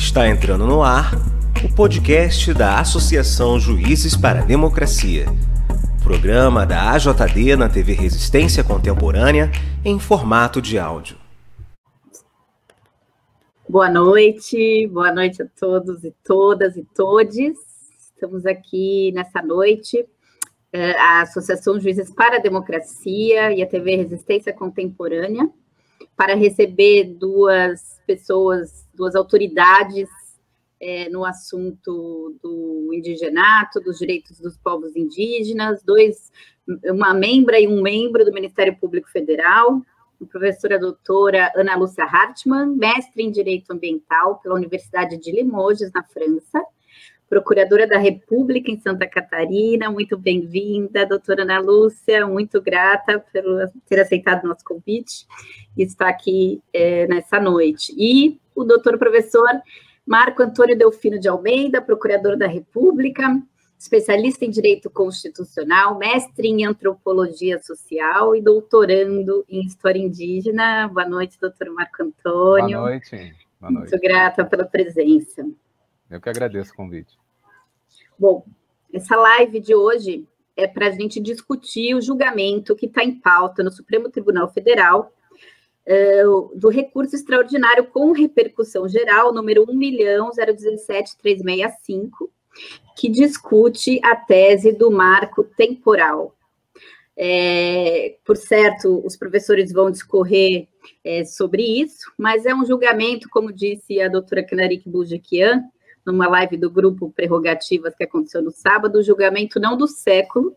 [0.00, 1.12] Está entrando no ar
[1.62, 5.26] o podcast da Associação Juízes para a Democracia.
[6.02, 9.52] Programa da AJD na TV Resistência Contemporânea
[9.84, 11.16] em formato de áudio.
[13.68, 17.58] Boa noite, boa noite a todos e todas e todes.
[18.14, 20.04] Estamos aqui nessa noite,
[20.72, 25.48] eh, a Associação Juízes para a Democracia e a TV Resistência Contemporânea,
[26.16, 30.08] para receber duas pessoas, duas autoridades
[30.80, 36.32] é, no assunto do indigenato, dos direitos dos povos indígenas, dois,
[36.86, 39.82] uma membra e um membro do Ministério Público Federal,
[40.20, 46.02] a professora doutora Ana Lúcia Hartmann, mestre em Direito Ambiental pela Universidade de Limoges, na
[46.02, 46.62] França,
[47.30, 54.00] procuradora da República em Santa Catarina, muito bem-vinda, doutora Ana Lúcia, muito grata por ter
[54.00, 55.28] aceitado o nosso convite
[55.78, 57.94] e estar aqui é, nessa noite.
[57.96, 59.48] E o doutor professor
[60.04, 63.40] Marco Antônio Delfino de Almeida, procurador da República,
[63.78, 70.88] especialista em direito constitucional, mestre em antropologia social e doutorando em história indígena.
[70.88, 72.76] Boa noite, doutor Marco Antônio.
[72.76, 73.36] Boa noite.
[73.60, 73.90] Boa noite.
[73.92, 75.46] Muito grata pela presença.
[76.10, 77.16] Eu que agradeço o convite.
[78.18, 78.44] Bom,
[78.92, 83.62] essa live de hoje é para a gente discutir o julgamento que está em pauta
[83.62, 85.12] no Supremo Tribunal Federal
[85.86, 92.28] uh, do recurso extraordinário com repercussão geral, número 1.017.365,
[92.96, 96.34] que discute a tese do marco temporal.
[97.16, 100.68] É, por certo, os professores vão discorrer
[101.04, 105.70] é, sobre isso, mas é um julgamento, como disse a doutora Knarik Bujikian,
[106.04, 110.56] numa live do grupo Prerrogativas que aconteceu no sábado, o julgamento não do século,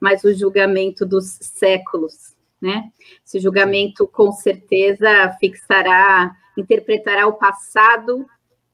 [0.00, 2.90] mas o julgamento dos séculos, né?
[3.24, 8.26] Esse julgamento com certeza fixará, interpretará o passado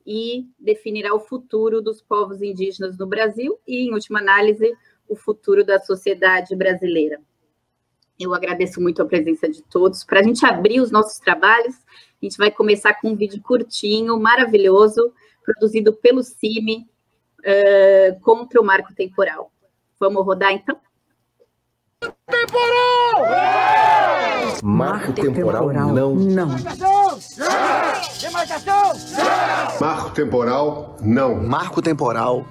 [0.07, 4.73] e definirá o futuro dos povos indígenas no Brasil e, em última análise,
[5.09, 7.21] o futuro da sociedade brasileira.
[8.19, 10.05] Eu agradeço muito a presença de todos.
[10.05, 14.19] Para a gente abrir os nossos trabalhos, a gente vai começar com um vídeo curtinho,
[14.21, 15.13] maravilhoso,
[15.45, 16.87] produzido pelo CIMI
[17.41, 19.51] uh, contra o marco temporal.
[20.01, 20.77] Vamos rodar então?
[22.27, 22.95] Temporal!
[24.63, 26.15] Marco temporal, não.
[26.15, 26.49] Não.
[28.21, 28.93] Demarcação!
[29.81, 31.37] Marco temporal, não.
[31.37, 32.45] Marco temporal,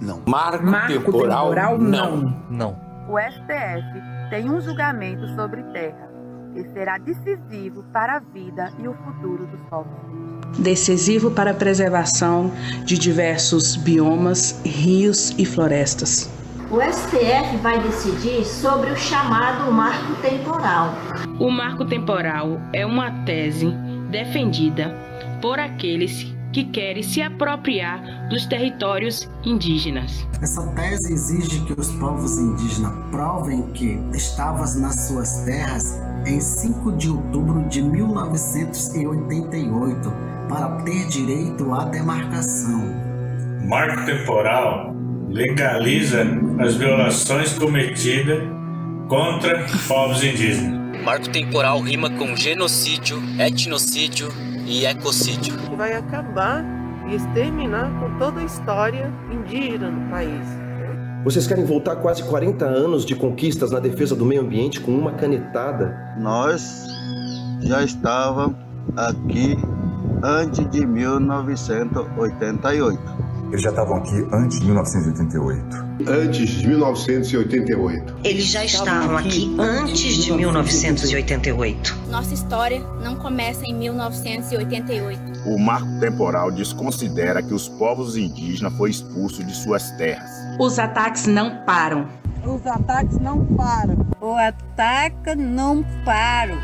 [0.00, 0.22] não.
[0.26, 2.44] Marco, Marco temporal, temporal, não.
[2.50, 2.92] não.
[3.08, 6.10] O STF tem um julgamento sobre terra
[6.54, 10.41] que será decisivo para a vida e o futuro dos povos.
[10.58, 12.50] Decisivo para a preservação
[12.84, 16.30] de diversos biomas, rios e florestas.
[16.70, 20.94] O STF vai decidir sobre o chamado marco temporal.
[21.38, 23.70] O marco temporal é uma tese
[24.10, 24.96] defendida
[25.42, 30.24] por aqueles que querem se apropriar dos territórios indígenas.
[30.40, 36.92] Essa tese exige que os povos indígenas provem que estavas nas suas terras em 5
[36.92, 42.82] de outubro de 1988 para ter direito à demarcação.
[43.66, 44.94] Marco temporal
[45.28, 46.26] legaliza
[46.58, 48.42] as violações cometidas
[49.08, 50.82] contra povos indígenas.
[51.04, 54.28] Marco temporal rima com genocídio, etnocídio
[54.66, 55.56] e ecocídio.
[55.58, 56.64] Que vai acabar
[57.08, 60.46] e exterminar com toda a história indígena no país.
[61.24, 65.12] Vocês querem voltar quase 40 anos de conquistas na defesa do meio ambiente com uma
[65.12, 66.16] canetada?
[66.18, 66.86] Nós
[67.62, 68.56] já estávamos
[68.96, 69.56] aqui
[70.22, 73.32] antes de 1988.
[73.52, 75.76] Eles já estavam aqui antes de 1988.
[76.08, 78.16] Antes de 1988.
[78.24, 81.98] Eles já estavam aqui antes de 1988.
[82.08, 85.20] Nossa história não começa em 1988.
[85.44, 90.30] O marco temporal desconsidera que os povos indígenas foram expulsos de suas terras.
[90.58, 92.08] Os ataques não param.
[92.46, 94.06] Os ataques não param.
[94.18, 96.56] O ataque não para.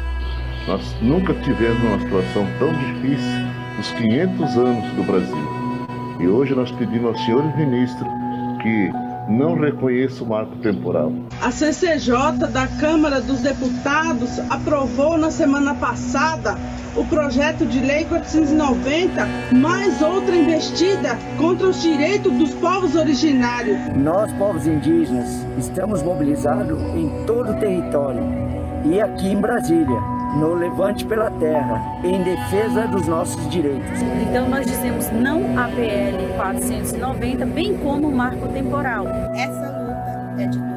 [0.67, 5.49] Nós nunca tivemos uma situação tão difícil nos 500 anos do Brasil.
[6.19, 8.09] E hoje nós pedimos aos senhores ministros
[8.61, 8.91] que
[9.29, 11.13] não reconheça o marco temporal.
[11.41, 16.57] A CCJ da Câmara dos Deputados aprovou na semana passada
[16.97, 23.79] o projeto de lei 490, mais outra investida contra os direitos dos povos originários.
[23.95, 28.23] Nós, povos indígenas, estamos mobilizados em todo o território
[28.85, 34.01] e aqui em Brasília no Levante pela Terra, em defesa dos nossos direitos.
[34.23, 39.07] Então nós dizemos não à PL 490, bem como o marco temporal.
[39.35, 40.68] Essa luta é de.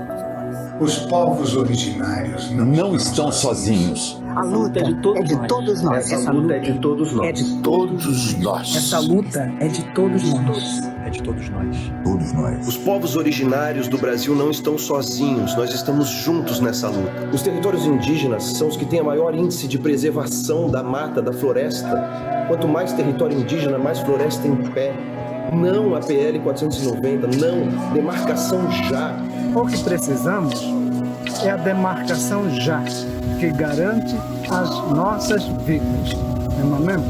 [0.81, 4.19] Os povos originários não, não estão sozinhos.
[4.35, 5.47] A luta é de todos, é de nós.
[5.47, 5.97] Todos nós.
[5.97, 7.27] Essa, Essa luta é de todos nós.
[7.27, 8.75] É de todos nós.
[8.75, 10.81] Essa luta é de todos nós.
[11.05, 11.77] É de todos nós.
[12.03, 12.67] Todos nós.
[12.67, 17.29] Os povos originários do Brasil não estão sozinhos, nós estamos juntos nessa luta.
[17.31, 21.31] Os territórios indígenas são os que têm a maior índice de preservação da mata, da
[21.31, 22.45] floresta.
[22.47, 24.95] Quanto mais território indígena, mais floresta em pé.
[25.51, 27.93] Não a PL 490, não.
[27.93, 29.15] Demarcação já.
[29.55, 30.61] O que precisamos
[31.43, 32.81] é a demarcação já,
[33.39, 34.15] que garante
[34.49, 36.15] as nossas vidas.
[36.59, 37.05] É mesmo?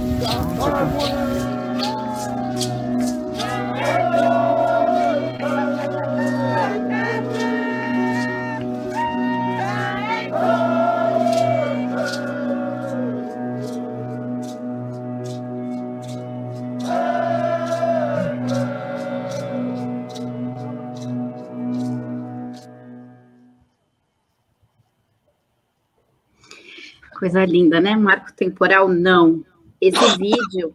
[27.21, 27.95] Coisa linda, né?
[27.95, 29.45] Marco temporal, não.
[29.79, 30.73] Esse vídeo,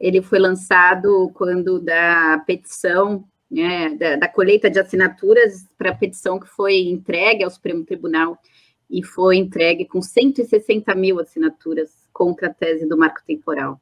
[0.00, 6.40] ele foi lançado quando da petição, né, da, da colheita de assinaturas para a petição
[6.40, 8.38] que foi entregue ao Supremo Tribunal
[8.88, 13.78] e foi entregue com 160 mil assinaturas contra a tese do marco temporal.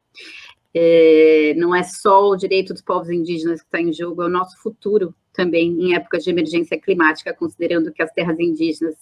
[0.75, 4.29] É, não é só o direito dos povos indígenas que está em jogo, é o
[4.29, 8.97] nosso futuro também em épocas de emergência climática, considerando que as terras indígenas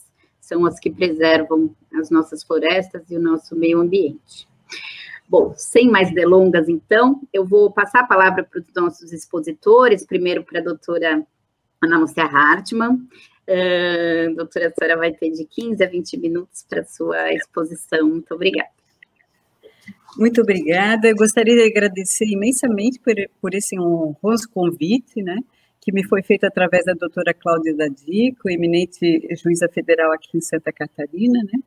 [0.49, 4.49] são as que preservam as nossas florestas e o nosso meio ambiente.
[5.29, 10.43] Bom, sem mais delongas, então, eu vou passar a palavra para os nossos expositores, primeiro
[10.43, 11.23] para a doutora
[11.83, 13.07] Ana Lúcia Hartmann.
[13.47, 18.09] Uh, doutora, a senhora vai ter de 15 a 20 minutos para a sua exposição.
[18.09, 18.71] Muito obrigada.
[20.17, 21.09] Muito obrigada.
[21.09, 25.37] Eu gostaria de agradecer imensamente por, por esse honroso convite, né?
[25.81, 30.73] Que me foi feita através da doutora Cláudia Dadico, eminente juíza federal aqui em Santa
[30.73, 31.61] Catarina, né?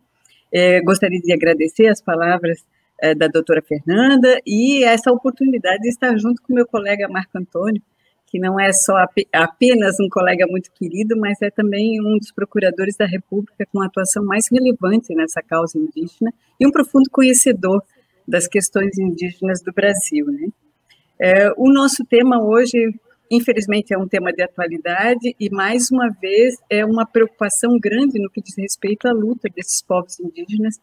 [0.54, 2.66] É, gostaria de agradecer as palavras
[3.02, 7.81] é, da doutora Fernanda e essa oportunidade de estar junto com meu colega Marco Antônio,
[8.28, 8.96] que não é só
[9.34, 13.88] apenas um colega muito querido, mas é também um dos procuradores da República com a
[13.88, 17.84] atuação mais relevante nessa causa indígena e um profundo conhecedor
[18.28, 20.28] das questões indígenas do Brasil.
[20.28, 20.48] Né?
[21.19, 22.94] É, o nosso tema hoje
[23.31, 28.30] Infelizmente, é um tema de atualidade e, mais uma vez, é uma preocupação grande no
[28.30, 30.78] que diz respeito à luta desses povos indígenas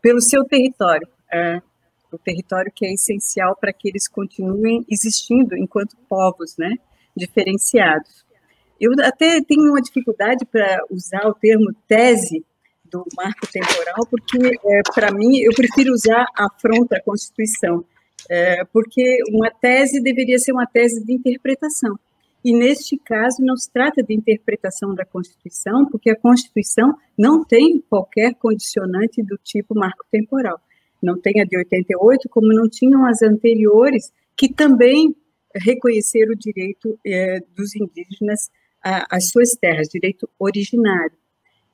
[0.00, 1.62] pelo seu território, é,
[2.10, 6.74] o território que é essencial para que eles continuem existindo enquanto povos né,
[7.16, 8.26] diferenciados.
[8.80, 12.44] Eu até tenho uma dificuldade para usar o termo tese
[12.84, 17.84] do marco temporal, porque, é, para mim, eu prefiro usar afronta à Constituição,
[18.28, 21.98] é, porque uma tese deveria ser uma tese de interpretação.
[22.44, 27.80] E neste caso não se trata de interpretação da Constituição, porque a Constituição não tem
[27.88, 30.60] qualquer condicionante do tipo marco temporal.
[31.00, 35.14] Não tem a de 88, como não tinham as anteriores, que também
[35.54, 38.50] reconheceram o direito é, dos indígenas
[38.82, 41.12] às suas terras, direito originário.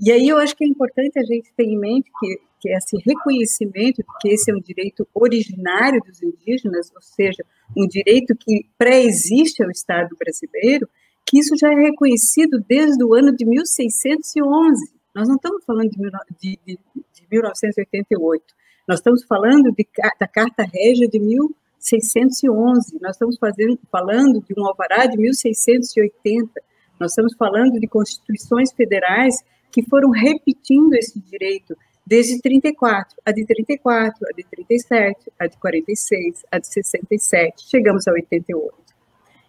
[0.00, 2.77] E aí eu acho que é importante a gente ter em mente que que é
[2.77, 7.45] esse reconhecimento de que esse é um direito originário dos indígenas, ou seja,
[7.77, 10.89] um direito que pré-existe ao Estado brasileiro,
[11.25, 14.93] que isso já é reconhecido desde o ano de 1611.
[15.15, 15.99] Nós não estamos falando de,
[16.41, 16.79] de, de,
[17.13, 18.45] de 1988,
[18.87, 19.75] nós estamos falando
[20.19, 26.50] da Carta Régia de 1611, nós estamos fazendo, falando de um alvará de 1680,
[26.99, 29.37] nós estamos falando de constituições federais
[29.71, 31.77] que foram repetindo esse direito
[32.09, 38.09] desde 34, a de 34, a de 37, a de 46, a de 67, chegamos
[38.09, 38.75] a 88.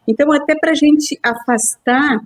[0.05, 2.19] Então, até para a gente afastar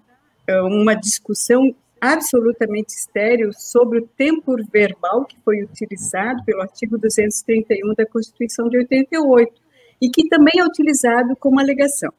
[0.47, 7.93] eh, uma discussão absolutamente estéril sobre o tempo verbal que foi utilizado pelo artigo 231
[7.93, 9.53] da Constituição de 88
[10.01, 12.11] e que também é utilizado como alegação.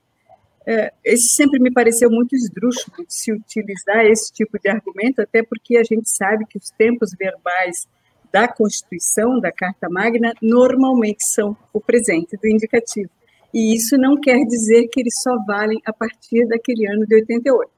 [0.66, 5.76] É, esse sempre me pareceu muito esdrúxulo se utilizar esse tipo de argumento, até porque
[5.76, 7.86] a gente sabe que os tempos verbais
[8.34, 13.08] da Constituição, da Carta Magna, normalmente são o presente do indicativo.
[13.54, 17.70] E isso não quer dizer que eles só valem a partir daquele ano de 88.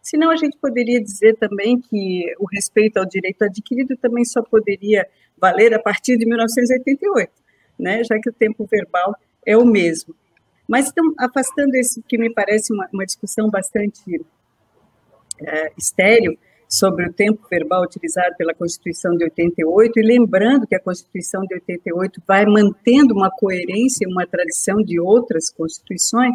[0.00, 5.06] Senão a gente poderia dizer também que o respeito ao direito adquirido também só poderia
[5.36, 7.30] valer a partir de 1988,
[7.78, 8.02] né?
[8.02, 10.14] já que o tempo verbal é o mesmo.
[10.66, 14.24] Mas estão afastando esse que me parece uma, uma discussão bastante
[15.38, 16.38] é, estéreo,
[16.68, 21.54] sobre o tempo verbal utilizado pela Constituição de 88 e lembrando que a Constituição de
[21.54, 26.34] 88 vai mantendo uma coerência, uma tradição de outras constituições,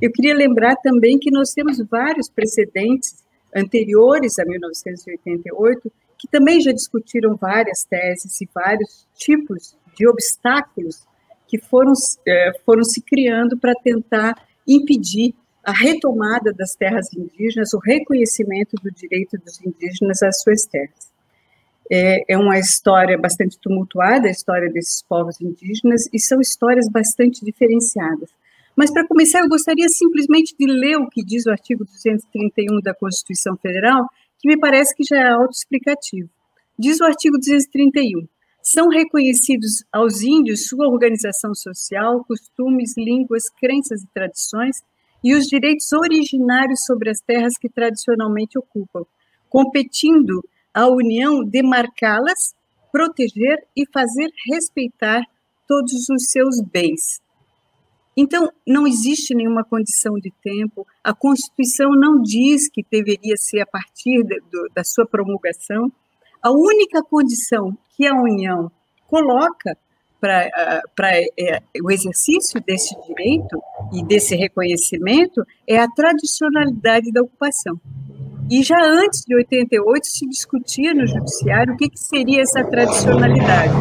[0.00, 3.22] eu queria lembrar também que nós temos vários precedentes
[3.54, 11.06] anteriores a 1988, que também já discutiram várias teses e vários tipos de obstáculos
[11.46, 11.92] que foram,
[12.26, 14.34] é, foram se criando para tentar
[14.66, 21.10] impedir a retomada das terras indígenas, o reconhecimento do direito dos indígenas às suas terras.
[21.92, 27.44] É, é uma história bastante tumultuada, a história desses povos indígenas, e são histórias bastante
[27.44, 28.30] diferenciadas.
[28.76, 32.94] Mas, para começar, eu gostaria simplesmente de ler o que diz o artigo 231 da
[32.94, 36.30] Constituição Federal, que me parece que já é autoexplicativo.
[36.78, 38.26] Diz o artigo 231:
[38.62, 44.76] são reconhecidos aos índios sua organização social, costumes, línguas, crenças e tradições
[45.22, 49.04] e os direitos originários sobre as terras que tradicionalmente ocupam,
[49.48, 52.54] competindo à União demarcá-las,
[52.92, 55.22] proteger e fazer respeitar
[55.66, 57.20] todos os seus bens.
[58.16, 63.66] Então, não existe nenhuma condição de tempo, a Constituição não diz que deveria ser a
[63.66, 65.90] partir de, do, da sua promulgação.
[66.42, 68.70] A única condição que a União
[69.06, 69.76] coloca
[70.20, 73.60] para é, o exercício desse direito
[73.92, 77.80] e desse reconhecimento é a tradicionalidade da ocupação.
[78.50, 83.72] E já antes de 88 se discutia no judiciário o que, que seria essa tradicionalidade.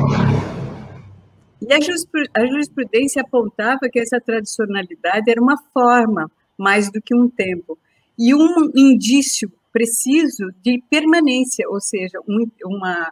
[1.62, 7.78] E a jurisprudência apontava que essa tradicionalidade era uma forma mais do que um tempo
[8.18, 13.12] e um indício preciso de permanência, ou seja, um, uma,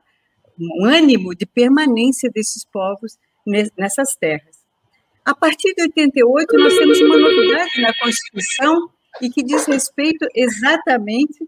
[0.60, 3.18] um ânimo de permanência desses povos
[3.78, 4.58] nessas terras.
[5.26, 8.90] A partir de 88, nós temos uma novidade na Constituição
[9.22, 11.48] e que diz respeito exatamente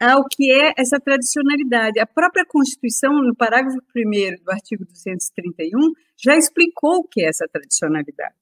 [0.00, 2.00] ao que é essa tradicionalidade.
[2.00, 5.92] A própria Constituição, no parágrafo 1 do artigo 231,
[6.22, 8.34] já explicou o que é essa tradicionalidade.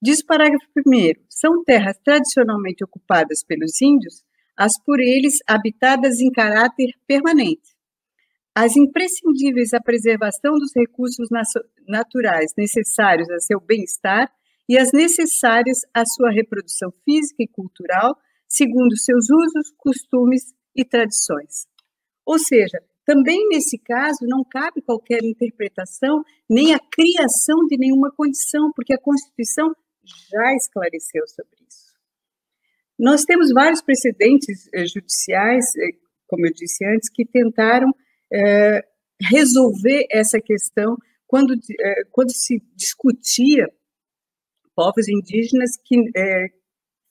[0.00, 4.24] Diz o parágrafo 1: são terras tradicionalmente ocupadas pelos índios,
[4.56, 7.76] as por eles habitadas em caráter permanente.
[8.54, 11.28] As imprescindíveis à preservação dos recursos
[11.86, 14.30] naturais necessários a seu bem-estar
[14.68, 18.16] e as necessárias à sua reprodução física e cultural,
[18.48, 21.66] segundo seus usos, costumes e tradições.
[22.26, 28.72] Ou seja, também nesse caso não cabe qualquer interpretação nem a criação de nenhuma condição,
[28.74, 29.72] porque a Constituição
[30.30, 31.90] já esclareceu sobre isso.
[32.98, 35.96] Nós temos vários precedentes eh, judiciais, eh,
[36.28, 37.92] como eu disse antes, que tentaram
[39.20, 40.96] resolver essa questão
[41.26, 41.54] quando,
[42.10, 43.66] quando se discutia
[44.74, 45.96] povos indígenas que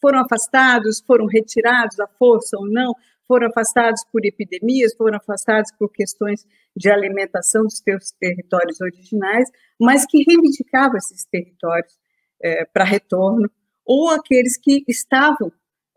[0.02, 2.94] foram afastados, foram retirados à força ou não,
[3.28, 9.48] foram afastados por epidemias, foram afastados por questões de alimentação dos seus territórios originais,
[9.80, 11.94] mas que reivindicavam esses territórios
[12.42, 13.50] é, para retorno,
[13.86, 15.52] ou aqueles que estavam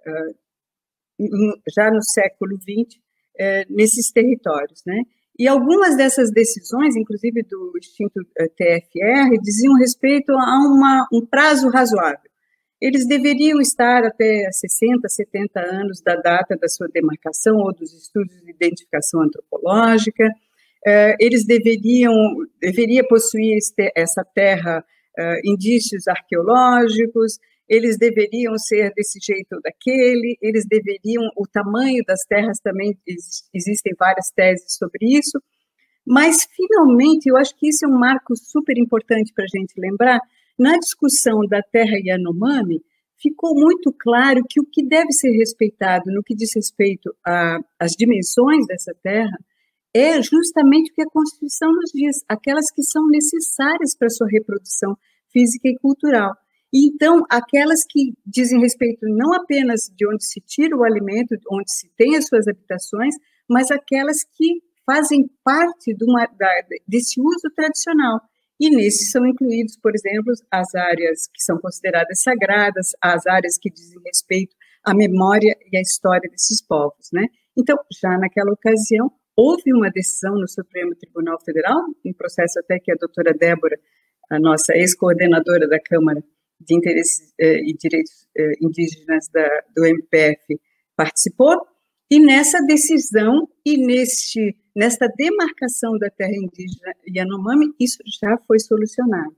[0.07, 0.35] é,
[1.75, 3.01] já no século XX
[3.39, 5.03] é, nesses territórios, né?
[5.39, 11.69] E algumas dessas decisões, inclusive do extinto é, TFR, diziam respeito a uma, um prazo
[11.69, 12.33] razoável
[12.83, 18.35] eles deveriam estar até 60, 70 anos da data da sua demarcação ou dos estudos
[18.43, 20.29] de identificação antropológica.
[20.85, 22.13] Eh, eles deveriam
[22.61, 23.57] deveria possuir
[23.95, 24.85] essa terra
[25.17, 27.39] eh, indícios arqueológicos.
[27.73, 30.37] Eles deveriam ser desse jeito ou daquele.
[30.43, 32.95] Eles deveriam o tamanho das terras também
[33.55, 35.41] existem várias teses sobre isso.
[36.07, 40.21] Mas finalmente eu acho que isso é um marco super importante para a gente lembrar
[40.59, 42.83] na discussão da terra Yanomami,
[43.17, 47.11] ficou muito claro que o que deve ser respeitado no que diz respeito
[47.79, 49.39] às dimensões dessa terra
[49.95, 54.95] é justamente o que a Constituição nos diz, aquelas que são necessárias para sua reprodução
[55.33, 56.35] física e cultural.
[56.75, 61.91] Então, aquelas que dizem respeito não apenas de onde se tira o alimento, onde se
[61.97, 63.15] tem as suas habitações,
[63.49, 66.49] mas aquelas que fazem parte de uma, da,
[66.89, 68.21] desse uso tradicional.
[68.59, 73.71] E nesses são incluídos, por exemplo, as áreas que são consideradas sagradas, as áreas que
[73.71, 77.27] dizem respeito à memória e à história desses povos, né?
[77.57, 82.93] Então, já naquela ocasião, houve uma decisão no Supremo Tribunal Federal, um processo até que
[82.93, 83.79] a doutora Débora,
[84.31, 86.23] a nossa ex-coordenadora da Câmara
[86.65, 90.61] de Interesses eh, e Direitos eh, Indígenas da, do MPF,
[90.97, 91.67] participou,
[92.11, 99.35] e nessa decisão e neste, nesta demarcação da terra indígena Yanomami, isso já foi solucionado.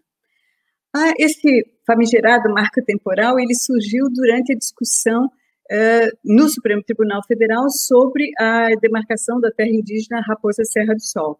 [0.92, 7.70] Ah, esse famigerado marco temporal, ele surgiu durante a discussão uh, no Supremo Tribunal Federal
[7.70, 11.38] sobre a demarcação da terra indígena Raposa Serra do Sol.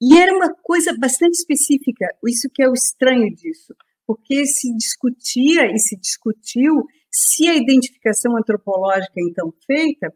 [0.00, 3.74] E era uma coisa bastante específica, isso que é o estranho disso,
[4.08, 10.10] porque se discutia e se discutiu se a identificação antropológica então feita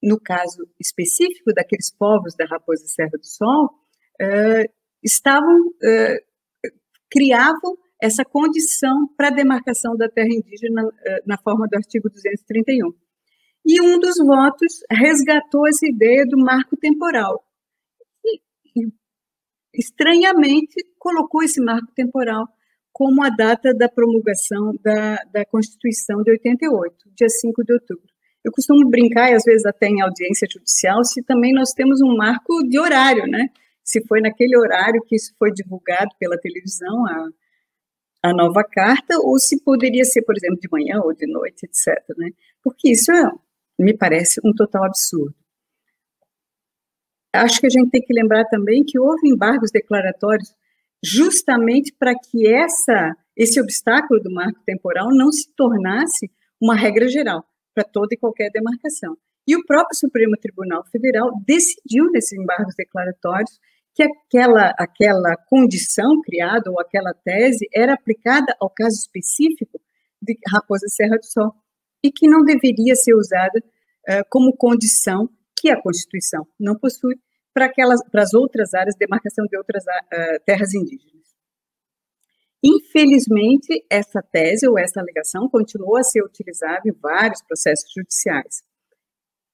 [0.00, 6.70] no caso específico daqueles povos da Raposa Serra do Sol, uh, estavam, uh,
[7.10, 10.92] criavam essa condição para a demarcação da terra indígena uh,
[11.26, 12.92] na forma do artigo 231.
[13.64, 17.44] E um dos votos resgatou essa ideia do marco temporal.
[18.24, 18.36] E,
[18.76, 18.92] e,
[19.74, 22.46] estranhamente, colocou esse marco temporal
[22.96, 28.06] como a data da promulgação da, da Constituição de 88, dia 5 de outubro.
[28.42, 32.16] Eu costumo brincar, e às vezes até em audiência judicial, se também nós temos um
[32.16, 33.50] marco de horário, né?
[33.84, 37.28] Se foi naquele horário que isso foi divulgado pela televisão, a,
[38.30, 42.02] a nova carta, ou se poderia ser, por exemplo, de manhã ou de noite, etc.
[42.16, 42.30] Né?
[42.64, 43.30] Porque isso é,
[43.78, 45.34] me parece um total absurdo.
[47.30, 50.54] Acho que a gente tem que lembrar também que houve embargos declaratórios
[51.04, 57.44] justamente para que essa, esse obstáculo do marco temporal não se tornasse uma regra geral
[57.74, 59.16] para toda e qualquer demarcação.
[59.46, 63.60] E o próprio Supremo Tribunal Federal decidiu nesses embargos declaratórios
[63.94, 69.80] que aquela, aquela condição criada ou aquela tese era aplicada ao caso específico
[70.20, 71.54] de Raposa Serra do Sol
[72.02, 77.16] e que não deveria ser usada uh, como condição que a Constituição não possui
[77.56, 81.24] para aquelas para as outras áreas de demarcação de outras uh, terras indígenas.
[82.62, 88.62] Infelizmente, essa tese ou essa alegação continuou a ser utilizada em vários processos judiciais.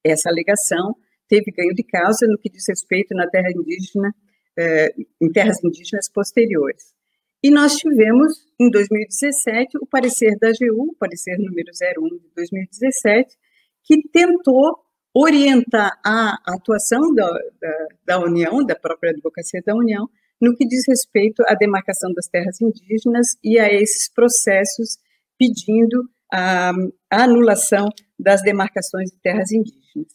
[0.04, 0.97] Essa alegação
[1.28, 4.12] teve ganho de causa no que diz respeito na terra indígena,
[4.59, 6.92] eh, em terras indígenas posteriores.
[7.40, 13.37] E nós tivemos, em 2017, o parecer da AGU, parecer número 01 de 2017,
[13.85, 14.78] que tentou
[15.14, 17.28] orientar a atuação da,
[17.61, 20.09] da, da União, da própria advocacia da União,
[20.40, 24.99] no que diz respeito à demarcação das terras indígenas e a esses processos
[25.38, 26.73] pedindo a,
[27.11, 27.88] a anulação
[28.19, 30.09] das demarcações de terras indígenas.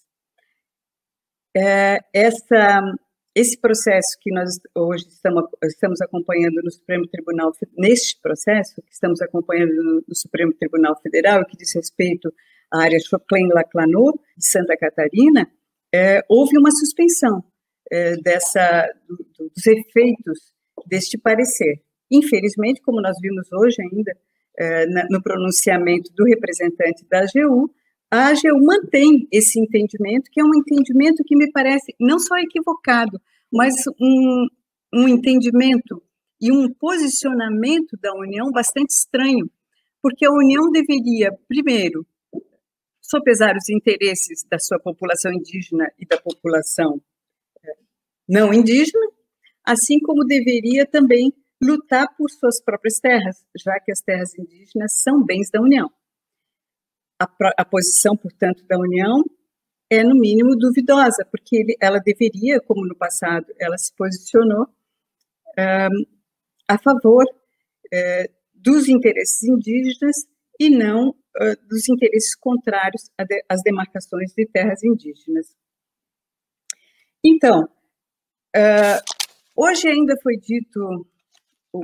[1.55, 2.81] É, essa,
[3.33, 9.21] esse processo que nós hoje estamos, estamos acompanhando no Supremo Tribunal, neste processo que estamos
[9.21, 12.33] acompanhando no, no Supremo Tribunal Federal, que diz respeito
[12.71, 15.49] à área Choclen-Laclanô, de Santa Catarina,
[15.93, 17.43] é, houve uma suspensão
[17.91, 20.53] é, dessa, do, dos efeitos
[20.85, 21.81] deste parecer.
[22.11, 24.11] Infelizmente, como nós vimos hoje ainda,
[24.57, 27.71] é, na, no pronunciamento do representante da AGU,
[28.09, 33.19] a AGU mantém esse entendimento, que é um entendimento que me parece não só equivocado,
[33.51, 34.47] mas um,
[34.93, 36.01] um entendimento
[36.39, 39.49] e um posicionamento da União bastante estranho,
[40.01, 42.05] porque a União deveria, primeiro,
[43.09, 47.01] sopesar os interesses da sua população indígena e da população
[48.27, 49.07] não indígena,
[49.63, 55.23] assim como deveria também lutar por suas próprias terras, já que as terras indígenas são
[55.23, 55.89] bens da União.
[57.19, 59.23] A, a posição, portanto, da União
[59.89, 64.67] é, no mínimo, duvidosa, porque ele, ela deveria, como no passado ela se posicionou,
[65.57, 66.05] um,
[66.67, 70.27] a favor uh, dos interesses indígenas
[70.59, 73.09] e não uh, dos interesses contrários
[73.49, 75.55] às demarcações de terras indígenas.
[77.23, 77.67] Então,
[78.57, 78.97] Uh,
[79.55, 81.05] hoje ainda foi dito,
[81.71, 81.83] o,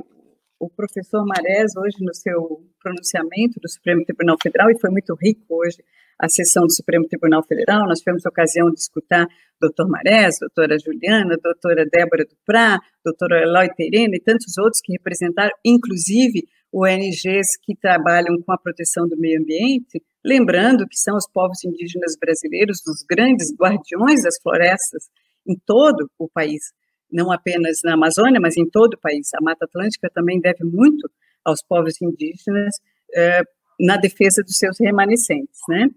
[0.58, 5.44] o, professor Marés, hoje no seu pronunciamento do Supremo Tribunal Federal, e foi muito rico
[5.50, 5.76] hoje
[6.18, 9.26] a sessão do Supremo Tribunal Federal, nós tivemos a ocasião de escutar
[9.60, 15.52] doutor Marés, doutora Juliana, doutora Débora Duprá, doutora Eloy Terena e tantos outros que representaram,
[15.64, 21.64] inclusive ONGs que trabalham com a proteção do meio ambiente, lembrando que são os povos
[21.64, 25.04] indígenas brasileiros os grandes guardiões das florestas
[25.46, 26.72] em todo o país,
[27.12, 29.28] não apenas na Amazônia, mas em todo o país.
[29.34, 31.08] A Mata Atlântica também deve muito
[31.44, 32.74] aos povos indígenas
[33.14, 33.42] eh,
[33.78, 35.88] na defesa dos seus remanescentes, né?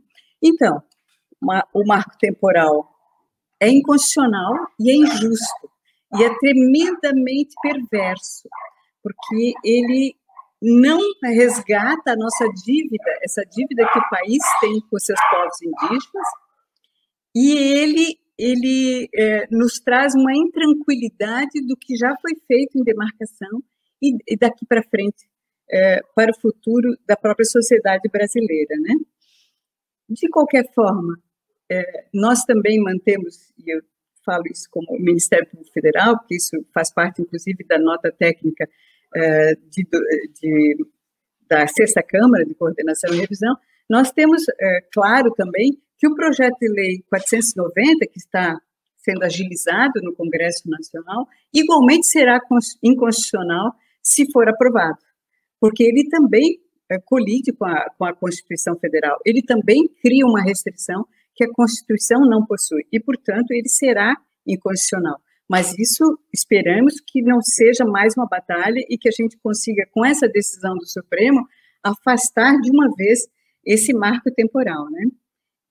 [0.43, 0.81] Então,
[1.41, 2.87] uma, o marco temporal
[3.59, 5.69] é inconstitucional e é injusto
[6.15, 8.47] e é tremendamente perverso,
[9.01, 10.15] porque ele
[10.61, 16.27] não resgata a nossa dívida, essa dívida que o país tem com seus povos indígenas,
[17.35, 23.63] e ele ele é, nos traz uma intranquilidade do que já foi feito em demarcação
[23.99, 25.27] e, e daqui para frente
[25.71, 28.93] é, para o futuro da própria sociedade brasileira, né?
[30.07, 31.19] De qualquer forma,
[31.69, 33.81] é, nós também mantemos, e eu
[34.23, 38.69] falo isso como Ministério Público Federal, porque isso faz parte, inclusive, da nota técnica
[39.71, 39.87] de,
[40.41, 40.85] de,
[41.49, 43.55] da Sexta Câmara de Coordenação e Revisão,
[43.89, 48.59] nós temos, é, claro, também que o projeto de lei 490, que está
[48.97, 52.39] sendo agilizado no Congresso Nacional, igualmente será
[52.83, 54.97] inconstitucional se for aprovado,
[55.59, 60.41] porque ele também é, colide com a, com a Constituição Federal, ele também cria uma
[60.41, 64.15] restrição que a Constituição não possui, e, portanto, ele será
[64.45, 65.19] inconstitucional.
[65.49, 70.05] Mas isso esperamos que não seja mais uma batalha e que a gente consiga, com
[70.05, 71.47] essa decisão do Supremo,
[71.81, 73.19] afastar de uma vez
[73.65, 75.03] esse marco temporal, né?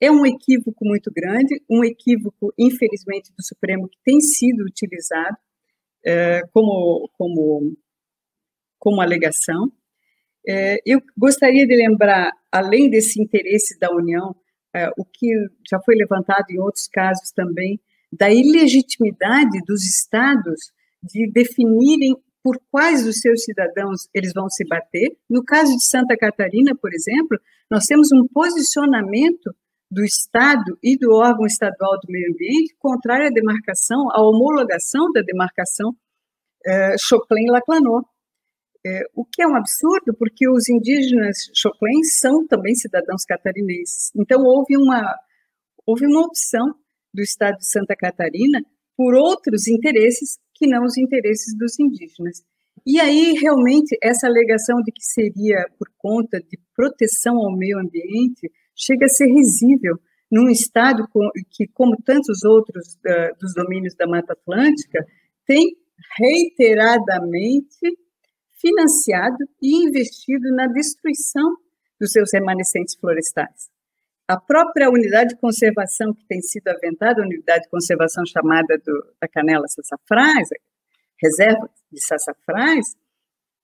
[0.01, 5.37] É um equívoco muito grande, um equívoco, infelizmente, do Supremo que tem sido utilizado
[6.05, 7.77] é, como, como,
[8.79, 9.73] como alegação.
[10.47, 14.37] É, eu gostaria de lembrar, além desse interesse da União,
[14.75, 15.29] é, o que
[15.69, 17.81] já foi levantado em outros casos também,
[18.19, 25.17] da ilegitimidade dos estados de definirem por quais dos seus cidadãos eles vão se bater.
[25.29, 27.39] No caso de Santa Catarina, por exemplo,
[27.71, 29.55] nós temos um posicionamento
[29.91, 35.23] do Estado e do órgão estadual do meio ambiente contrário à demarcação, à homologação da
[35.23, 35.95] demarcação
[36.65, 38.07] eh, Choclen-Laclanot.
[38.85, 44.13] Eh, o que é um absurdo, porque os indígenas Choclen são também cidadãos catarinenses.
[44.15, 45.17] Então, houve uma,
[45.85, 46.75] houve uma opção
[47.17, 48.63] do Estado de Santa Catarina
[48.97, 52.43] por outros interesses que não os interesses dos indígenas.
[52.87, 58.51] E aí, realmente, essa alegação de que seria por conta de proteção ao meio ambiente
[58.75, 59.99] chega a ser risível
[60.31, 61.07] num Estado
[61.51, 65.05] que, como tantos outros uh, dos domínios da Mata Atlântica,
[65.47, 65.77] tem
[66.19, 67.99] reiteradamente
[68.61, 71.57] financiado e investido na destruição
[72.01, 73.76] dos seus remanescentes florestais.
[74.29, 79.15] A própria unidade de conservação que tem sido aventada, a unidade de conservação chamada do,
[79.21, 80.49] da Canela Sassafrás,
[81.23, 82.97] reserva de Sassafrás,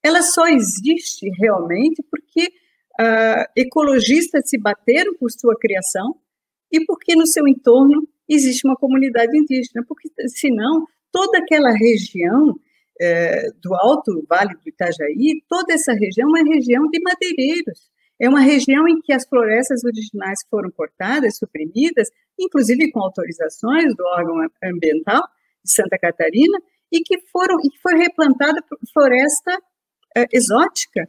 [0.02, 2.46] ela só existe realmente porque
[3.00, 6.16] uh, ecologistas se bateram por sua criação
[6.70, 12.58] e porque no seu entorno existe uma comunidade indígena, porque senão toda aquela região
[13.00, 17.90] é, do Alto Vale do Itajaí, toda essa região é região de madeireiros.
[18.22, 22.08] É uma região em que as florestas originais foram cortadas, suprimidas,
[22.38, 25.22] inclusive com autorizações do órgão ambiental
[25.64, 26.56] de Santa Catarina,
[26.92, 29.58] e que foram e que foi replantada floresta
[30.16, 31.08] é, exótica,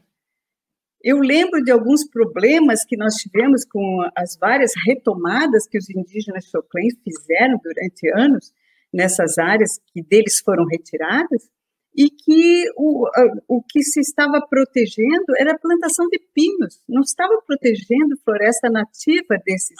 [1.03, 6.45] eu lembro de alguns problemas que nós tivemos com as várias retomadas que os indígenas
[6.45, 8.53] choclens fizeram durante anos
[8.91, 11.49] nessas áreas que deles foram retiradas,
[11.95, 13.07] e que o,
[13.47, 19.37] o que se estava protegendo era a plantação de pinos, não estava protegendo floresta nativa
[19.45, 19.77] desses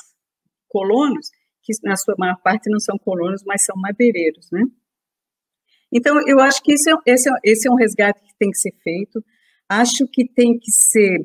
[0.70, 1.30] colonos,
[1.64, 4.64] que na sua maior parte não são colonos, mas são madeireiros, né?
[5.92, 8.58] Então, eu acho que esse é, esse, é, esse é um resgate que tem que
[8.58, 9.24] ser feito.
[9.70, 11.20] Acho que tem que ser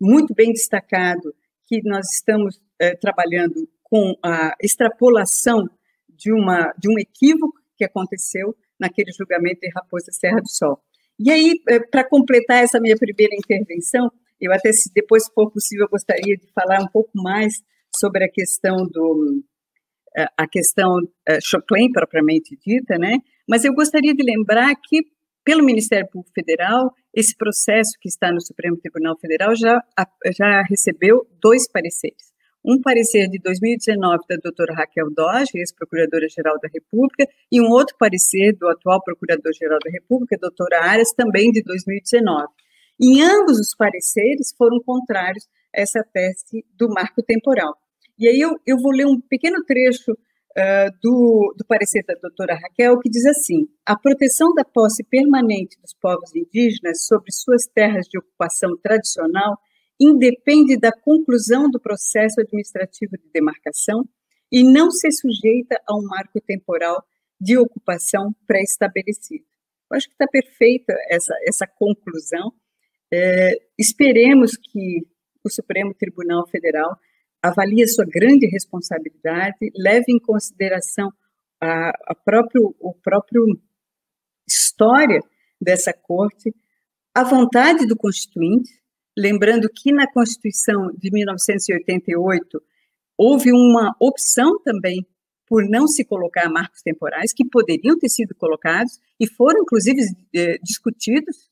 [0.00, 1.34] muito bem destacado
[1.66, 5.68] que nós estamos é, trabalhando com a extrapolação
[6.08, 10.80] de, uma, de um equívoco que aconteceu naquele julgamento de Raposa Serra do Sol.
[11.18, 15.86] E aí, é, para completar essa minha primeira intervenção, eu até, se depois for possível,
[15.90, 17.54] gostaria de falar um pouco mais
[17.94, 19.44] sobre a questão do
[20.16, 20.96] é, a questão
[21.42, 23.18] Choclen propriamente dita, né?
[23.48, 25.02] Mas eu gostaria de lembrar que
[25.44, 29.82] pelo Ministério Público Federal, esse processo que está no Supremo Tribunal Federal já,
[30.36, 32.29] já recebeu dois pareceres.
[32.64, 38.52] Um parecer de 2019 da doutora Raquel Doge, ex-procuradora-geral da República, e um outro parecer
[38.52, 42.48] do atual procurador-geral da República, doutora Arias, também de 2019.
[43.00, 47.74] Em ambos os pareceres foram contrários a essa tese do marco temporal.
[48.18, 52.54] E aí eu, eu vou ler um pequeno trecho uh, do, do parecer da doutora
[52.54, 58.06] Raquel, que diz assim: a proteção da posse permanente dos povos indígenas sobre suas terras
[58.06, 59.58] de ocupação tradicional
[60.00, 64.08] independe da conclusão do processo administrativo de demarcação
[64.50, 67.04] e não se sujeita a um marco temporal
[67.40, 69.44] de ocupação pré-estabelecido.
[69.92, 72.52] Acho que está perfeita essa, essa conclusão.
[73.12, 75.06] É, esperemos que
[75.44, 76.96] o Supremo Tribunal Federal
[77.42, 81.10] avalie sua grande responsabilidade, leve em consideração
[81.60, 83.44] a, a próprio, o próprio
[84.46, 85.20] história
[85.60, 86.54] dessa corte,
[87.14, 88.79] a vontade do constituinte,
[89.16, 92.62] lembrando que na Constituição de 1988
[93.16, 95.06] houve uma opção também
[95.46, 100.00] por não se colocar marcos temporais, que poderiam ter sido colocados e foram, inclusive,
[100.32, 101.50] eh, discutidos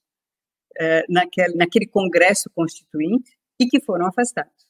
[0.79, 4.69] eh, naquele, naquele Congresso Constituinte e que foram afastados.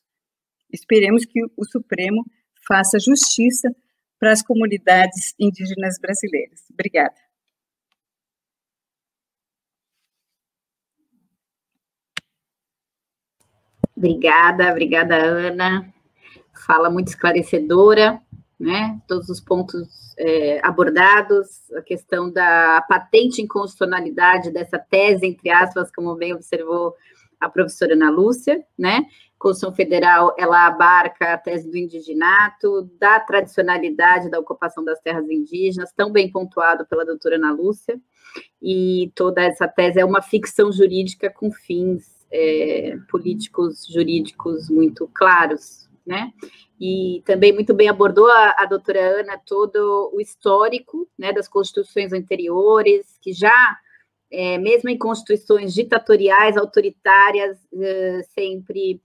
[0.72, 2.24] Esperemos que o Supremo
[2.66, 3.68] faça justiça
[4.18, 6.64] para as comunidades indígenas brasileiras.
[6.72, 7.27] Obrigada.
[13.98, 15.92] Obrigada, obrigada, Ana.
[16.64, 18.22] Fala muito esclarecedora,
[18.58, 18.96] né?
[19.08, 26.14] Todos os pontos é, abordados, a questão da patente inconstitucionalidade dessa tese, entre aspas, como
[26.14, 26.94] bem observou
[27.40, 29.04] a professora Ana Lúcia, né?
[29.36, 35.92] Constituição Federal, ela abarca a tese do indiginato, da tradicionalidade da ocupação das terras indígenas,
[35.92, 38.00] tão bem pontuado pela doutora Ana Lúcia,
[38.62, 45.88] e toda essa tese é uma ficção jurídica com fins é, políticos, jurídicos muito claros,
[46.06, 46.32] né?
[46.80, 52.12] E também muito bem abordou a, a doutora Ana todo o histórico, né, das constituições
[52.12, 53.76] anteriores, que já
[54.30, 59.00] é, mesmo em constituições ditatoriais, autoritárias, é, sempre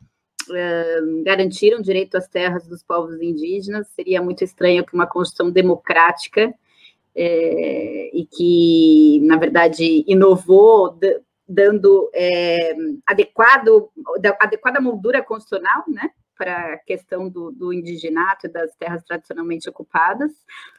[0.52, 3.88] é, garantiram direito às terras dos povos indígenas.
[3.96, 6.54] Seria muito estranho que uma constituição democrática
[7.16, 11.00] é, e que, na verdade, inovou,
[11.54, 13.89] dando é, adequado,
[14.39, 20.32] adequada moldura constitucional, né, para a questão do, do, indiginato e das terras tradicionalmente ocupadas,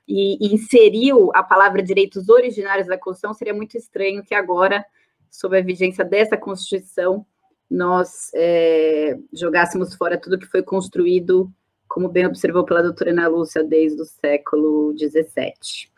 [0.07, 4.85] e, e, inseriu a palavra direitos originários da Constituição, seria muito estranho que agora,
[5.31, 7.25] sob a vigência dessa Constituição,
[7.71, 11.51] nós é, jogássemos fora tudo que foi construído,
[11.89, 15.89] como bem observou pela doutora Ana Lúcia, desde o século XVII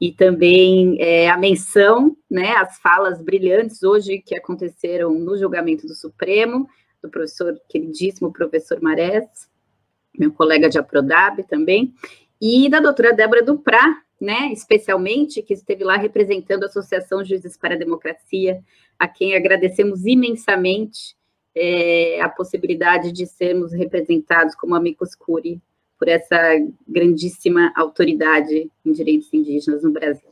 [0.00, 5.94] e também é, a menção, né, as falas brilhantes hoje que aconteceram no julgamento do
[5.94, 6.68] Supremo,
[7.02, 9.48] do professor queridíssimo professor Marés,
[10.16, 11.94] meu colega de Aprodab também,
[12.40, 17.74] e da doutora Débora Duprá, né, especialmente, que esteve lá representando a Associação Juízes para
[17.74, 18.62] a Democracia,
[18.98, 21.16] a quem agradecemos imensamente
[21.54, 25.60] é, a possibilidade de sermos representados como amigos curi
[25.98, 26.36] por essa
[26.86, 30.28] grandíssima autoridade em direitos indígenas no Brasil.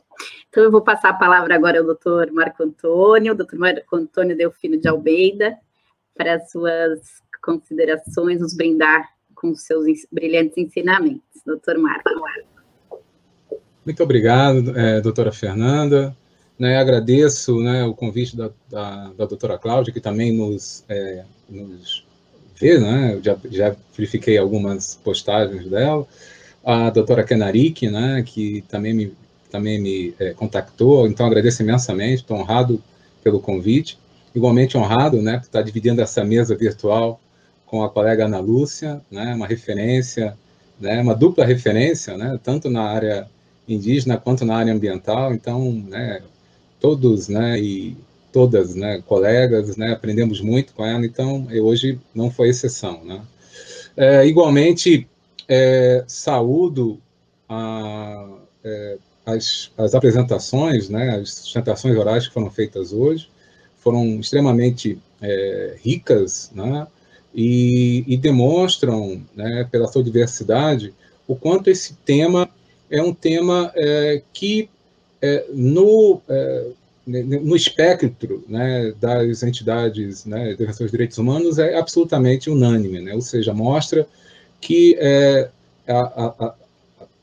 [0.49, 4.77] Então, eu vou passar a palavra agora ao doutor Marco Antônio, doutor Marco Antônio Delfino
[4.77, 5.57] de Almeida,
[6.15, 11.21] para as suas considerações, nos brindar com seus brilhantes ensinamentos.
[11.45, 12.09] Doutor Marco.
[13.85, 16.15] Muito obrigado, é, doutora Fernanda.
[16.57, 22.06] Né, agradeço né, o convite da, da, da, doutora Cláudia, que também nos, é, nos
[22.59, 23.19] vê, né?
[23.23, 26.07] já, já verifiquei algumas postagens dela.
[26.63, 29.13] A doutora Kenarik, né, que também me,
[29.49, 32.81] também me é, contactou, então agradeço imensamente, estou honrado
[33.23, 33.97] pelo convite.
[34.35, 37.19] Igualmente honrado, né, por estar dividindo essa mesa virtual
[37.65, 40.37] com a colega Ana Lúcia, né, uma referência,
[40.79, 43.27] né, uma dupla referência, né, tanto na área
[43.67, 45.33] indígena quanto na área ambiental.
[45.33, 46.21] Então, né,
[46.79, 47.95] todos, né, e
[48.31, 53.21] todas, né, colegas, né, aprendemos muito com ela, então hoje não foi exceção, né.
[53.95, 55.07] É, igualmente,
[55.47, 56.99] é, saúdo
[57.49, 58.27] a,
[58.63, 63.29] é, as, as apresentações, né, as sustentações orais que foram feitas hoje,
[63.77, 66.85] foram extremamente é, ricas, né,
[67.33, 70.93] e, e demonstram, né, pela sua diversidade,
[71.27, 72.49] o quanto esse tema
[72.89, 74.69] é um tema é, que
[75.21, 76.21] é, no
[77.07, 83.13] no espectro né, das entidades né, de defensores de direitos humanos é absolutamente unânime, né?
[83.13, 84.05] ou seja, mostra
[84.59, 85.49] que é,
[85.87, 86.55] a, a,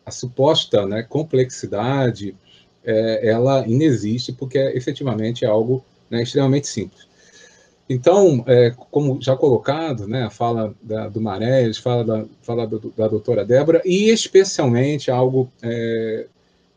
[0.07, 2.35] a, suposta né, complexidade
[2.83, 7.07] é, ela inexiste porque é efetivamente algo né, extremamente simples.
[7.89, 13.07] Então, é, como já colocado, né, fala da, do Marés, fala da, fala do, da
[13.07, 16.27] doutora Débora, e especialmente algo é,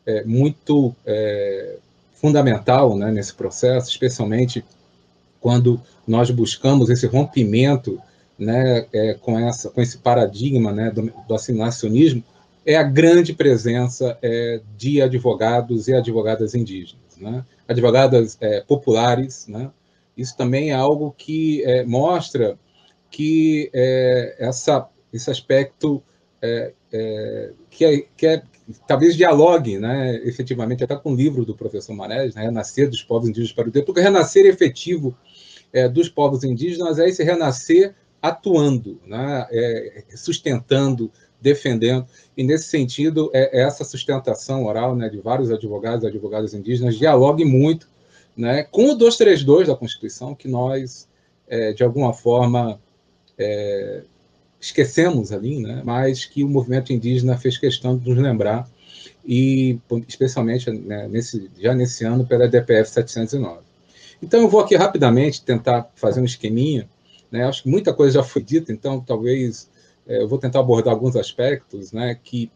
[0.05, 1.77] é, muito é,
[2.19, 4.63] fundamental né, nesse processo, especialmente
[5.39, 7.99] quando nós buscamos esse rompimento
[8.37, 11.35] né, é, com, essa, com esse paradigma né, do, do
[12.65, 17.45] é a grande presença é, de advogados e advogadas indígenas, né?
[17.65, 19.47] advogadas é, populares.
[19.47, 19.71] Né?
[20.17, 22.59] Isso também é algo que é, mostra
[23.09, 26.03] que é, essa, esse aspecto
[27.71, 28.43] que, é, que, é,
[28.87, 33.29] talvez dialogue, né, efetivamente, até com o livro do professor Marés, né, Renascer dos Povos
[33.29, 35.15] Indígenas para o Tempo, porque renascer efetivo
[35.71, 43.29] é, dos povos indígenas é esse renascer atuando, né, é, sustentando, defendendo, e nesse sentido,
[43.33, 47.87] é, é, essa sustentação oral né, de vários advogados e advogadas indígenas dialogue muito
[48.35, 51.07] né, com o 232 da Constituição, que nós,
[51.47, 52.79] é, de alguma forma,
[53.37, 54.03] é,
[54.59, 58.67] esquecemos ali, né, mas que o movimento indígena fez questão de nos lembrar,
[59.27, 63.59] e especialmente né, nesse, já nesse ano pela DPF 709.
[64.21, 66.87] Então, eu vou aqui rapidamente tentar fazer um esqueminha.
[67.29, 69.69] Né, acho que muita coisa já foi dita, então talvez
[70.07, 72.49] é, eu vou tentar abordar alguns aspectos né, que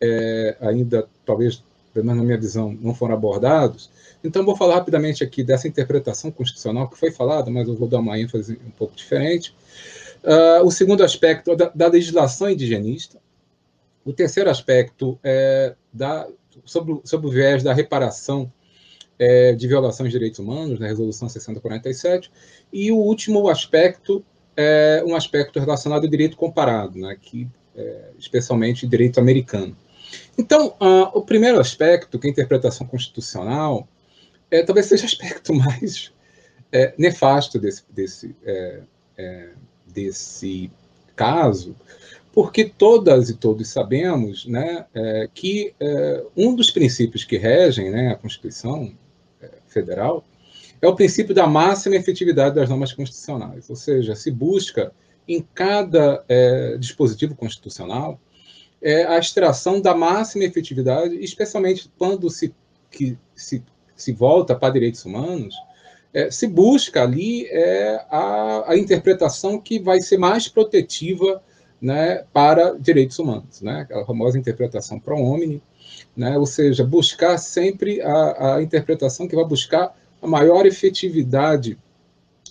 [0.00, 1.62] é, ainda, talvez,
[1.92, 3.90] pelo menos na minha visão, não foram abordados.
[4.22, 7.98] Então, vou falar rapidamente aqui dessa interpretação constitucional que foi falada, mas eu vou dar
[7.98, 9.52] uma ênfase um pouco diferente.
[10.22, 13.18] Uh, o segundo aspecto da, da, legislação indigenista.
[14.04, 16.28] O terceiro aspecto é da,
[16.64, 18.52] sobre, sobre o viés da reparação
[19.18, 22.30] é, de violações de direitos humanos, na Resolução 6047,
[22.72, 24.24] e o último aspecto
[24.56, 29.76] é um aspecto relacionado ao direito comparado, né, que, é, especialmente direito americano.
[30.36, 33.88] Então, uh, o primeiro aspecto, que é a interpretação constitucional,
[34.50, 36.12] é, talvez seja o aspecto mais
[36.70, 38.80] é, nefasto desse, desse, é,
[39.16, 39.50] é,
[39.86, 40.70] desse
[41.14, 41.76] caso,
[42.32, 48.10] porque todas e todos sabemos né, é, que é, um dos princípios que regem né,
[48.10, 48.92] a Constituição
[49.40, 50.24] é, Federal
[50.80, 54.92] é o princípio da máxima efetividade das normas constitucionais, ou seja, se busca
[55.28, 58.18] em cada é, dispositivo constitucional
[58.82, 62.52] é, a extração da máxima efetividade, especialmente quando se,
[62.90, 63.62] que, se,
[63.94, 65.54] se volta para direitos humanos,
[66.12, 71.42] é, se busca ali é, a, a, interpretação que vai ser mais protetiva
[71.80, 75.62] né, para direitos humanos, né, a famosa interpretação pro homine,
[76.16, 81.78] né, ou seja, buscar sempre a, a, interpretação que vai buscar a maior efetividade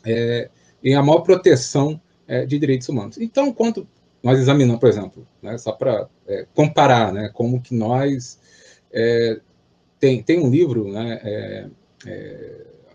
[0.03, 0.49] é,
[0.83, 3.17] e a maior proteção é, de direitos humanos.
[3.19, 3.87] Então, quando
[4.23, 8.39] nós examinamos, por exemplo, né, só para é, comparar, né, como que nós
[8.91, 9.39] é,
[9.99, 11.67] tem, tem um livro, né, é,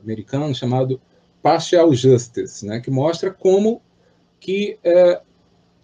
[0.07, 1.01] americano chamado
[1.43, 3.83] Partial Justice, né, que mostra como
[4.41, 5.21] que é,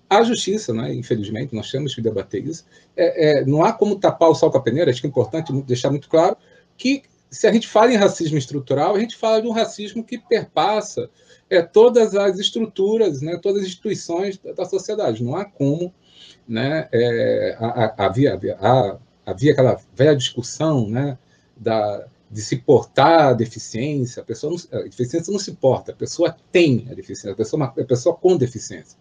[0.09, 2.65] a justiça, né, infelizmente, nós temos que debater isso,
[2.97, 5.53] é, é, não há como tapar o sol com a peneira, acho que é importante
[5.63, 6.37] deixar muito claro
[6.77, 10.19] que se a gente fala em racismo estrutural, a gente fala de um racismo que
[10.19, 11.09] perpassa
[11.49, 15.25] é, todas as estruturas, né, todas as instituições da, da sociedade.
[15.25, 15.93] Não há como.
[16.47, 17.57] Né, é,
[17.97, 18.59] havia, havia,
[19.25, 21.17] havia aquela velha discussão né,
[21.57, 25.95] da, de se portar a deficiência, a, pessoa não, a deficiência não se porta, a
[25.95, 28.99] pessoa tem a deficiência, a pessoa, a pessoa com deficiência.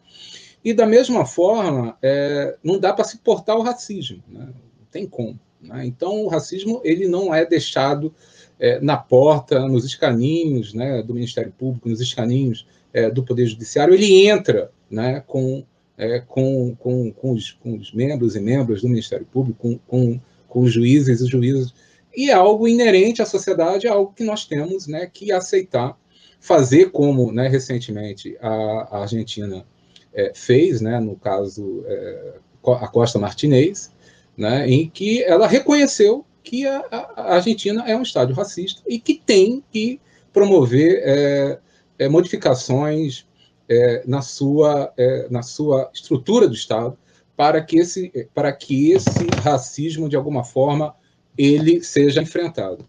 [0.63, 4.47] E da mesma forma, é, não dá para se portar o racismo, né?
[4.47, 5.39] não tem como.
[5.61, 5.85] Né?
[5.85, 8.13] Então, o racismo ele não é deixado
[8.59, 13.93] é, na porta, nos escaninhos né, do Ministério Público, nos escaninhos é, do Poder Judiciário,
[13.93, 15.63] ele entra né, com,
[15.97, 20.19] é, com, com, com, os, com os membros e membros do Ministério Público, com, com,
[20.49, 21.73] com os juízes e juízes
[22.15, 25.97] e é algo inerente à sociedade, é algo que nós temos né, que aceitar,
[26.39, 28.49] fazer como né, recentemente a,
[28.91, 29.65] a Argentina
[30.13, 32.33] é, fez, né, no caso é,
[32.65, 33.91] a Costa Martinez,
[34.35, 39.15] né, em que ela reconheceu que a, a, Argentina é um Estado racista e que
[39.15, 39.99] tem que
[40.33, 41.59] promover é,
[41.99, 43.25] é modificações
[43.69, 44.93] é, na, sua,
[45.29, 46.97] na sua estrutura do Estado
[47.37, 50.95] para que esse, para que esse racismo, de alguma forma,
[51.37, 52.85] ele seja enfrentado.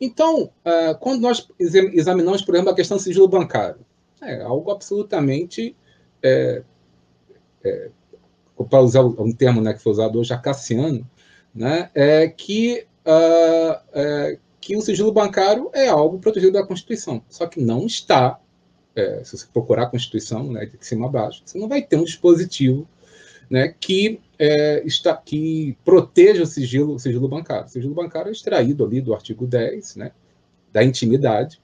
[0.00, 3.84] Então, uh, quando nós examinamos, por exemplo, a questão do sigilo bancário,
[4.20, 5.76] é algo absolutamente,
[6.22, 6.62] é,
[7.64, 7.90] é,
[8.68, 11.08] para usar um termo né, que foi usado hoje, acaciano,
[11.54, 17.46] né, é que, uh, é, que o sigilo bancário é algo protegido da Constituição, só
[17.46, 18.40] que não está,
[18.94, 21.96] é, se você procurar a Constituição, né, de cima a baixo, você não vai ter
[21.96, 22.88] um dispositivo
[23.50, 27.66] né, que é, está, que proteja o sigilo, o sigilo bancário.
[27.66, 30.10] O sigilo bancário é extraído ali do artigo 10, né,
[30.72, 31.62] da intimidade,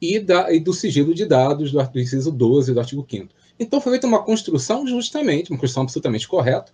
[0.00, 3.28] e, da, e do sigilo de dados do, do inciso 12 do artigo 5
[3.60, 6.72] Então, foi feita uma construção justamente, uma construção absolutamente correta,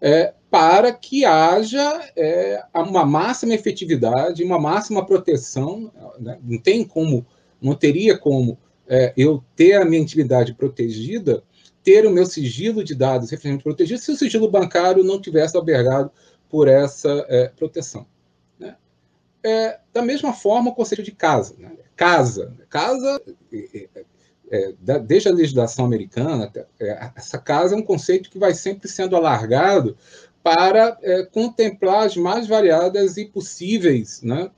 [0.00, 5.92] é, para que haja é, uma máxima efetividade, uma máxima proteção.
[6.18, 6.38] Né?
[6.42, 7.26] Não tem como,
[7.60, 8.56] não teria como
[8.88, 11.44] é, eu ter a minha intimidade protegida
[11.82, 16.10] ter o meu sigilo de dados referente protegido se o sigilo bancário não tivesse albergado
[16.48, 18.06] por essa é, proteção.
[18.58, 18.76] Né?
[19.42, 21.54] É, da mesma forma, o conceito de casa.
[21.58, 21.72] Né?
[21.96, 22.54] Casa.
[22.68, 23.20] Casa,
[23.52, 23.88] é,
[24.50, 28.88] é, é desde a legislação americana, é, essa casa é um conceito que vai sempre
[28.88, 29.96] sendo alargado
[30.42, 30.98] para
[31.30, 34.50] contemplar as mais variadas e possíveis né?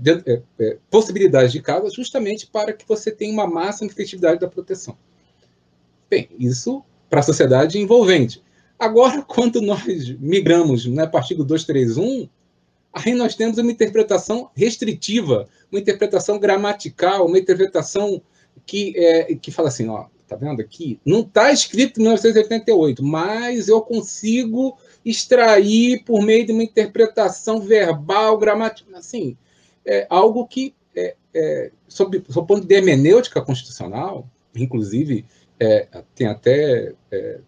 [0.00, 0.42] De,
[0.90, 4.96] possibilidades de casa, justamente para que você tenha uma máxima efetividade da proteção.
[6.12, 8.42] Bem, isso para a sociedade envolvente.
[8.78, 12.28] Agora, quando nós migramos no né, artigo 231,
[12.92, 18.20] aí nós temos uma interpretação restritiva, uma interpretação gramatical, uma interpretação
[18.66, 21.00] que, é, que fala assim, ó, tá vendo aqui?
[21.02, 28.36] Não está escrito em 1988, mas eu consigo extrair por meio de uma interpretação verbal,
[28.36, 29.34] gramatical, assim,
[29.82, 35.24] é algo que, é, é, sob, sob o ponto de hermenêutica constitucional, inclusive
[35.62, 37.40] é, tem até é,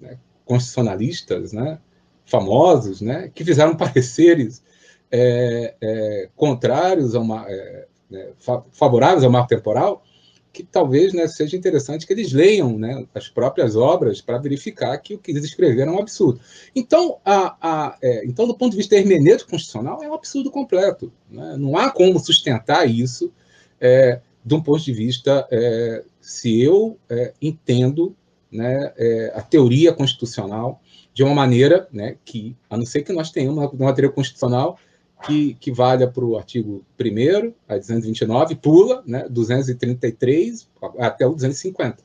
[0.00, 1.80] né, constitucionalistas né,
[2.24, 4.62] famosos né, que fizeram pareceres
[5.10, 8.28] é, é contrários a uma, é, né,
[8.70, 10.04] favoráveis ao marco temporal,
[10.52, 15.14] que talvez né, seja interessante que eles leiam né, as próprias obras para verificar que
[15.14, 16.40] o que eles escreveram é um absurdo.
[16.74, 21.12] Então, a, a, é, então do ponto de vista hermenêutico constitucional, é um absurdo completo.
[21.28, 21.56] Né?
[21.58, 23.32] Não há como sustentar isso
[23.80, 28.14] é, de um ponto de vista é, se eu é, entendo
[28.52, 30.78] né, é, a teoria constitucional
[31.14, 34.78] de uma maneira né, que, a não ser que nós tenhamos uma teoria constitucional
[35.24, 40.68] que, que valha para o artigo 1 a 229, pula né, 233
[40.98, 42.04] até o 250.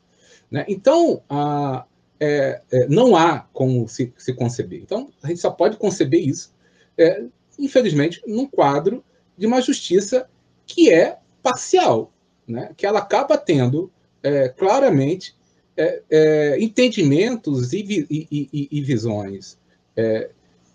[0.49, 0.63] Né?
[0.69, 1.85] Então, a,
[2.17, 4.79] é, é, não há como se, se, conceber.
[4.81, 6.53] Então, a gente só pode conceber isso,
[6.97, 7.25] é,
[7.59, 9.03] infelizmente, num quadro
[9.37, 10.29] de uma justiça
[10.65, 12.13] que é parcial,
[12.47, 12.71] né?
[12.77, 13.91] que ela acaba tendo
[14.23, 15.35] é, claramente
[15.77, 19.57] é, é, entendimentos e, e, e, e visões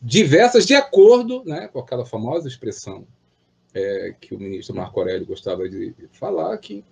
[0.01, 3.05] diversas, de acordo né, com aquela famosa expressão
[3.75, 6.85] é, que o ministro Marco Aurélio gostava de falar, que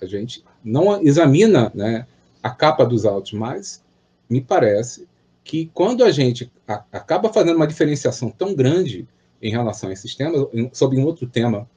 [0.00, 2.06] a gente não examina né,
[2.42, 3.82] a capa dos autos, mas
[4.30, 5.06] me parece
[5.42, 6.50] que quando a gente
[6.90, 9.06] acaba fazendo uma diferenciação tão grande
[9.42, 11.68] em relação a esses temas, sobre um outro tema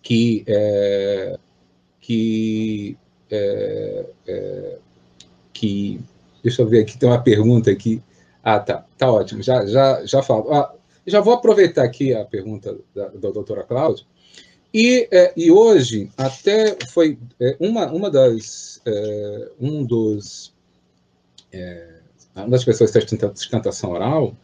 [0.00, 1.38] que é,
[2.00, 2.96] que
[3.30, 4.78] é, é,
[5.52, 6.00] que
[6.42, 8.02] deixa eu ver aqui tem uma pergunta aqui
[8.44, 8.84] ah, tá.
[8.98, 9.42] Tá ótimo.
[9.42, 10.52] Já, já, já falo.
[10.52, 10.70] Ah,
[11.06, 14.04] já vou aproveitar aqui a pergunta da, da doutora Cláudia.
[14.72, 18.82] E, é, e hoje, até foi é, uma, uma das.
[18.84, 20.52] É, um dos.
[21.50, 21.94] É,
[22.36, 24.36] uma das pessoas que está sustentação oral,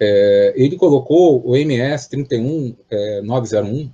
[0.00, 3.90] ele colocou o MS 31901,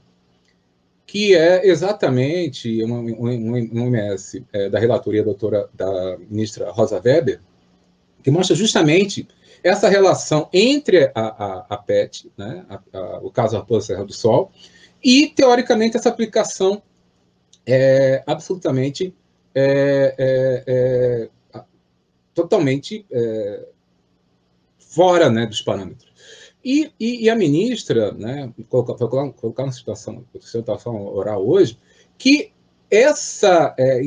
[1.11, 7.41] que é exatamente um, um, um MS é, da relatoria doutora, da ministra Rosa Weber,
[8.23, 9.27] que mostra justamente
[9.61, 14.53] essa relação entre a, a, a PET, né, a, o caso Raposa Serra do Sol,
[15.03, 16.81] e, teoricamente, essa aplicação
[17.67, 19.13] é absolutamente
[19.53, 21.61] é, é, é,
[22.33, 23.67] totalmente é,
[24.79, 26.10] fora né, dos parâmetros.
[26.65, 28.95] E, e, e, a ministra, né, colocar,
[29.33, 31.79] colocar uma situação, o senhor estava falando oral hoje,
[32.19, 32.53] que
[32.91, 34.03] essa é,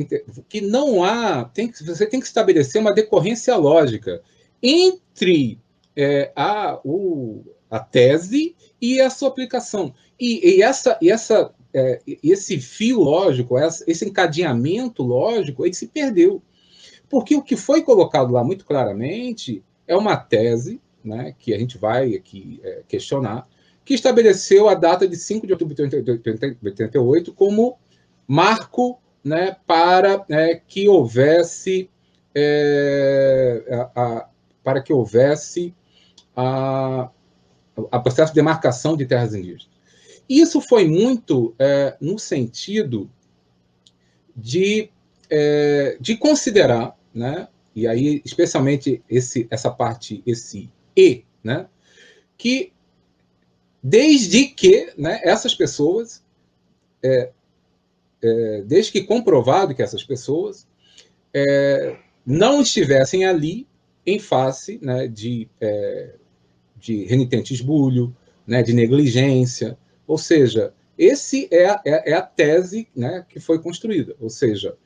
[0.48, 4.22] que não há, tem você tem que estabelecer uma decorrência lógica
[4.62, 5.58] entre
[5.96, 9.94] é, a, o, a tese e a sua aplicação.
[10.20, 16.42] E, e essa, e essa, é, esse fio lógico, esse encadeamento lógico, ele se perdeu.
[17.08, 21.76] Porque o que foi colocado lá muito claramente é uma tese, né, que a gente
[21.76, 23.46] vai aqui é, questionar,
[23.84, 25.82] que estabeleceu a data de 5 de outubro de
[26.62, 27.78] 88 como
[28.26, 31.90] marco né, para é, que houvesse
[32.34, 34.28] é, a, a,
[34.62, 35.74] para que houvesse
[36.34, 37.10] a,
[37.90, 39.68] a processo de demarcação de terras indígenas.
[40.28, 43.10] Isso foi muito é, no sentido
[44.34, 44.90] de,
[45.28, 51.68] é, de considerar, né, e aí especialmente esse, essa parte, esse E, né,
[52.36, 52.72] que
[53.82, 56.22] desde que né, essas pessoas
[57.02, 57.30] é,
[58.22, 60.66] é, desde que comprovado que essas pessoas
[61.32, 63.66] é, não estivessem ali
[64.06, 66.14] em face né, de, é,
[66.76, 68.16] de renitente esbulho,
[68.46, 69.76] né, de negligência,
[70.06, 74.76] ou seja, esse é a, é, é a tese né, que foi construída, ou seja,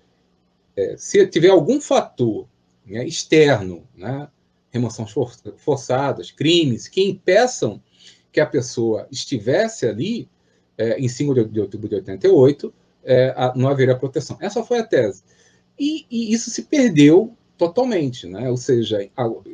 [0.77, 2.49] é, se tiver algum fator
[2.85, 4.29] né, externo, né,
[4.71, 5.13] remoções
[5.57, 7.81] forçadas, crimes que impeçam
[8.31, 10.29] que a pessoa estivesse ali
[10.77, 12.73] é, em 5 de outubro de 88,
[13.05, 14.37] é, não haveria proteção.
[14.41, 15.23] Essa foi a tese.
[15.79, 18.49] E, e, isso se perdeu totalmente, né?
[18.49, 19.09] ou seja,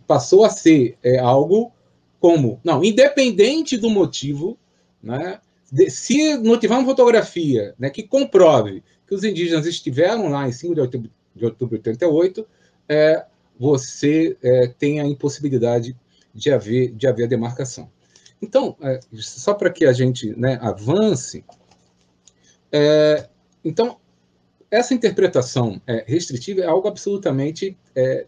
[0.06, 1.72] passou a ser é, algo
[2.20, 4.58] como, não, independente do motivo,
[5.02, 5.40] né?
[5.70, 10.52] De, se não tiver uma fotografia né, que comprove que os indígenas estiveram lá em
[10.52, 12.46] 5 de outubro de, outubro de 88,
[12.88, 13.26] é,
[13.58, 15.96] você é, tem a impossibilidade
[16.34, 17.90] de haver, de haver demarcação.
[18.42, 21.44] Então, é, só para que a gente né, avance,
[22.70, 23.28] é,
[23.64, 23.98] então,
[24.70, 27.76] essa interpretação é, restritiva é algo absolutamente.
[27.94, 28.26] É,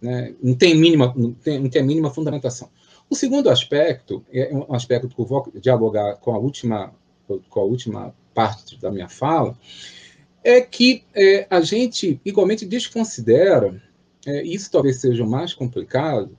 [0.00, 2.70] né, não, tem mínima, não, tem, não tem mínima fundamentação.
[3.08, 6.92] O segundo aspecto, é um aspecto que eu vou dialogar com a última,
[7.26, 9.56] com a última parte da minha fala,
[10.44, 13.82] é que é, a gente igualmente desconsidera,
[14.26, 16.36] é, isso talvez seja o mais complicado,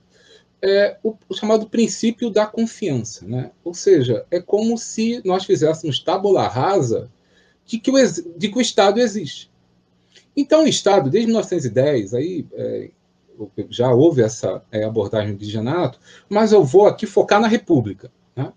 [0.60, 3.26] é o, o, chamado princípio da confiança.
[3.26, 3.50] Né?
[3.64, 7.10] Ou seja, é como se nós fizéssemos tábula rasa
[7.64, 7.94] de que o,
[8.36, 9.50] de que o Estado existe.
[10.36, 12.90] Então, o Estado, desde 1910, aí é,
[13.68, 18.10] já houve essa é, abordagem do indigenato, mas eu vou aqui focar na República.
[18.36, 18.52] Né?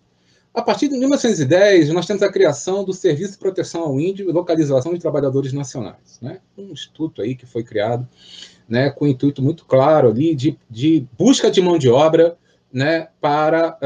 [0.54, 4.34] A partir de 1910, nós temos a criação do Serviço de Proteção ao Índio e
[4.34, 6.40] Localização de Trabalhadores Nacionais, né?
[6.58, 8.08] um instituto aí que foi criado
[8.72, 12.38] né, com o intuito muito claro ali de, de busca de mão de obra
[12.72, 13.78] né, para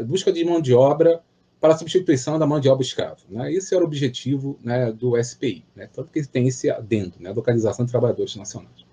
[0.00, 1.20] uh, busca de mão de obra
[1.60, 3.18] para a substituição da mão de obra escrava.
[3.28, 3.52] Né?
[3.52, 5.90] Esse era o objetivo né, do SPI, né?
[5.92, 8.86] tanto que tem esse adendo, né, localização de trabalhadores nacionais.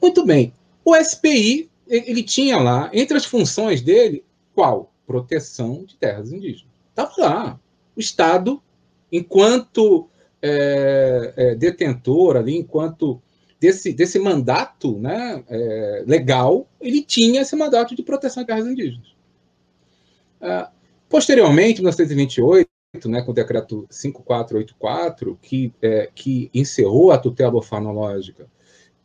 [0.00, 0.52] Muito bem,
[0.84, 4.22] o SPI ele tinha lá, entre as funções dele,
[4.54, 4.92] qual?
[5.06, 6.70] Proteção de terras indígenas.
[6.90, 7.60] Estava lá.
[7.96, 8.62] O Estado,
[9.10, 10.06] enquanto
[10.42, 13.22] é, é, detentor ali, enquanto
[13.62, 19.14] desse, desse mandato né, é, legal, ele tinha esse mandato de proteção de terras indígenas.
[20.40, 20.68] Ah,
[21.08, 22.68] posteriormente, em 1928,
[23.06, 28.48] né, com o decreto 5484, que, é, que encerrou a tutela orfanológica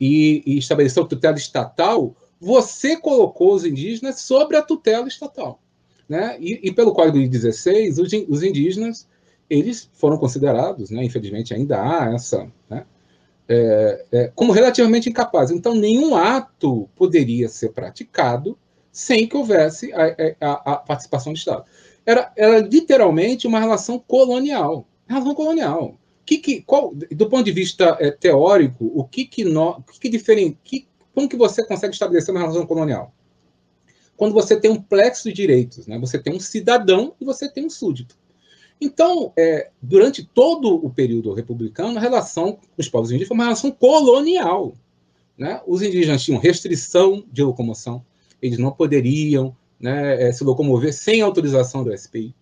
[0.02, 5.62] e, e estabeleceu a tutela estatal, você colocou os indígenas sobre a tutela estatal.
[6.10, 6.36] Né?
[6.40, 9.08] E, e pelo Código de 16, os, os indígenas
[9.48, 12.86] eles foram considerados, né, infelizmente ainda há essa, né,
[13.50, 15.56] é, é, como relativamente incapazes.
[15.56, 18.58] Então, nenhum ato poderia ser praticado
[18.92, 21.66] sem que houvesse a, a, a participação do Estado.
[22.06, 24.88] Era, era, literalmente uma relação colonial.
[25.08, 25.98] Relação colonial.
[26.26, 30.58] Que, que, qual, do ponto de vista é, teórico, o que que, no, que, que
[30.64, 33.14] que, como que você consegue estabelecer uma relação colonial?
[34.18, 35.98] Quando você tem um plexo de direitos, né?
[36.00, 38.18] você tem um cidadão e você tem um súdito.
[38.80, 43.44] Então, é, durante todo o período republicano, a relação com os povos indígenas foi uma
[43.46, 44.74] relação colonial.
[45.38, 45.62] Né?
[45.66, 48.04] Os indígenas tinham restrição de locomoção,
[48.42, 52.36] eles não poderiam né, é, se locomover sem autorização do SPI.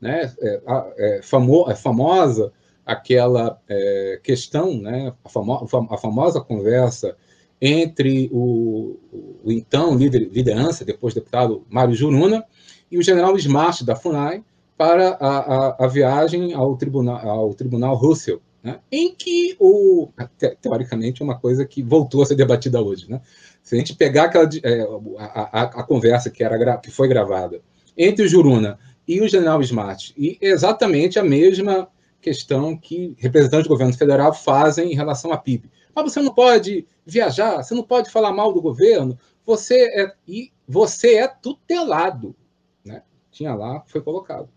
[0.00, 0.32] Né?
[0.40, 0.60] É,
[0.98, 2.52] é, famo, é famosa
[2.84, 7.16] aquela é, questão, né, a, famo, a, famosa conversa
[7.60, 8.98] entre o,
[9.44, 12.44] o então líder, liderança, depois deputado Mário Juruna,
[12.90, 14.42] e o general Smart da FUNAI,
[14.80, 18.80] para a, a, a viagem ao tribunal, ao tribunal Russell, né?
[18.90, 20.08] em que, o,
[20.38, 23.04] te, teoricamente, é uma coisa que voltou a ser debatida hoje.
[23.06, 23.20] Né?
[23.62, 24.80] Se a gente pegar aquela, é,
[25.18, 27.60] a, a, conversa que, era, que foi gravada
[27.94, 31.86] entre o Juruna e o general Smart, e exatamente a mesma
[32.18, 35.70] questão que representantes do governo federal fazem em relação à PIB.
[35.94, 40.50] Mas você não pode viajar, você não pode falar mal do governo, você é, e
[40.66, 42.34] você é tutelado.
[42.82, 43.02] Né?
[43.30, 44.48] Tinha lá, foi colocado.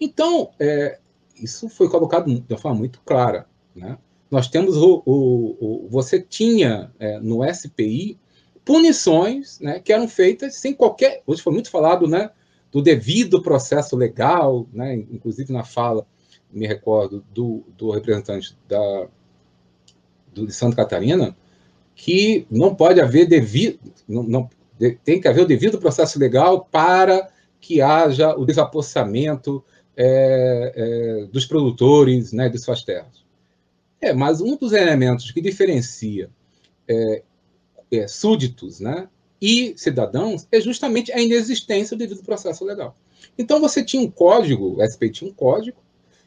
[0.00, 0.98] Então, é,
[1.36, 3.46] isso foi colocado de uma forma muito clara.
[3.74, 3.98] Né?
[4.30, 8.18] Nós temos o, o, o você tinha é, no SPI
[8.64, 11.22] punições né, que eram feitas sem qualquer.
[11.26, 12.30] Hoje foi muito falado né,
[12.70, 16.06] do devido processo legal, né, inclusive na fala,
[16.50, 19.08] me recordo, do, do representante da,
[20.32, 21.36] do, de Santa Catarina,
[21.94, 23.78] que não pode haver devido.
[24.08, 24.50] Não, não,
[25.04, 27.28] tem que haver o devido processo legal para
[27.60, 29.62] que haja o desapossamento
[29.96, 33.24] é, é, dos produtores né, de suas terras.
[34.00, 36.30] É, mas um dos elementos que diferencia
[36.88, 37.22] é,
[37.92, 39.08] é, súditos né,
[39.40, 42.96] e cidadãos é justamente a inexistência do devido processo legal.
[43.38, 45.78] Então você tinha um código, o SP tinha um código,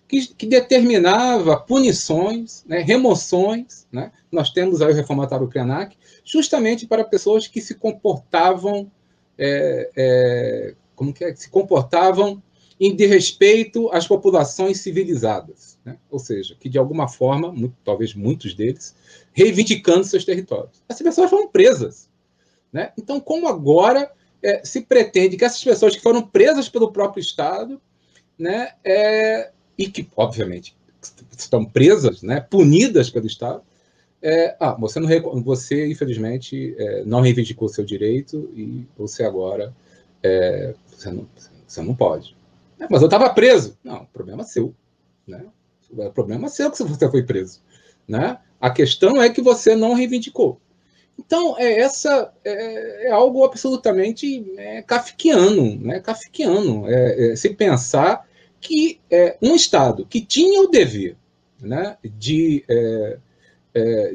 [0.07, 3.87] que, que determinava punições, né, remoções.
[3.91, 4.11] Né?
[4.31, 8.91] Nós temos aí o reformatório Krenak, justamente para pessoas que se comportavam,
[9.37, 12.41] é, é, como que é, se comportavam
[12.79, 15.97] em de respeito às populações civilizadas, né?
[16.09, 18.95] ou seja, que de alguma forma, muito, talvez muitos deles,
[19.31, 20.81] reivindicando seus territórios.
[20.87, 22.09] Essas pessoas foram presas.
[22.71, 22.91] Né?
[22.97, 24.11] Então, como agora
[24.41, 27.81] é, se pretende que essas pessoas que foram presas pelo próprio Estado,
[28.37, 30.75] né, é, e que, obviamente,
[31.37, 33.61] estão presas, né, punidas pelo Estado,
[34.21, 35.09] é, ah, você, não,
[35.43, 39.73] você infelizmente, é, não reivindicou seu direito e você agora
[40.23, 41.27] é, você, não,
[41.67, 42.35] você não pode.
[42.83, 43.77] É, mas eu estava preso.
[43.83, 44.73] Não, problema seu.
[45.27, 45.45] Né?
[45.89, 47.61] O problema seu que você foi preso.
[48.07, 48.37] Né?
[48.59, 50.59] A questão é que você não reivindicou.
[51.17, 55.99] Então, é, essa é, é algo absolutamente é, kafkiano, né?
[55.99, 58.27] kafkiano é, é, se pensar
[58.59, 61.15] que é, um Estado que tinha o dever
[61.61, 63.17] né, de, é,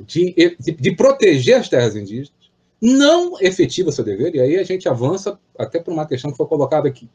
[0.05, 2.33] de, de, de, proteger as terras indígenas,
[2.81, 6.47] não efetiva seu dever, e aí a gente avança até para uma questão que foi
[6.47, 7.09] colocada aqui.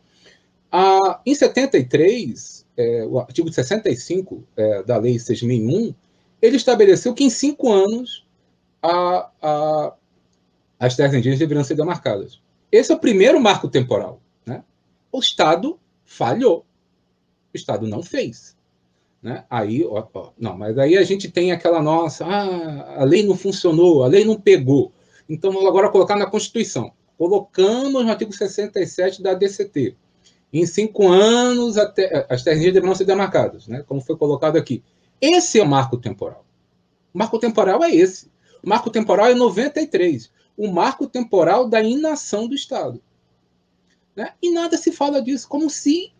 [0.76, 5.94] Ah, em 73, é, o artigo 65 é, da Lei 6.001,
[6.42, 8.26] ele estabeleceu que em cinco anos
[8.82, 9.94] a, a,
[10.80, 12.42] as terras indígenas deveriam ser demarcadas.
[12.72, 14.20] Esse é o primeiro marco temporal.
[14.48, 14.64] Né?
[15.12, 16.66] O Estado falhou.
[17.54, 18.58] O Estado não fez.
[19.22, 19.46] Né?
[19.52, 23.38] Aí, ó, ó, não, mas aí a gente tem aquela nossa, ah, a lei não
[23.38, 24.92] funcionou, a lei não pegou.
[25.30, 26.92] Então vamos agora colocar na Constituição.
[27.16, 29.96] Colocamos no artigo 67 da DCT
[30.54, 33.84] Em cinco anos, até, as terras deverão ser demarcadas, né?
[33.88, 34.84] como foi colocado aqui.
[35.20, 36.46] Esse é o marco temporal.
[37.12, 38.32] O marco temporal é esse.
[38.64, 40.32] O marco temporal é 93.
[40.56, 43.02] O marco temporal da inação do Estado.
[44.16, 44.34] Né?
[44.42, 46.14] E nada se fala disso, como se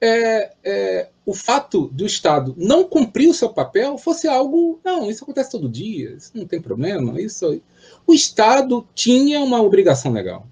[0.00, 4.80] é, é, o fato do Estado não cumprir o seu papel fosse algo.
[4.84, 7.20] Não, isso acontece todo dia, isso não tem problema.
[7.20, 7.60] Isso,
[8.06, 10.46] o Estado tinha uma obrigação legal.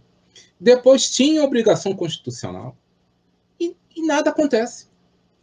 [0.60, 2.76] Depois tinha obrigação constitucional.
[3.98, 4.86] E, nada acontece.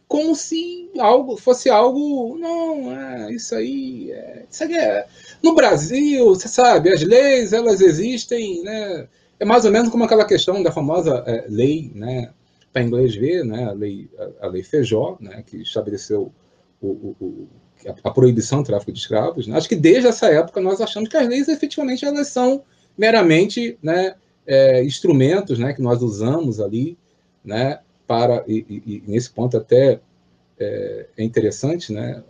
[0.08, 2.38] Como se algo fosse algo.
[2.38, 4.10] Não, é, isso aí.
[4.12, 5.06] É, isso aí é.
[5.42, 9.08] No Brasil, você sabe, as leis elas existem, né?
[9.38, 12.30] É mais ou menos como aquela questão da famosa é, lei, né?
[12.76, 16.30] para inglês ver, né, a lei, a, a lei Feijó, né, que estabeleceu
[16.78, 17.48] o, o, o,
[17.86, 19.46] a, a, proibição do tráfico de escravos.
[19.46, 19.56] Né?
[19.56, 22.62] Acho que desde essa época nós achamos que as leis efetivamente elas são
[22.96, 24.14] meramente né,
[24.46, 26.98] é, instrumentos né, que nós usamos ali
[27.42, 30.00] né, para, e, e, e nesse ponto até
[30.58, 32.22] é, é interessante, né,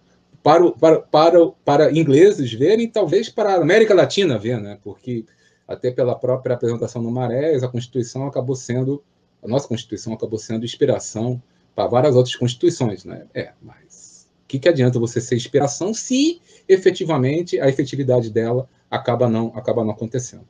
[0.42, 5.24] para, para, para, para ingleses verem, talvez para a América Latina ver, né, porque
[5.66, 9.02] até pela própria apresentação no Marés, a Constituição acabou sendo
[9.42, 11.40] a nossa Constituição acabou sendo inspiração
[11.74, 13.26] para várias outras constituições, né?
[13.34, 19.28] É, mas o que, que adianta você ser inspiração se efetivamente a efetividade dela acaba
[19.28, 20.46] não acaba não acontecendo?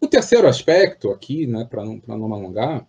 [0.00, 2.86] O terceiro aspecto aqui, né, para não, não me alongar,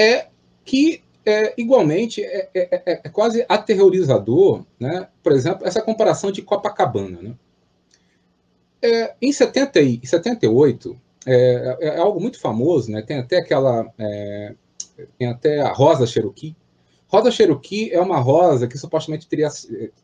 [0.00, 0.28] é
[0.64, 5.08] que é, igualmente é, é, é, é, quase aterrorizador, né?
[5.22, 7.34] Por exemplo, essa comparação de Copacabana, né?
[8.82, 13.02] É, em 70 e 78, é, é, é, algo muito famoso, né?
[13.02, 13.92] Tem até aquela.
[13.98, 14.54] É,
[15.18, 16.56] tem até a rosa Cherokee.
[17.06, 19.48] Rosa Cherokee é uma rosa que supostamente teria,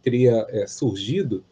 [0.02, 1.44] teria é, surgido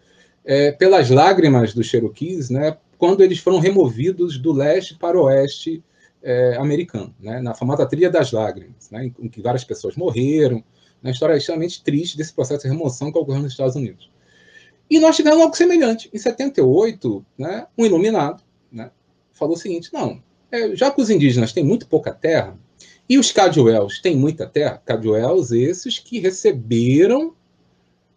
[0.45, 2.77] é, pelas lágrimas dos Cherokees, né?
[2.99, 5.83] Quando eles foram removidos do leste para o oeste
[6.25, 7.41] é, americano, né?
[7.41, 9.13] Na famosa Trilha das Lágrimas, né?
[9.19, 10.65] Em, que várias pessoas morreram.
[11.03, 14.11] Uma história extremamente triste desse processo de remoção que ocorreu nos Estados Unidos.
[14.89, 16.09] E nós tivemos algo semelhante.
[16.13, 18.91] Em 78, né, um iluminado, né,
[19.33, 22.59] falou o seguinte: não, é, já que os indígenas têm muito pouca terra,
[23.07, 27.35] e os Cadwells têm muita terra, Cadwells esses que receberam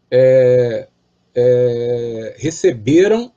[0.10, 0.88] é,
[1.36, 3.32] é, receberam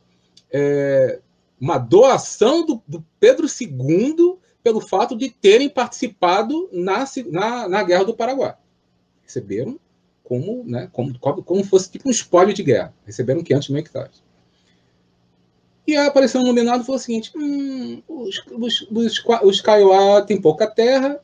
[0.53, 1.19] é,
[1.61, 8.05] uma doação do, do, Pedro II pelo fato de terem participado na, na, na Guerra
[8.05, 8.55] do Paraguai.
[9.23, 9.79] Receberam
[10.23, 12.95] como, né, como, como fosse tipo um espólio de guerra.
[13.05, 14.23] Receberam 500 mil hectares.
[15.87, 20.23] E aí apareceu um iluminado e falou o seguinte: hum, os, os, os, os Kaiowá
[20.23, 21.21] têm pouca terra,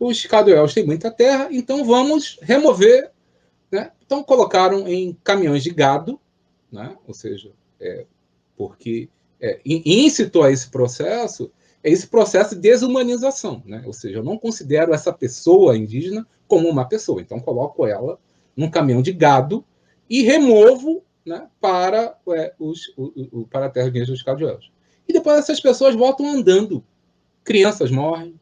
[0.00, 3.10] os Caduels têm muita terra, então vamos remover.
[3.70, 3.90] Né?
[4.04, 6.20] Então colocaram em caminhões de gado,
[6.70, 6.96] né?
[7.06, 8.06] ou seja, é,
[8.56, 9.08] porque
[9.40, 11.50] é, íncito a esse processo
[11.86, 13.62] é esse processo de desumanização.
[13.64, 13.80] Né?
[13.86, 18.18] Ou seja, eu não considero essa pessoa indígena como uma pessoa, então coloco ela
[18.56, 19.64] num caminhão de gado
[20.10, 24.72] e removo né, para, é, os, o, o, para a terra dos Cadueus.
[25.08, 26.84] E depois essas pessoas voltam andando.
[27.44, 28.34] Crianças morrem.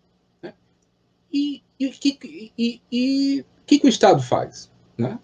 [0.42, 0.54] Né?
[1.30, 2.18] E o que,
[2.56, 4.70] e, e, que, que o Estado faz?
[4.96, 5.18] Né?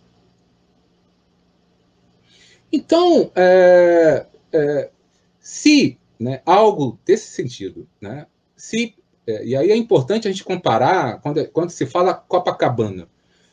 [2.71, 4.91] Então, é, é,
[5.39, 8.95] se né, algo desse sentido, né, se,
[9.27, 13.09] é, e aí é importante a gente comparar quando, quando se fala Copacabana.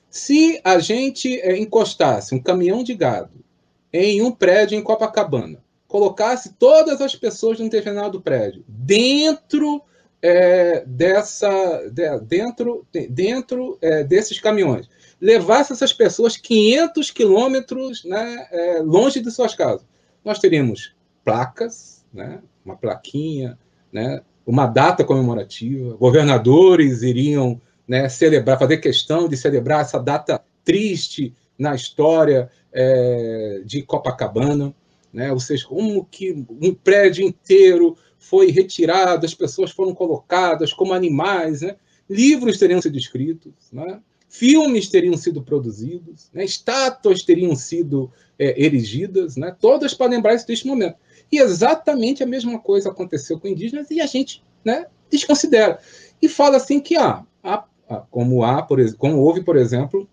[0.09, 3.43] Se a gente é, encostasse um caminhão de gado
[3.91, 9.81] em um prédio em Copacabana, colocasse todas as pessoas de um determinado prédio dentro
[10.21, 14.89] é, dessa, de, dentro, dentro é, desses caminhões,
[15.21, 19.85] levasse essas pessoas 500 quilômetros né, é, longe de suas casas,
[20.23, 23.57] nós teríamos placas, né, uma plaquinha,
[23.91, 31.33] né, uma data comemorativa, governadores iriam né, celebrar, fazer questão de celebrar essa data triste
[31.57, 34.75] na história é, de Copacabana,
[35.11, 35.31] né?
[35.31, 41.61] ou seja, como que um prédio inteiro foi retirado, as pessoas foram colocadas como animais,
[41.61, 41.75] né?
[42.09, 43.99] livros teriam sido escritos, né?
[44.29, 46.43] filmes teriam sido produzidos, né?
[46.43, 49.55] estátuas teriam sido é, erigidas, né?
[49.59, 50.97] todas para lembrar esse triste momento.
[51.31, 55.79] E exatamente a mesma coisa aconteceu com indígenas e a gente né, desconsidera.
[56.21, 57.65] E fala assim que há, há
[58.09, 60.07] como, há por, como houve, por exemplo,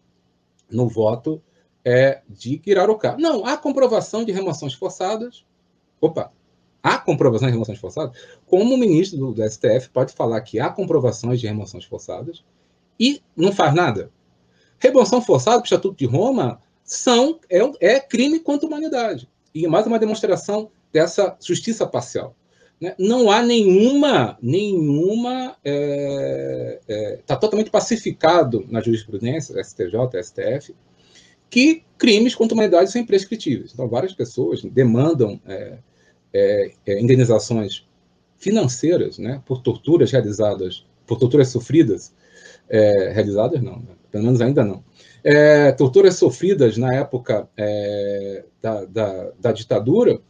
[0.70, 1.42] no voto
[1.84, 3.16] é, de Pirarucá.
[3.18, 5.44] Não, há comprovação de remoções forçadas.
[6.00, 6.32] Opa,
[6.82, 8.16] há comprovação de remoções forçadas?
[8.46, 12.44] Como o ministro do, do STF pode falar que há comprovações de remoções forçadas
[12.98, 14.10] e não faz nada?
[14.78, 19.28] Remoção forçada, o Estatuto de Roma, são, é, é crime contra a humanidade.
[19.54, 22.36] E mais uma demonstração dessa justiça parcial.
[22.80, 30.74] né, não há nenhuma, nenhuma, está é, é, tá totalmente pacificado na jurisprudência, STJ, STF,
[31.50, 33.72] que crimes contra a humanidade são imprescritíveis.
[33.72, 35.78] Então, várias pessoas demandam é,
[36.32, 37.84] é, é, indenizações
[38.38, 42.14] financeiras né, por torturas realizadas, por torturas sofridas,
[42.68, 44.84] é, realizadas não, né, pelo menos ainda não,
[45.24, 50.20] é, torturas sofridas na época é, da, da, da, ditadura,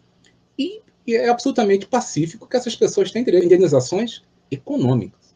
[0.58, 5.34] e, e, é absolutamente pacífico que essas pessoas têm direito a indenizações econômicas.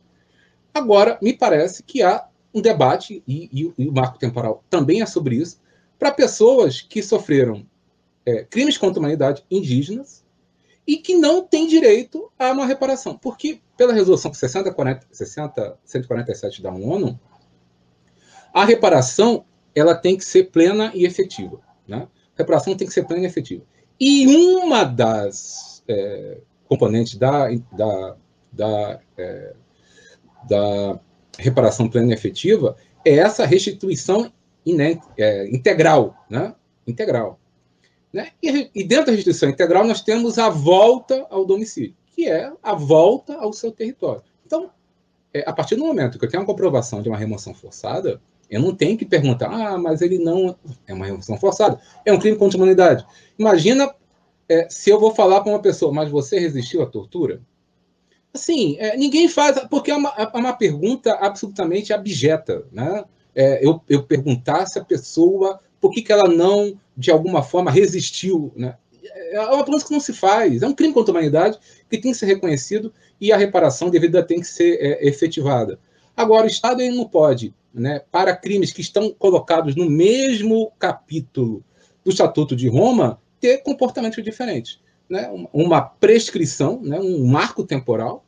[0.73, 5.07] Agora, me parece que há um debate, e, e, e o marco temporal também é
[5.07, 5.61] sobre isso,
[5.99, 7.67] para pessoas que sofreram
[8.25, 10.25] é, crimes contra a humanidade indígenas
[10.87, 13.17] e que não têm direito a uma reparação.
[13.19, 17.19] Porque, pela resolução 60, 40, 60 147 da ONU,
[18.53, 19.45] a reparação
[19.75, 21.61] ela tem que ser plena e efetiva.
[21.87, 22.09] Né?
[22.35, 23.65] A reparação tem que ser plena e efetiva.
[24.01, 24.27] E
[24.57, 26.39] uma das é,
[26.69, 28.17] componentes da, da,
[28.53, 29.55] da, é,
[30.49, 31.01] da
[31.39, 34.33] reparação plena e efetiva é essa restituição
[35.17, 36.55] é, integral, né?
[36.87, 37.39] Integral.
[38.13, 38.29] Né?
[38.43, 42.75] E, e, dentro da restituição integral nós temos a volta ao domicílio, que é a
[42.75, 44.23] volta ao seu território.
[44.47, 44.71] Então,
[45.33, 48.21] é, a partir do momento que eu tenho uma comprovação de uma remoção forçada,
[48.51, 52.19] eu não tenho que perguntar, ah, mas ele não é uma remoção forçada, é um
[52.19, 53.07] crime contra a humanidade.
[53.39, 53.95] Imagina
[54.49, 57.41] é, se eu vou falar para uma pessoa, mas você resistiu à tortura?
[58.33, 63.05] Assim, é, ninguém faz, porque é uma, é uma pergunta absolutamente abjeta, né?
[63.39, 67.71] é, eu, eu perguntar se a pessoa, por que, que ela não, de alguma forma,
[67.71, 68.53] resistiu.
[68.57, 68.75] Né?
[69.31, 70.61] É uma pergunta que não se faz.
[70.61, 71.57] É um crime contra a humanidade
[71.89, 75.79] que tem que ser reconhecido e a reparação devida tem que ser é, efetivada.
[76.19, 81.63] Agora, o Estado ele não pode, né, para crimes que estão colocados no mesmo capítulo
[82.05, 84.81] do Estatuto de Roma, ter comportamentos diferentes.
[85.09, 85.31] Né?
[85.53, 88.25] Uma prescrição, né, um marco temporal,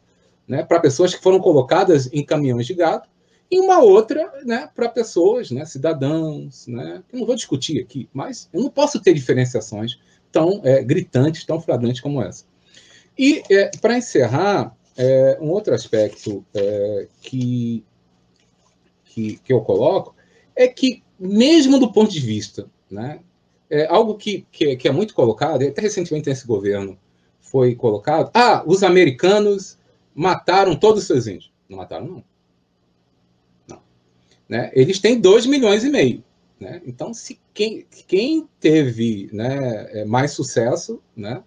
[0.46, 3.08] né, para pessoas que foram colocadas em caminhões de gado,
[3.50, 8.48] e uma outra né, para pessoas, né, cidadãos, né, eu não vou discutir aqui, mas
[8.52, 9.98] eu não posso ter diferenciações
[10.30, 12.44] tão é, gritantes, tão flagrantes como essa.
[13.18, 17.84] E, é, para encerrar, é, um outro aspecto é, que,
[19.04, 20.14] que, que, eu coloco
[20.54, 23.20] é que, mesmo do ponto de vista, né,
[23.68, 26.98] é algo que, que, que é muito colocado, até recentemente nesse governo
[27.40, 29.78] foi colocado, ah, os americanos
[30.14, 31.52] mataram todos os seus índios.
[31.68, 32.24] Não mataram, não
[34.50, 36.24] né, eles têm 2 milhões e meio.
[36.58, 36.82] Né?
[36.84, 41.40] Então, se quem, quem teve né, é, mais sucesso né,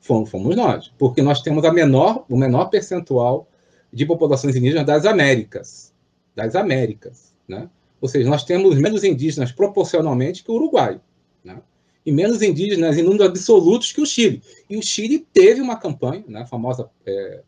[0.00, 3.48] fomos, fomos nós, porque nós temos a menor, o menor percentual
[3.92, 5.92] de populações indígenas das Américas.
[6.34, 7.34] Das Américas.
[7.46, 7.68] Né?
[8.00, 11.00] Ou seja, nós temos menos indígenas proporcionalmente que o Uruguai.
[11.44, 11.60] Né?
[12.04, 14.42] E menos indígenas em números absolutos que o Chile.
[14.68, 17.42] E o Chile teve uma campanha, né, a famosa é,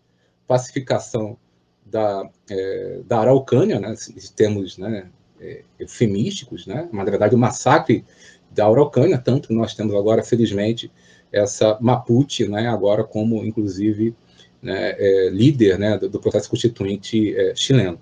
[0.47, 1.39] pacificação
[1.87, 5.09] da, é, da Araucânia, né, em termos né,
[5.41, 8.05] é, eufemísticos, né, na verdade o massacre
[8.51, 10.93] da Araucânia, tanto nós temos agora, felizmente,
[11.33, 14.15] essa Mapuche, né, agora como, inclusive,
[14.61, 18.01] né, é, líder né, do, do, processo constituinte é, chileno.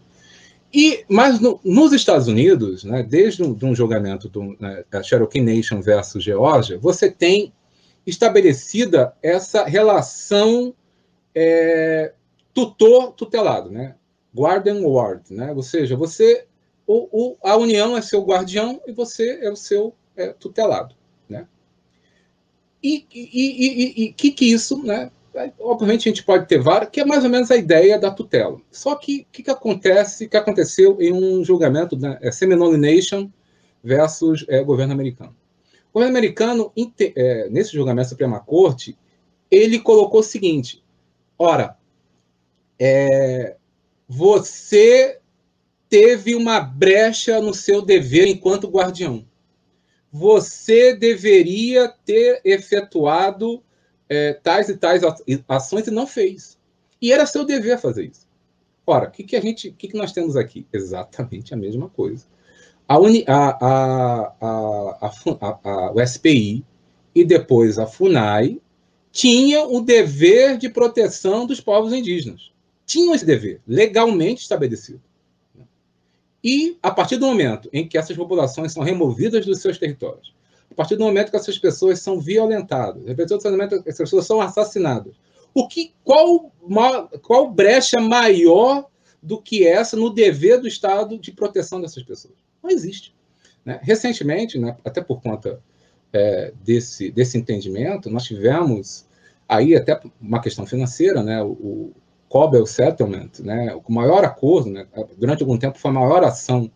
[0.73, 5.41] E, mas no, nos Estados Unidos, né, desde um, de um julgamento do né, Cherokee
[5.41, 7.53] Nation versus Geórgia, você tem
[8.07, 10.75] estabelecida essa relação
[11.35, 12.13] é,
[12.53, 13.95] tutor tutelado, né?
[14.35, 15.53] Guardian ward, né?
[15.53, 16.47] Ou seja, você,
[16.87, 20.95] o, o, a União é seu guardião e você é o seu é, tutelado,
[22.83, 25.11] E o que que isso, né?
[25.61, 28.61] Obviamente a gente pode ter várias, que é mais ou menos a ideia da tutela.
[28.71, 32.19] Só que o que, que acontece, que aconteceu em um julgamento, né?
[32.21, 33.31] É Seminole Nation
[33.83, 35.35] versus é, governo americano.
[35.93, 38.97] O governo americano, é, nesse julgamento da Suprema Corte,
[39.51, 40.83] ele colocou o seguinte:
[41.39, 41.77] ora,
[42.79, 43.57] é,
[44.09, 45.19] você
[45.89, 49.25] teve uma brecha no seu dever enquanto guardião.
[50.13, 53.63] Você deveria ter efetuado
[54.09, 55.03] é, tais e tais
[55.49, 56.59] ações e não fez.
[57.01, 58.29] E era seu dever fazer isso.
[58.87, 60.67] Ora, o que, que a gente, que, que nós temos aqui?
[60.73, 62.27] Exatamente a mesma coisa.
[62.89, 65.09] A, uni, a, a,
[65.61, 66.65] a, o SPI
[67.15, 68.61] e depois a FUNAI
[69.13, 72.51] tinha o dever de proteção dos povos indígenas
[72.91, 75.01] tinham esse dever legalmente estabelecido.
[76.43, 80.35] E, a partir do momento em que essas populações são removidas dos seus territórios,
[80.71, 84.09] a partir do momento que essas pessoas são violentadas, a partir do momento que essas
[84.09, 85.15] pessoas são assassinadas,
[85.53, 86.53] o que, qual,
[87.23, 88.87] qual brecha maior
[89.23, 92.35] do que essa no dever do Estado de proteção dessas pessoas?
[92.63, 93.15] Não existe.
[93.65, 93.79] Né?
[93.83, 95.61] Recentemente, né, até por conta
[96.13, 99.07] é, desse, desse entendimento, nós tivemos
[99.49, 101.93] aí até uma questão financeira, né, o,
[102.31, 104.87] Cobel Settlement, né, o maior acordo, né,
[105.19, 106.71] durante algum tempo foi a maior ação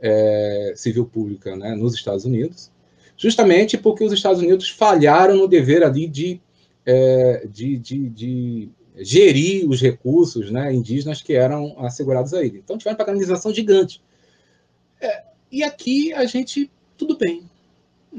[0.00, 2.70] é, civil pública né, nos Estados Unidos,
[3.16, 6.40] justamente porque os Estados Unidos falharam no dever ali de,
[6.86, 12.62] é, de, de, de, gerir os recursos né, indígenas que eram assegurados a ele.
[12.62, 14.00] Então tiveram uma paganização gigante.
[15.00, 17.42] É, e aqui a gente, tudo bem.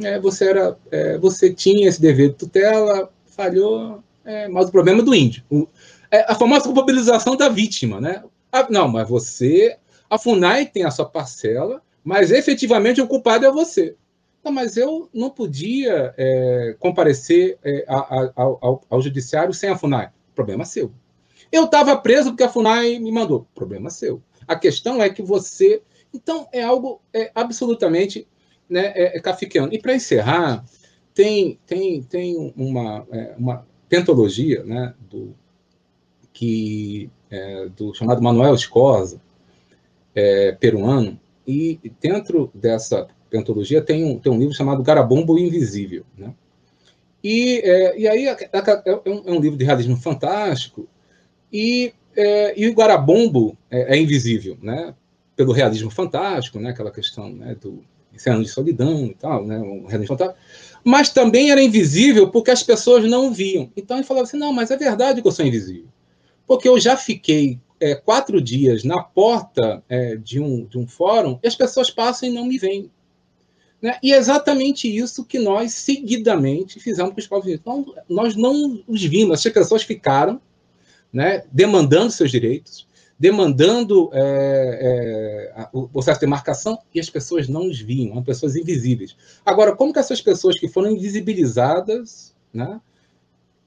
[0.02, 5.00] É, você, era, é, você tinha esse dever de tutela, falhou, é, mas o problema
[5.00, 5.44] é do índio.
[5.50, 5.66] O,
[6.14, 8.24] é a famosa culpabilização da vítima, né?
[8.70, 9.76] Não, mas você,
[10.08, 13.96] a FUNAI tem a sua parcela, mas efetivamente o culpado é você.
[14.44, 19.78] Não, mas eu não podia é, comparecer é, a, a, ao, ao, judiciário sem a
[19.78, 20.12] FUNAI.
[20.36, 20.92] Problema seu.
[21.52, 23.48] Eu estava preso porque a FUNAI me mandou.
[23.56, 24.22] Problema seu.
[24.48, 25.82] A questão é que você.
[26.14, 28.28] Então, é algo é, absolutamente
[28.70, 29.22] né, é, é.
[29.72, 30.64] E para encerrar,
[31.12, 35.36] tem, tem, tem uma, é, uma pentologia né, do,
[36.34, 39.22] que é, do chamado Manuel Escorza,
[40.16, 46.04] é, peruano, e dentro dessa pentologia tem um, tem um livro chamado Garabombo Invisível.
[46.18, 46.34] Né?
[47.24, 50.88] E, é, e aí é, é, é, um, é, um, livro de realismo fantástico,
[51.52, 51.94] e,
[52.56, 54.96] e o Garabombo é, invisível, né?
[55.36, 56.72] pelo realismo fantástico, né?
[56.72, 57.56] aquela questão né?
[57.60, 59.58] do Oceano de Solidão e tal, né?
[59.60, 60.40] um realismo fantástico,
[60.84, 63.72] mas também era invisível porque as pessoas não viam.
[63.76, 65.88] Então ele falava assim, não, mas é verdade que eu sou invisível
[66.48, 71.40] porque eu já fiquei é, quatro dias na porta é, de, um, de um fórum
[71.44, 72.90] e as pessoas passam e não me veem.
[73.82, 73.98] Né?
[74.02, 77.62] E é exatamente isso que nós, seguidamente, fizemos com os povos indígenas.
[77.62, 80.40] Então, nós não os vimos, as pessoas ficaram
[81.12, 82.88] né, demandando seus direitos,
[83.20, 88.56] demandando é, é, o processo de demarcação, e as pessoas não os viam, eram pessoas
[88.56, 89.16] invisíveis.
[89.46, 92.80] Agora, como que essas pessoas que foram invisibilizadas, né,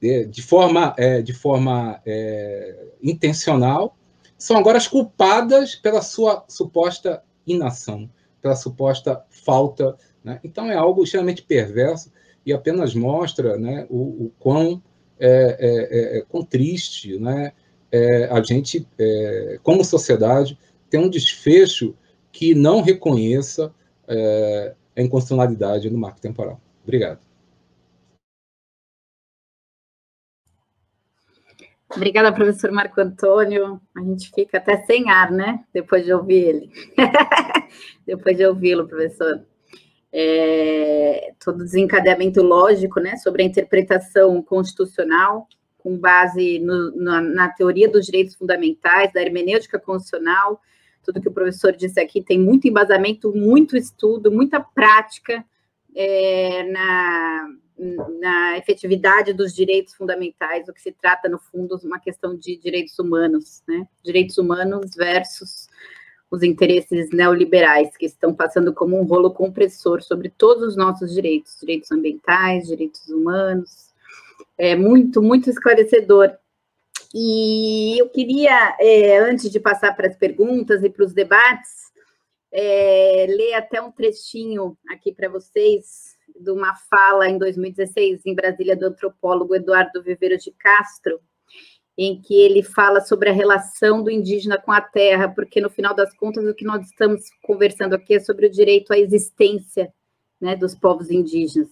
[0.01, 3.97] é, de forma, é, de forma é, intencional,
[4.37, 8.09] são agora as culpadas pela sua suposta inação,
[8.41, 9.97] pela suposta falta.
[10.23, 10.39] Né?
[10.43, 12.11] Então é algo extremamente perverso
[12.45, 14.81] e apenas mostra né, o, o quão,
[15.19, 17.51] é, é, é quão triste né,
[18.29, 18.85] a gente,
[19.63, 20.57] como sociedade,
[20.89, 21.95] tem um desfecho
[22.31, 23.73] que não reconheça
[24.95, 26.59] a inconstitucionalidade no marco temporal.
[26.83, 27.26] Obrigado.
[31.95, 33.79] Obrigada, professor Marco Antônio.
[33.95, 35.63] A gente fica até sem ar, né?
[35.73, 36.71] Depois de ouvir ele.
[38.05, 39.41] Depois de ouvi-lo, professor.
[40.11, 47.89] É, todo desencadeamento lógico, né, sobre a interpretação constitucional, com base no, na, na, teoria
[47.89, 50.61] dos direitos fundamentais, da hermenêutica constitucional,
[51.03, 55.45] tudo que o professor disse aqui tem muito embasamento, muito estudo, muita prática
[55.95, 62.35] é, na na efetividade dos direitos fundamentais, o que se trata, no fundo, uma questão
[62.35, 63.87] de direitos humanos, né?
[64.03, 65.69] Direitos humanos versus
[66.29, 71.57] os interesses neoliberais, que estão passando como um rolo compressor sobre todos os nossos direitos,
[71.59, 73.93] direitos ambientais, direitos humanos.
[74.57, 76.35] É muito, muito esclarecedor.
[77.13, 81.87] E eu queria, é, antes de passar para as perguntas e para os debates,
[82.51, 88.75] é, ler até um trechinho aqui para vocês de uma fala em 2016 em Brasília
[88.75, 91.19] do antropólogo Eduardo Viveiro de Castro,
[91.97, 95.95] em que ele fala sobre a relação do indígena com a terra, porque no final
[95.95, 99.91] das contas o que nós estamos conversando aqui é sobre o direito à existência
[100.39, 101.69] né, dos povos indígenas.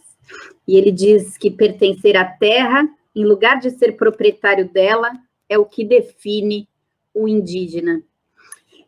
[0.68, 5.11] E ele diz que pertencer à terra, em lugar de ser proprietário dela,
[5.47, 6.68] é o que define
[7.13, 8.01] o indígena.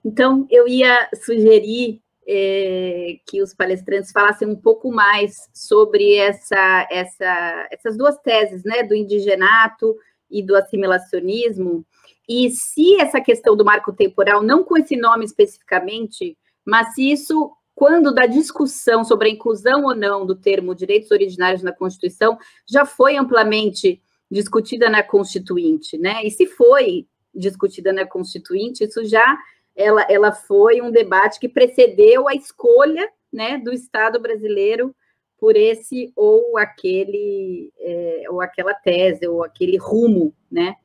[0.03, 7.67] Então, eu ia sugerir é, que os palestrantes falassem um pouco mais sobre essa, essa,
[7.71, 9.95] essas duas teses, né, do indigenato
[10.30, 11.86] e do assimilacionismo,
[12.28, 17.51] e se essa questão do marco temporal, não com esse nome especificamente, mas se isso,
[17.73, 22.38] quando da discussão sobre a inclusão ou não do termo direitos originários na Constituição,
[22.69, 26.25] já foi amplamente discutida na Constituinte, né?
[26.25, 29.38] E se foi discutida na Constituinte, isso já
[29.78, 34.93] ela, ela foi um debate que precedeu a escolha né, do Estado brasileiro
[35.39, 40.75] por esse ou aquele, é, ou aquela tese, ou aquele rumo, né,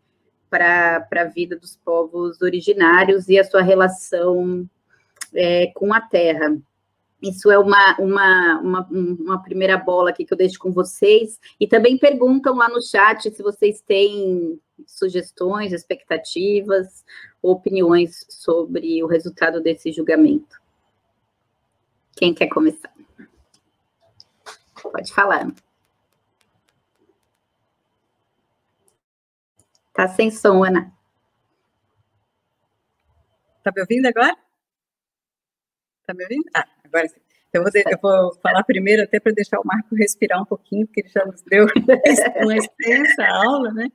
[0.51, 4.69] para a vida dos povos originários e a sua relação
[5.35, 6.55] é, com a terra.
[7.23, 11.39] Isso é uma, uma, uma, uma, primeira bola aqui que eu deixo com vocês.
[11.59, 17.05] E também perguntam lá no chat se vocês têm sugestões, expectativas,
[17.43, 20.61] opiniões sobre o resultado desse julgamento.
[22.17, 22.93] Quem quer começar?
[24.81, 25.53] Pode falar.
[29.93, 30.93] Tá sem som, Ana.
[33.63, 34.37] Tá me ouvindo agora?
[36.07, 36.45] Tá me ouvindo?
[36.55, 37.21] Ah, agora sim.
[37.55, 41.11] Vou, eu vou falar primeiro, até para deixar o Marco respirar um pouquinho, porque ele
[41.11, 41.67] já nos deu
[42.43, 43.93] uma extensa aula, né?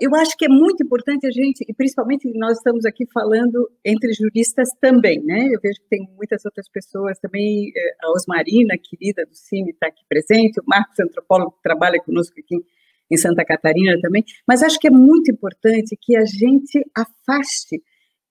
[0.00, 4.14] Eu acho que é muito importante a gente, e principalmente nós estamos aqui falando entre
[4.14, 5.46] juristas também, né?
[5.52, 9.88] Eu vejo que tem muitas outras pessoas também, eh, a Osmarina, querida do CIMI, está
[9.88, 12.64] aqui presente, o Marcos, antropólogo, que trabalha conosco aqui
[13.10, 17.82] em Santa Catarina também, mas acho que é muito importante que a gente afaste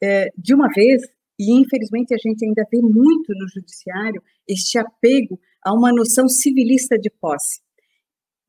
[0.01, 1.03] é, de uma vez,
[1.38, 6.97] e infelizmente a gente ainda vê muito no judiciário, este apego a uma noção civilista
[6.97, 7.61] de posse.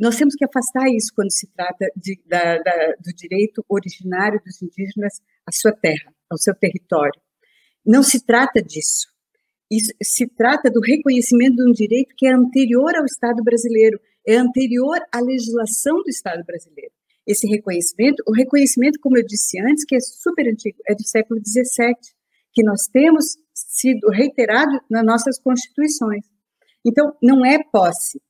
[0.00, 4.62] Nós temos que afastar isso quando se trata de, da, da, do direito originário dos
[4.62, 7.20] indígenas à sua terra, ao seu território.
[7.84, 9.08] Não se trata disso.
[9.70, 14.36] Isso, se trata do reconhecimento de um direito que é anterior ao Estado brasileiro, é
[14.36, 16.92] anterior à legislação do Estado brasileiro.
[17.26, 21.40] Esse reconhecimento, o reconhecimento, como eu disse antes, que é super antigo, é do século
[21.46, 21.94] XVII,
[22.54, 26.24] que nós temos sido reiterado nas nossas constituições.
[26.84, 28.20] Então, não é posse,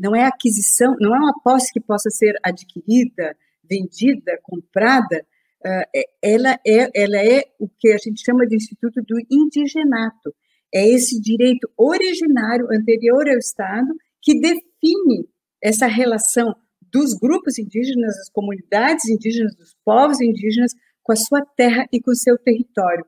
[0.00, 3.36] não é aquisição, não é uma posse que possa ser adquirida,
[3.68, 5.24] vendida, comprada,
[5.64, 10.34] uh, ela, é, ela é o que a gente chama de instituto do indigenato.
[10.72, 13.88] É esse direito originário anterior ao Estado
[14.20, 15.28] que define
[15.62, 16.54] essa relação
[16.92, 20.72] dos grupos indígenas, das comunidades indígenas, dos povos indígenas
[21.02, 23.04] com a sua terra e com o seu território.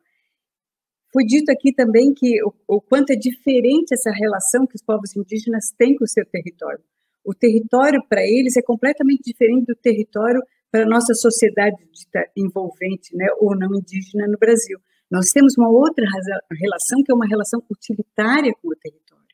[1.12, 5.14] Foi dito aqui também que o, o quanto é diferente essa relação que os povos
[5.16, 6.82] indígenas têm com o seu território.
[7.24, 10.40] O território para eles é completamente diferente do território
[10.70, 11.76] para a nossa sociedade
[12.36, 14.78] envolvente, né, ou não indígena no Brasil.
[15.10, 16.04] Nós temos uma outra
[16.58, 19.26] relação que é uma relação utilitária com o território.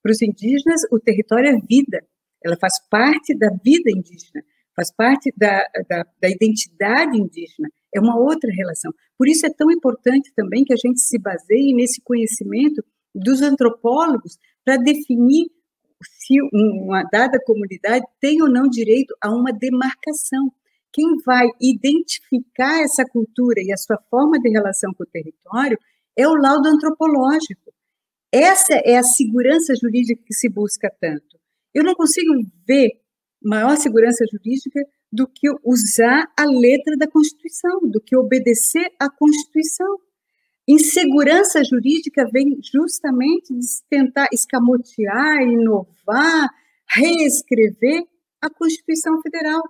[0.00, 2.04] Para os indígenas, o território é vida,
[2.44, 4.44] ela faz parte da vida indígena,
[4.76, 8.92] faz parte da, da, da identidade indígena, é uma outra relação.
[9.16, 12.84] Por isso é tão importante também que a gente se baseie nesse conhecimento
[13.14, 15.46] dos antropólogos para definir
[16.02, 20.52] se uma dada comunidade tem ou não direito a uma demarcação.
[20.92, 25.78] Quem vai identificar essa cultura e a sua forma de relação com o território
[26.16, 27.72] é o laudo antropológico.
[28.32, 31.38] Essa é a segurança jurídica que se busca tanto.
[31.72, 32.32] Eu não consigo
[32.66, 32.90] ver
[33.42, 34.80] maior segurança jurídica
[35.14, 39.96] do que usar a letra da Constituição, do que obedecer à Constituição.
[40.66, 46.50] Insegurança jurídica vem justamente de tentar escamotear, inovar,
[46.90, 48.02] reescrever
[48.42, 49.62] a Constituição Federal.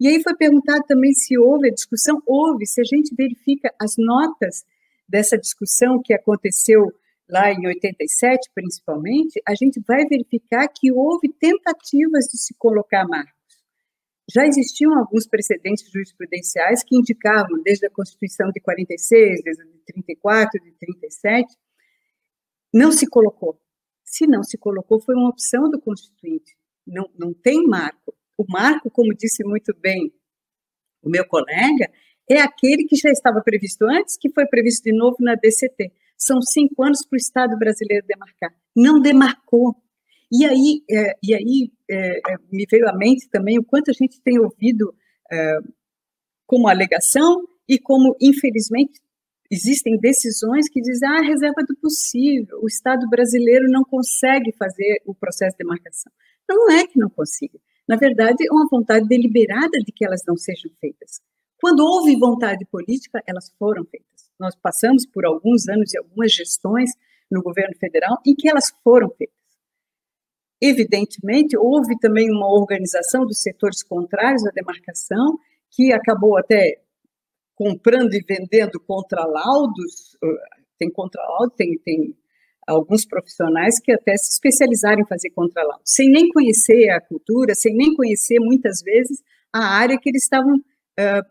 [0.00, 2.22] E aí foi perguntado também se houve a discussão.
[2.26, 4.64] Houve, se a gente verifica as notas
[5.06, 6.90] dessa discussão que aconteceu
[7.28, 13.41] lá em 87, principalmente, a gente vai verificar que houve tentativas de se colocar marcos.
[14.32, 19.78] Já existiam alguns precedentes jurisprudenciais que indicavam, desde a Constituição de 46, desde a de
[19.84, 21.54] 34, de 37,
[22.72, 23.60] não se colocou.
[24.02, 26.56] Se não se colocou, foi uma opção do Constituinte.
[26.86, 28.14] Não, não tem marco.
[28.38, 30.10] O marco, como disse muito bem
[31.02, 31.90] o meu colega,
[32.28, 35.92] é aquele que já estava previsto antes, que foi previsto de novo na DCT.
[36.16, 38.54] São cinco anos para o Estado brasileiro demarcar.
[38.74, 39.76] Não demarcou.
[40.32, 43.92] E aí, é, e aí é, é, me veio à mente também o quanto a
[43.92, 44.94] gente tem ouvido
[45.30, 45.58] é,
[46.46, 48.98] como alegação e como, infelizmente,
[49.50, 55.14] existem decisões que dizem ah, reserva do possível, o Estado brasileiro não consegue fazer o
[55.14, 56.10] processo de demarcação.
[56.48, 57.58] Não é que não consiga.
[57.86, 61.20] Na verdade, é uma vontade deliberada de que elas não sejam feitas.
[61.60, 64.30] Quando houve vontade política, elas foram feitas.
[64.40, 66.90] Nós passamos por alguns anos e algumas gestões
[67.30, 69.41] no governo federal em que elas foram feitas.
[70.64, 75.36] Evidentemente, houve também uma organização dos setores contrários à demarcação,
[75.72, 76.80] que acabou até
[77.56, 80.16] comprando e vendendo contralaudos,
[80.78, 82.16] tem contralaudo, tem, tem
[82.66, 87.74] alguns profissionais que até se especializaram em fazer contralaudo, sem nem conhecer a cultura, sem
[87.74, 89.20] nem conhecer, muitas vezes,
[89.52, 91.26] a área que eles estavam uh,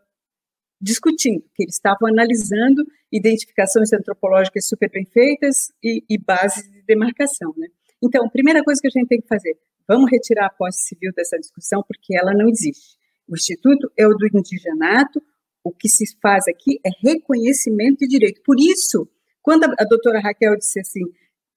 [0.79, 7.53] discutindo, que eles estavam analisando identificações antropológicas super bem feitas e, e bases de demarcação,
[7.57, 7.67] né?
[8.03, 11.37] Então, primeira coisa que a gente tem que fazer, vamos retirar a posse civil dessa
[11.37, 12.97] discussão, porque ela não existe.
[13.27, 15.21] O Instituto é o do indigenato,
[15.63, 18.41] o que se faz aqui é reconhecimento de direito.
[18.43, 19.07] Por isso,
[19.41, 21.03] quando a, a doutora Raquel disse assim,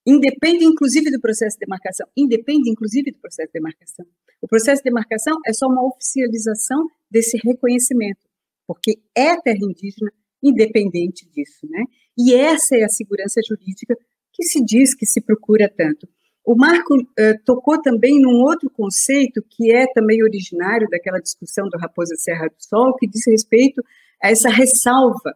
[0.06, 4.06] independe inclusive do processo de demarcação, independe inclusive do processo de demarcação.
[4.40, 8.28] O processo de demarcação é só uma oficialização desse reconhecimento,
[8.66, 11.84] porque é terra indígena independente disso, né?
[12.18, 13.96] E essa é a segurança jurídica
[14.32, 16.06] que se diz que se procura tanto.
[16.44, 21.78] O Marco uh, tocou também num outro conceito que é também originário daquela discussão do
[21.78, 23.82] Raposa Serra do Sol, que diz respeito
[24.22, 25.34] a essa ressalva.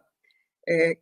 [0.67, 0.97] É,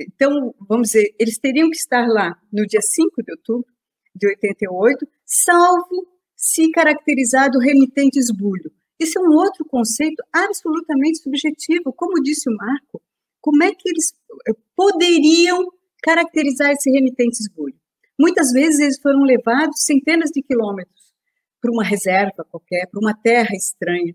[0.00, 3.72] então, vamos dizer, eles teriam que estar lá no dia 5 de outubro
[4.14, 6.06] de 88, salvo
[6.36, 8.70] se caracterizado remitente esbulho.
[9.00, 11.92] Isso é um outro conceito absolutamente subjetivo.
[11.92, 13.00] Como disse o Marco,
[13.40, 14.12] como é que eles
[14.48, 15.66] eh, poderiam
[16.02, 17.74] caracterizar esse remitente esbulho?
[18.22, 21.12] Muitas vezes eles foram levados centenas de quilômetros
[21.60, 24.14] para uma reserva qualquer, para uma terra estranha.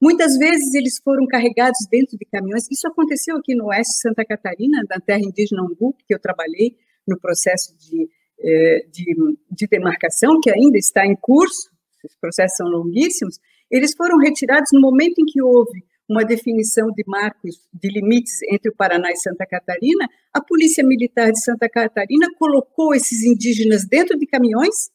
[0.00, 2.70] Muitas vezes eles foram carregados dentro de caminhões.
[2.70, 6.76] Isso aconteceu aqui no oeste de Santa Catarina, na terra indígena Umbu, que eu trabalhei
[7.04, 9.16] no processo de, eh, de,
[9.50, 11.72] de demarcação, que ainda está em curso,
[12.04, 13.40] os processos são longuíssimos.
[13.68, 18.68] Eles foram retirados no momento em que houve uma definição de marcos de limites entre
[18.68, 24.18] o Paraná e Santa Catarina, a Polícia Militar de Santa Catarina colocou esses indígenas dentro
[24.18, 24.90] de caminhões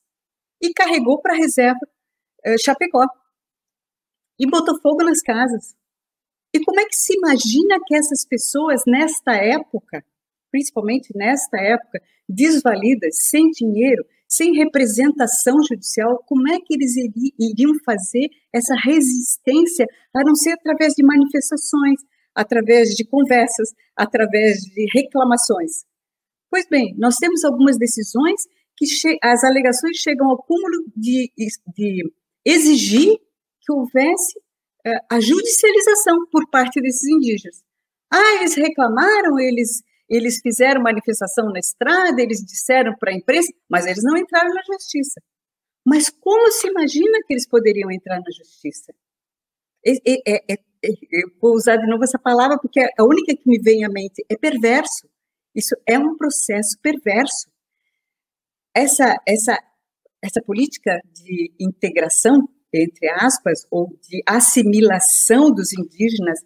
[0.61, 1.79] e carregou para a reserva
[2.43, 3.05] eh, Chapecó
[4.37, 5.73] e botou fogo nas casas.
[6.53, 10.03] E como é que se imagina que essas pessoas, nesta época,
[10.51, 16.95] principalmente nesta época, desvalidas, sem dinheiro, sem representação judicial, como é que eles
[17.39, 21.99] iriam fazer essa resistência, a não ser através de manifestações,
[22.33, 25.85] através de conversas, através de reclamações?
[26.49, 28.41] Pois bem, nós temos algumas decisões
[28.77, 28.85] que
[29.23, 31.31] as alegações chegam ao cúmulo de,
[31.75, 32.11] de
[32.45, 33.17] exigir
[33.61, 34.39] que houvesse
[34.85, 37.63] é, a judicialização por parte desses indígenas.
[38.11, 43.85] Ah, eles reclamaram, eles, eles fizeram manifestação na estrada, eles disseram para a imprensa, mas
[43.85, 45.21] eles não entraram na justiça.
[45.85, 48.93] Mas como se imagina que eles poderiam entrar na justiça?
[49.85, 49.91] É,
[50.27, 50.57] é, é,
[51.11, 54.25] eu vou usar de novo essa palavra porque a única que me vem à mente
[54.29, 55.07] é perverso.
[55.53, 57.49] Isso é um processo perverso.
[58.73, 59.57] Essa, essa,
[60.21, 62.47] essa política de integração
[62.81, 66.39] entre aspas, ou de assimilação dos indígenas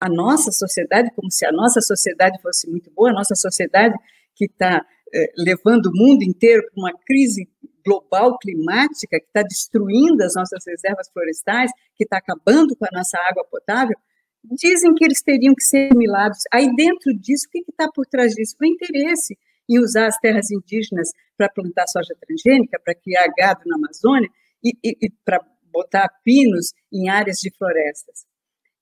[0.00, 3.94] à nossa sociedade, como se a nossa sociedade fosse muito boa, a nossa sociedade
[4.34, 7.48] que está eh, levando o mundo inteiro para uma crise
[7.84, 13.18] global climática, que está destruindo as nossas reservas florestais, que está acabando com a nossa
[13.28, 13.96] água potável,
[14.44, 16.38] dizem que eles teriam que ser assimilados.
[16.52, 18.54] Aí dentro disso, o que está por trás disso?
[18.60, 19.36] O interesse
[19.68, 24.28] em usar as terras indígenas para plantar soja transgênica, para criar gado na Amazônia
[24.62, 25.40] e, e, e para
[25.72, 28.24] botar pinos em áreas de florestas.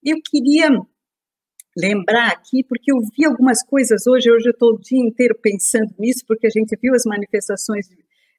[0.02, 0.70] Eu queria
[1.76, 5.94] lembrar aqui, porque eu vi algumas coisas hoje, hoje eu estou o dia inteiro pensando
[5.98, 7.86] nisso, porque a gente viu as manifestações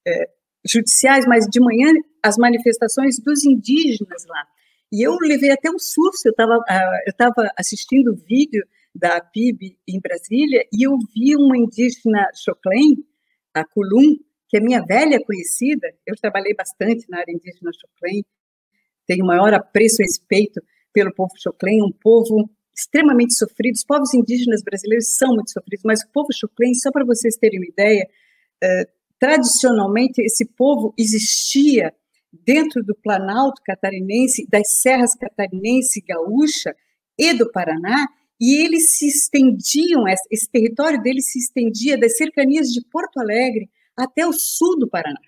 [0.06, 0.30] é,
[0.66, 4.46] judiciais, mas de manhã as manifestações dos indígenas lá.
[4.92, 8.66] E eu levei até um susto, eu estava ah, eu assistindo o vídeo
[8.96, 12.98] da PIB em Brasília e eu vi uma indígena Choclen,
[13.54, 14.16] a Kulum,
[14.50, 18.24] que é minha velha conhecida, eu trabalhei bastante na área indígena Choclen,
[19.06, 20.62] tenho maior apreço e respeito
[20.94, 23.76] pelo povo choclen, um povo extremamente sofrido.
[23.76, 27.60] Os povos indígenas brasileiros são muito sofridos, mas o povo choclen, só para vocês terem
[27.60, 28.08] uma ideia,
[28.64, 28.88] eh,
[29.20, 31.94] tradicionalmente esse povo existia
[32.32, 36.76] dentro do Planalto catarinense, das serras catarinense, gaúcha
[37.18, 38.08] e do Paraná,
[38.40, 44.28] e eles se estendiam, esse território deles se estendia das cercanias de Porto Alegre até
[44.28, 45.20] o sul do Paraná.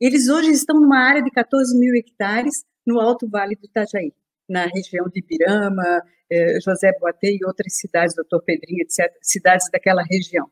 [0.00, 4.14] Eles hoje estão numa área de 14 mil hectares no Alto Vale do Itajaí,
[4.48, 10.02] na região de Ibirama, eh, José Boatê e outras cidades, Doutor Pedrinho, etc., cidades daquela
[10.02, 10.50] região.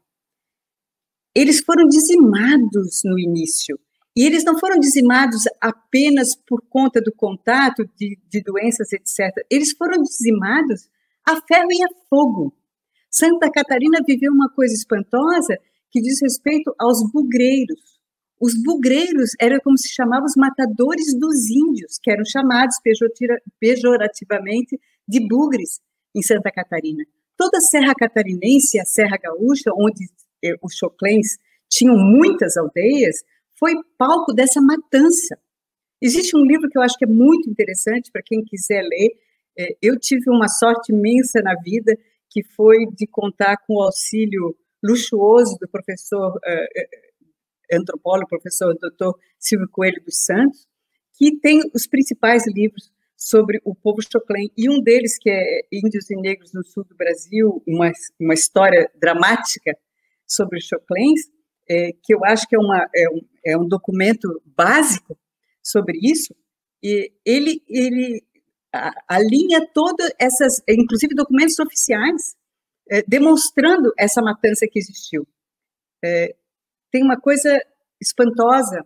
[1.34, 3.78] Eles foram dizimados no início,
[4.16, 9.44] e eles não foram dizimados apenas por conta do contato de, de doenças, etc.
[9.51, 10.88] Eles foram dizimados
[11.26, 12.57] a ferro e a fogo.
[13.11, 15.59] Santa Catarina viveu uma coisa espantosa
[15.90, 17.95] que diz respeito aos bugreiros.
[18.41, 22.76] Os bugreiros eram como se chamavam os matadores dos índios, que eram chamados
[23.59, 24.78] pejorativamente
[25.09, 25.81] de bugres
[26.15, 27.05] em Santa Catarina.
[27.36, 30.06] Toda a Serra Catarinense, a Serra Gaúcha, onde
[30.44, 31.39] eh, os choclens
[31.69, 33.16] tinham muitas aldeias,
[33.59, 35.39] foi palco dessa matança.
[36.01, 39.11] Existe um livro que eu acho que é muito interessante para quem quiser ler.
[39.59, 41.97] Eh, eu tive uma sorte imensa na vida,
[42.31, 47.06] que foi de contar com o auxílio luxuoso do professor eh,
[47.72, 50.66] antropólogo, professor doutor Silvio Coelho dos Santos,
[51.14, 56.10] que tem os principais livros sobre o povo choclen, e um deles, que é Índios
[56.10, 57.90] e Negros no Sul do Brasil, uma,
[58.20, 59.76] uma história dramática
[60.26, 61.20] sobre os choclens,
[61.68, 65.18] é, que eu acho que é, uma, é, um, é um documento básico
[65.62, 66.34] sobre isso,
[66.82, 68.22] e ele, ele
[69.09, 72.36] alinha todas essas, inclusive documentos oficiais,
[72.90, 75.26] é, demonstrando essa matança que existiu.
[76.05, 76.36] É,
[76.97, 77.60] tem uma coisa
[78.01, 78.81] espantosa.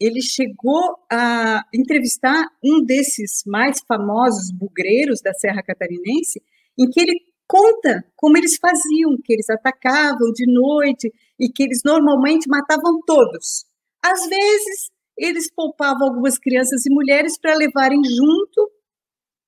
[0.00, 6.42] Ele chegou a entrevistar um desses mais famosos bugreiros da Serra Catarinense,
[6.76, 11.82] em que ele conta como eles faziam, que eles atacavam de noite e que eles
[11.84, 13.64] normalmente matavam todos.
[14.02, 18.72] Às vezes, eles poupavam algumas crianças e mulheres para levarem junto,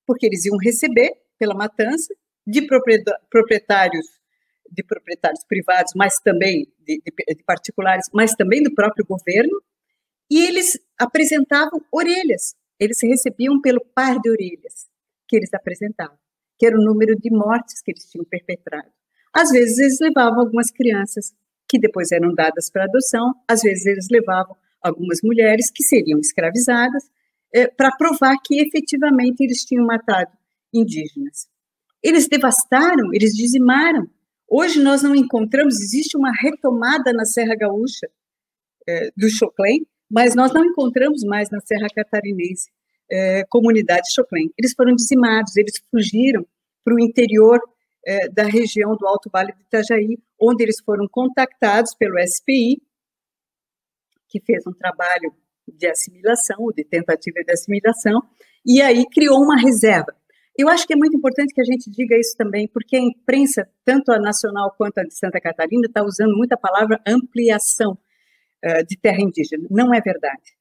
[0.06, 2.14] porque eles iam receber pela matança
[2.46, 2.62] de
[3.28, 4.06] proprietários
[4.72, 9.62] de proprietários privados, mas também de, de, de particulares, mas também do próprio governo,
[10.30, 12.54] e eles apresentavam orelhas.
[12.80, 14.88] Eles recebiam pelo par de orelhas
[15.28, 16.16] que eles apresentavam,
[16.58, 18.88] que era o número de mortes que eles tinham perpetrado.
[19.32, 21.34] Às vezes eles levavam algumas crianças
[21.68, 27.04] que depois eram dadas para adoção, às vezes eles levavam algumas mulheres que seriam escravizadas
[27.54, 30.30] é, para provar que efetivamente eles tinham matado
[30.72, 31.48] indígenas.
[32.02, 34.08] Eles devastaram, eles dizimaram.
[34.54, 38.06] Hoje nós não encontramos, existe uma retomada na Serra Gaúcha
[38.86, 42.70] é, do Choclen, mas nós não encontramos mais na Serra Catarinense
[43.10, 44.52] é, comunidade Choclen.
[44.58, 46.46] Eles foram dizimados, eles fugiram
[46.84, 47.62] para o interior
[48.06, 52.82] é, da região do Alto Vale do Itajaí, onde eles foram contactados pelo SPI,
[54.28, 55.34] que fez um trabalho
[55.66, 58.20] de assimilação, de tentativa de assimilação,
[58.66, 60.14] e aí criou uma reserva.
[60.56, 63.66] Eu acho que é muito importante que a gente diga isso também, porque a imprensa,
[63.84, 68.86] tanto a nacional quanto a de Santa Catarina, está usando muito a palavra ampliação uh,
[68.86, 69.66] de terra indígena.
[69.70, 70.54] Não é verdade.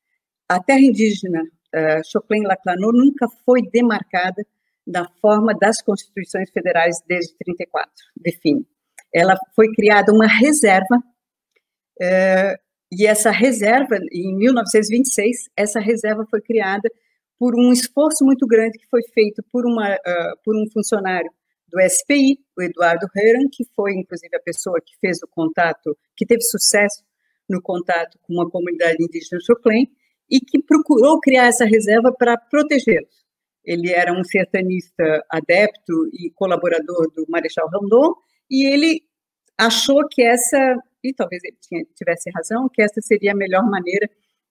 [0.47, 4.45] A terra indígena uh, Choclen-Laclanor nunca foi demarcada
[4.87, 8.65] da forma das constituições federais desde 34, define.
[9.13, 12.61] Ela foi criada uma reserva, uh,
[12.93, 16.89] e essa reserva, em 1926, essa reserva foi criada
[17.41, 21.31] por um esforço muito grande que foi feito por, uma, uh, por um funcionário
[21.69, 26.23] do SPI, o Eduardo Heran, que foi, inclusive, a pessoa que fez o contato, que
[26.23, 27.03] teve sucesso
[27.49, 29.89] no contato com uma comunidade indígena Choclen,
[30.29, 33.25] e que procurou criar essa reserva para protegê-los.
[33.65, 38.13] Ele era um sertanista adepto e colaborador do Marechal Rondon,
[38.51, 39.01] e ele
[39.57, 41.57] achou que essa, e talvez ele
[41.95, 44.07] tivesse razão, que essa seria a melhor maneira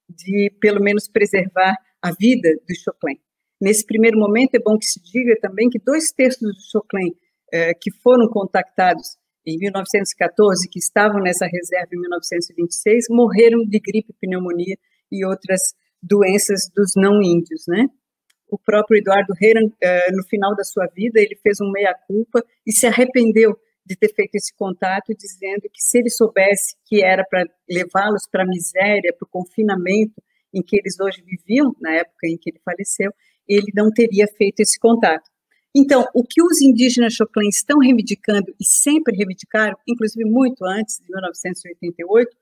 [0.09, 3.19] de, pelo menos, preservar a vida do Choclen.
[3.61, 7.15] Nesse primeiro momento, é bom que se diga também que dois terços do Choclen
[7.53, 14.15] eh, que foram contactados em 1914, que estavam nessa reserva em 1926, morreram de gripe,
[14.21, 14.77] pneumonia
[15.11, 17.87] e outras doenças dos não índios, né?
[18.49, 22.73] O próprio Eduardo Reira, eh, no final da sua vida, ele fez um meia-culpa e
[22.73, 27.45] se arrependeu de ter feito esse contato, dizendo que se ele soubesse que era para
[27.69, 30.15] levá-los para a miséria, para o confinamento,
[30.53, 33.13] em que eles hoje viviam, na época em que ele faleceu,
[33.49, 35.31] ele não teria feito esse contato.
[35.75, 41.09] Então, o que os indígenas Choclen estão reivindicando e sempre reivindicaram, inclusive muito antes de
[41.09, 42.37] 1988,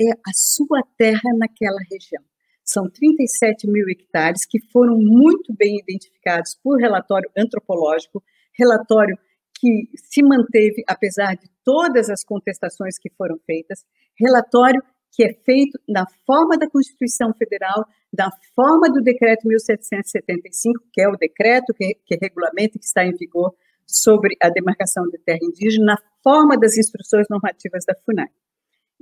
[0.00, 2.22] é a sua terra naquela região.
[2.64, 8.22] São 37 mil hectares que foram muito bem identificados por relatório antropológico,
[8.56, 9.16] relatório
[9.54, 13.84] que se manteve apesar de todas as contestações que foram feitas,
[14.18, 14.82] relatório
[15.12, 21.08] que é feito na forma da Constituição Federal, da forma do Decreto 1775, que é
[21.08, 23.54] o decreto que, que regulamenta que está em vigor
[23.86, 28.28] sobre a demarcação de terra indígena, na forma das instruções normativas da FUNAI.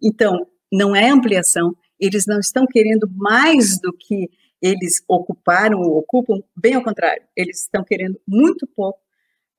[0.03, 4.29] Então, não é ampliação, eles não estão querendo mais do que
[4.61, 9.01] eles ocuparam ou ocupam, bem ao contrário, eles estão querendo muito pouco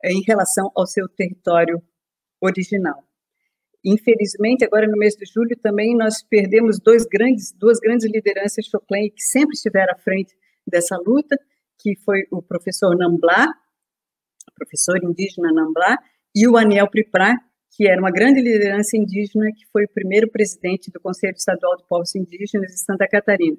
[0.04, 1.82] em relação ao seu território
[2.42, 3.04] original.
[3.84, 9.10] Infelizmente, agora no mês de julho também nós perdemos dois grandes, duas grandes lideranças Choclen
[9.10, 10.36] que sempre estiveram à frente
[10.68, 11.36] dessa luta,
[11.80, 13.48] que foi o professor Namblá,
[14.56, 15.98] professor indígena Namblá,
[16.36, 17.36] e o Aniel Priprá,
[17.76, 21.88] que era uma grande liderança indígena, que foi o primeiro presidente do Conselho Estadual de
[21.88, 23.58] Povos Indígenas de Santa Catarina.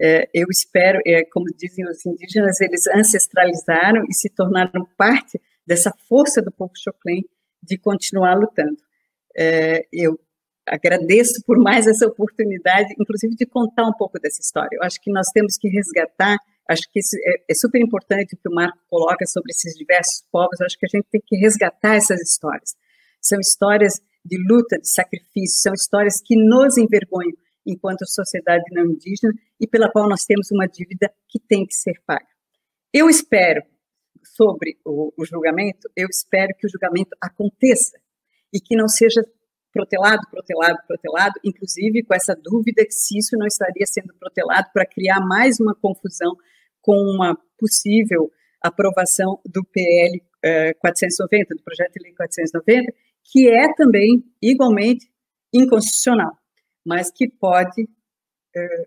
[0.00, 5.92] É, eu espero, é, como dizem os indígenas, eles ancestralizaram e se tornaram parte dessa
[6.08, 7.24] força do povo Choclen
[7.60, 8.76] de continuar lutando.
[9.36, 10.18] É, eu
[10.66, 14.70] agradeço por mais essa oportunidade, inclusive de contar um pouco dessa história.
[14.72, 16.36] Eu acho que nós temos que resgatar,
[16.68, 20.60] acho que é, é super importante o que o Marco coloca sobre esses diversos povos,
[20.60, 22.76] acho que a gente tem que resgatar essas histórias.
[23.20, 27.32] São histórias de luta, de sacrifício, são histórias que nos envergonham
[27.66, 32.00] enquanto sociedade não indígena e pela qual nós temos uma dívida que tem que ser
[32.06, 32.26] paga.
[32.92, 33.62] Eu espero,
[34.24, 37.98] sobre o, o julgamento, eu espero que o julgamento aconteça
[38.52, 39.22] e que não seja
[39.72, 44.86] protelado, protelado, protelado, inclusive com essa dúvida que se isso não estaria sendo protelado para
[44.86, 46.34] criar mais uma confusão
[46.80, 48.30] com uma possível
[48.62, 52.92] aprovação do PL eh, 490, do projeto de lei 490,
[53.24, 55.06] que é também igualmente
[55.52, 56.36] inconstitucional.
[56.84, 57.86] mas que pode
[58.56, 58.86] é,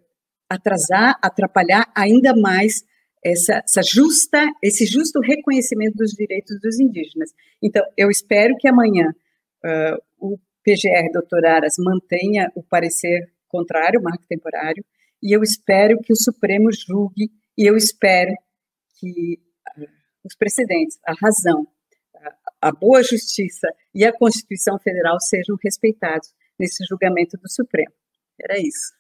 [0.50, 2.84] atrasar, atrapalhar ainda mais
[3.24, 7.30] essa, essa, justa, esse justo reconhecimento dos direitos dos indígenas.
[7.62, 9.14] Então, eu espero que amanhã
[9.66, 14.84] uh, o PGR, doutor Aras, mantenha o parecer contrário, o marco temporário,
[15.22, 18.34] e eu espero que o Supremo julgue, e eu espero
[19.00, 19.40] que
[19.78, 19.88] uh,
[20.24, 21.68] os precedentes, a razão,
[22.16, 27.92] a, a boa justiça e a Constituição Federal sejam respeitados nesse julgamento do Supremo.
[28.40, 28.94] Era isso.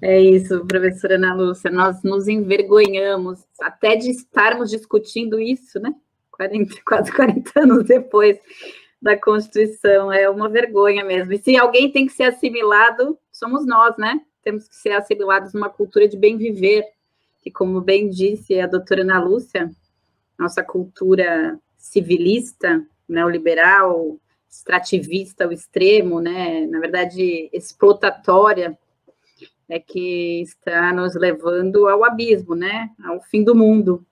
[0.00, 1.70] É isso, professora Ana Lúcia.
[1.70, 5.94] Nós nos envergonhamos até de estarmos discutindo isso, né?
[6.40, 8.38] 40, quase 40 anos depois
[9.00, 10.10] da Constituição.
[10.10, 11.32] É uma vergonha mesmo.
[11.34, 14.20] E se alguém tem que ser assimilado, somos nós, né?
[14.42, 16.84] Temos que ser assimilados numa cultura de bem viver,
[17.42, 19.70] que, como bem disse a doutora Ana Lúcia,
[20.38, 24.18] nossa cultura civilista, neoliberal,
[24.48, 26.66] extrativista ao extremo, né?
[26.66, 28.78] Na verdade, explotatória,
[29.68, 32.90] é que está nos levando ao abismo, né?
[33.04, 34.04] Ao fim do mundo.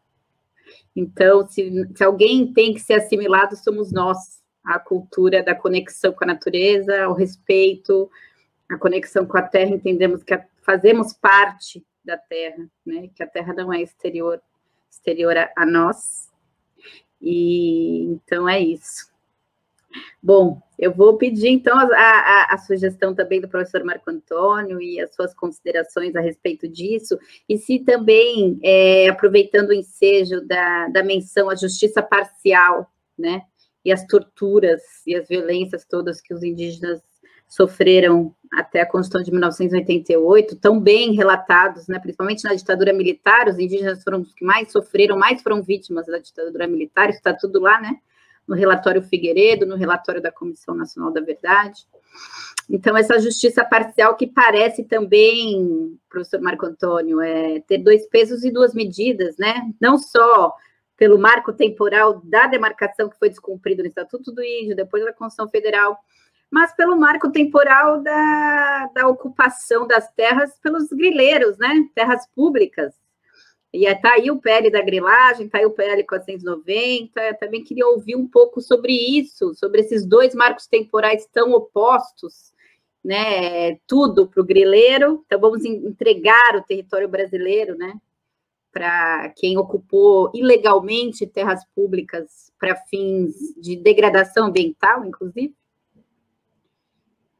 [0.98, 4.42] Então, se, se alguém tem que ser assimilado, somos nós.
[4.64, 8.10] A cultura da conexão com a natureza, o respeito,
[8.68, 13.08] a conexão com a terra, entendemos que a, fazemos parte da terra, né?
[13.14, 14.42] Que a terra não é exterior,
[14.90, 16.28] exterior a, a nós.
[17.22, 19.08] E então é isso.
[20.22, 25.00] Bom, eu vou pedir então a, a, a, sugestão também do professor Marco Antônio e
[25.00, 31.02] as suas considerações a respeito disso, e se também, é, aproveitando o ensejo da, da
[31.02, 33.42] menção à justiça parcial, né,
[33.84, 37.00] e as torturas e as violências todas que os indígenas
[37.48, 43.58] sofreram até a Constituição de 1988, tão bem relatados, né, principalmente na ditadura militar, os
[43.58, 47.60] indígenas foram os que mais sofreram, mais foram vítimas da ditadura militar, isso está tudo
[47.60, 47.96] lá, né,
[48.48, 51.86] no relatório Figueiredo, no relatório da Comissão Nacional da Verdade.
[52.68, 58.50] Então, essa justiça parcial que parece também, professor Marco Antônio, é ter dois pesos e
[58.50, 59.70] duas medidas, né?
[59.80, 60.54] Não só
[60.96, 65.48] pelo marco temporal da demarcação que foi descumprido no Estatuto do Índio, depois da Constituição
[65.48, 65.96] Federal,
[66.50, 71.84] mas pelo marco temporal da, da ocupação das terras pelos grileiros, né?
[71.94, 72.94] Terras públicas,
[73.72, 77.20] e está aí o PL da grilagem, está aí o PL 490.
[77.20, 82.52] Eu também queria ouvir um pouco sobre isso, sobre esses dois marcos temporais tão opostos,
[83.04, 83.76] né?
[83.86, 85.22] Tudo para o grileiro.
[85.26, 87.94] Então, vamos entregar o território brasileiro, né?
[88.72, 95.54] Para quem ocupou ilegalmente terras públicas para fins de degradação ambiental, inclusive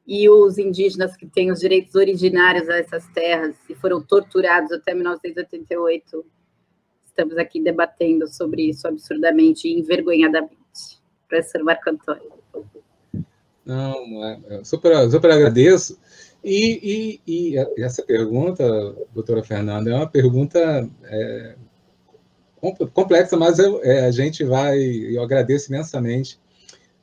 [0.09, 4.95] e os indígenas que têm os direitos originários a essas terras e foram torturados até
[4.95, 6.25] 1988.
[7.05, 10.57] Estamos aqui debatendo sobre isso absurdamente e envergonhadamente.
[11.29, 12.33] Professor Marco Antônio.
[13.67, 15.99] Não, é, super, super agradeço.
[16.43, 18.65] E, e, e, essa pergunta,
[19.13, 21.55] doutora Fernanda, é uma pergunta é,
[22.95, 26.41] complexa, mas eu, é, a gente vai, eu agradeço imensamente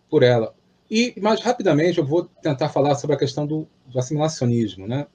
[0.09, 0.55] por ela.
[0.89, 5.07] E mais rapidamente eu vou tentar falar sobre a questão do, do assimilacionismo, né?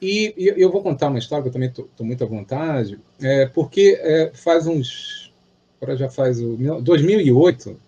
[0.00, 3.46] E, e, eu vou contar uma história que eu também estou muito à vontade, é,
[3.46, 5.32] porque é, faz uns,
[5.80, 7.80] agora já faz o 2008,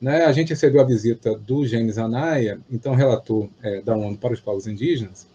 [0.00, 0.24] né?
[0.24, 4.40] A gente recebeu a visita do James Anaya, então relator é, da ONU para os
[4.40, 5.28] povos indígenas,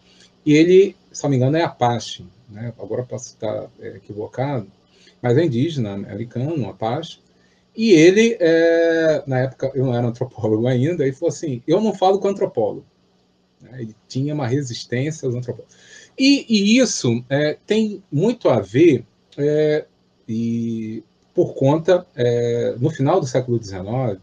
[0.45, 2.74] e ele, se não me engano, é Apache, né?
[2.78, 4.68] Agora posso estar é, equivocado,
[5.22, 7.20] mas é indígena americano, Apache.
[7.76, 11.93] E ele, é, na época, eu não era antropólogo ainda, ele falou assim: eu não
[11.93, 12.85] falo com antropólogo.
[13.61, 13.81] Né?
[13.81, 15.76] Ele tinha uma resistência aos antropólogos.
[16.18, 19.06] E, e isso é, tem muito a ver,
[19.38, 19.85] é,
[20.27, 21.03] e
[21.34, 24.19] por conta, é, no final do século XIX,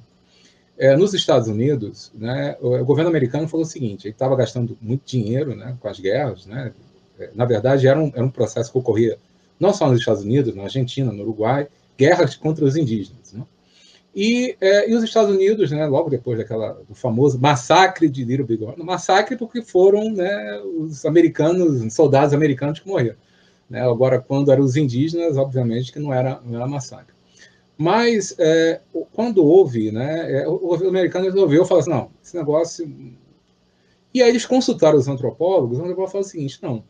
[0.76, 5.02] é, nos Estados Unidos, né, o, governo americano falou o seguinte: ele estava gastando muito
[5.04, 6.46] dinheiro né, com as guerras.
[6.46, 6.72] Né,
[7.18, 9.18] é, na verdade, era um, era um processo que ocorria
[9.58, 11.66] não só nos Estados Unidos, na Argentina, no Uruguai,
[11.98, 13.32] guerras contra os indígenas.
[13.32, 13.44] Né?
[14.14, 18.46] E, é, e, os Estados Unidos, né, logo depois daquela do famoso massacre de Little
[18.46, 23.16] Bighorn, massacre porque foram né, os americanos, soldados americanos que morreram.
[23.68, 23.80] Né?
[23.82, 27.14] Agora, quando eram os indígenas, obviamente que não era, não era massacre.
[27.76, 28.80] Mas é,
[29.12, 32.90] quando houve, né, é, o, o americano resolveu falar assim, não, esse negócio...
[34.12, 36.82] E aí eles consultaram os antropólogos, os antropólogos falaram o seguinte, não,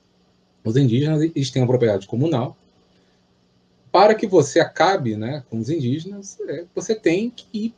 [0.65, 2.57] os indígenas eles têm uma propriedade comunal,
[3.99, 7.75] para que você acabe né, com os indígenas, é, você tem que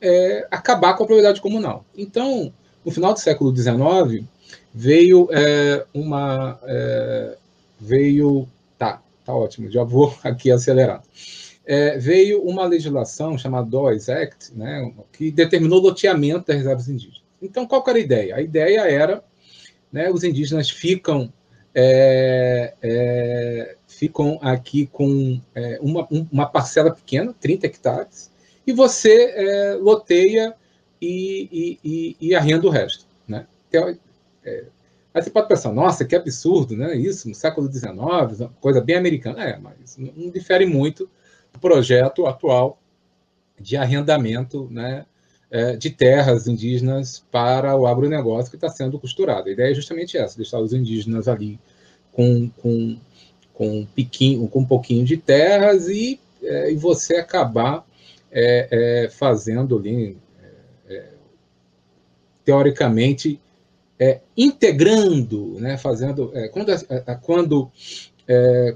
[0.00, 1.84] é, acabar com a propriedade comunal.
[1.96, 2.52] Então,
[2.84, 4.24] no final do século XIX,
[4.72, 6.60] veio é, uma.
[6.62, 7.36] É,
[7.80, 8.46] veio.
[8.78, 11.02] Tá, tá ótimo, já vou aqui acelerar.
[11.66, 17.22] É, veio uma legislação chamada DOIS Act, né, que determinou o loteamento das reservas indígenas.
[17.42, 18.36] Então, qual era a ideia?
[18.36, 19.24] A ideia era,
[19.90, 21.32] né, os indígenas ficam
[21.74, 28.30] é, é, ficam aqui com é, uma, uma parcela pequena, 30 hectares,
[28.66, 30.54] e você é, loteia
[31.00, 33.06] e, e, e, arrenda o resto.
[33.28, 33.46] Né?
[33.68, 33.96] Então,
[34.44, 34.64] é,
[35.14, 36.96] aí você pode pensar, nossa, que absurdo, né?
[36.96, 39.44] Isso no século XIX, coisa bem americana.
[39.44, 41.08] É, mas não difere muito
[41.52, 42.78] do projeto atual
[43.58, 45.06] de arrendamento né,
[45.50, 49.48] é, de terras indígenas para o agronegócio que está sendo costurado.
[49.48, 51.58] A ideia é justamente essa, deixar os indígenas ali
[52.12, 52.98] com, com,
[53.56, 57.84] com, um, piquinho, com um pouquinho de terras e, é, e você acabar
[58.30, 58.68] é,
[59.04, 60.16] é fazendo ali,
[60.88, 61.04] é, é,
[62.44, 63.40] teoricamente,
[64.36, 66.66] integrando, né, fazendo, quando,
[67.22, 67.72] quando,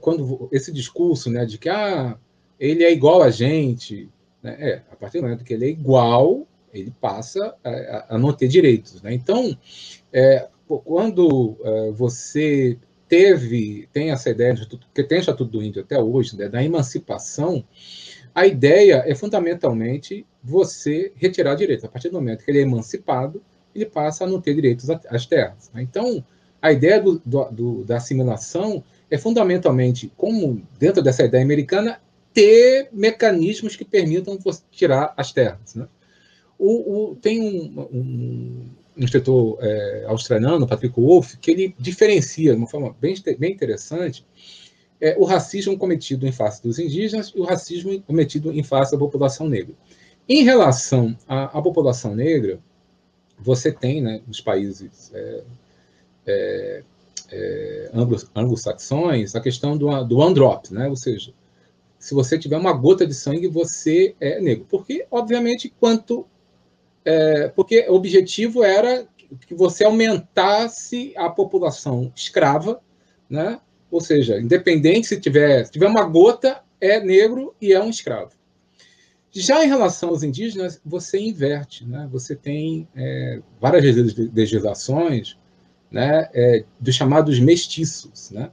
[0.00, 2.16] quando esse discurso né, de que ah,
[2.58, 4.08] ele é igual a gente,
[4.42, 8.32] né, é, a partir do momento que ele é igual, ele passa a, a não
[8.32, 9.02] ter direitos.
[9.02, 9.12] Né?
[9.12, 9.54] Então,
[10.10, 12.78] é, quando é, você
[13.10, 16.62] teve, tem essa ideia, de, que tem o Estatuto do Índio até hoje, né, da
[16.62, 17.64] emancipação,
[18.32, 21.84] a ideia é fundamentalmente você retirar direitos.
[21.84, 23.42] A partir do momento que ele é emancipado,
[23.74, 25.68] ele passa a não ter direitos às terras.
[25.74, 25.82] Né?
[25.82, 26.24] Então,
[26.62, 27.20] a ideia do,
[27.50, 32.00] do, da assimilação é fundamentalmente, como dentro dessa ideia americana,
[32.32, 35.74] ter mecanismos que permitam você tirar as terras.
[35.74, 35.88] Né?
[36.56, 42.58] O, o, tem um, um, um escritor é, australiano, Patrick Wolff, que ele diferencia de
[42.58, 44.24] uma forma bem, bem interessante
[45.00, 48.98] é, o racismo cometido em face dos indígenas e o racismo cometido em face da
[48.98, 49.74] população negra.
[50.28, 52.60] Em relação à, à população negra,
[53.38, 55.42] você tem, né, nos países é,
[56.26, 56.82] é,
[57.32, 57.90] é
[58.34, 60.88] anglo-saxões, a questão do, do one drop, né?
[60.88, 61.32] ou seja,
[61.98, 64.66] se você tiver uma gota de sangue, você é negro.
[64.68, 66.26] Porque, obviamente, quanto
[67.04, 69.06] é, porque o objetivo era
[69.46, 72.80] que você aumentasse a população escrava,
[73.28, 73.60] né?
[73.90, 78.32] ou seja, independente se tiver, se tiver uma gota, é negro e é um escravo.
[79.32, 82.08] Já em relação aos indígenas, você inverte, né?
[82.10, 83.84] você tem é, várias
[84.34, 85.36] legislações
[85.90, 88.30] né, é, dos chamados mestiços.
[88.30, 88.50] Né?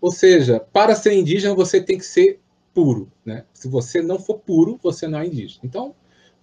[0.00, 2.40] Ou seja, para ser indígena, você tem que ser
[2.74, 3.10] puro.
[3.24, 3.44] Né?
[3.52, 5.60] Se você não for puro, você não é indígena.
[5.62, 5.94] Então,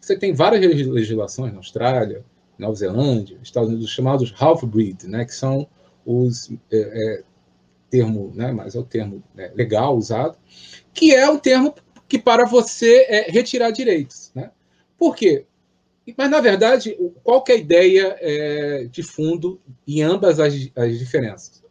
[0.03, 2.25] você tem várias legislações na Austrália,
[2.57, 5.65] Nova Zelândia, Estados Unidos, chamados half-breed, né, que são
[6.05, 7.23] os é, é,
[7.89, 10.37] termo, né, mas é o termo né, legal usado,
[10.93, 11.73] que é um termo
[12.05, 14.51] que para você é, retirar direitos, né?
[14.97, 15.45] Por quê?
[16.17, 21.63] Mas na verdade, qual é a ideia é, de fundo em ambas as, as diferenças?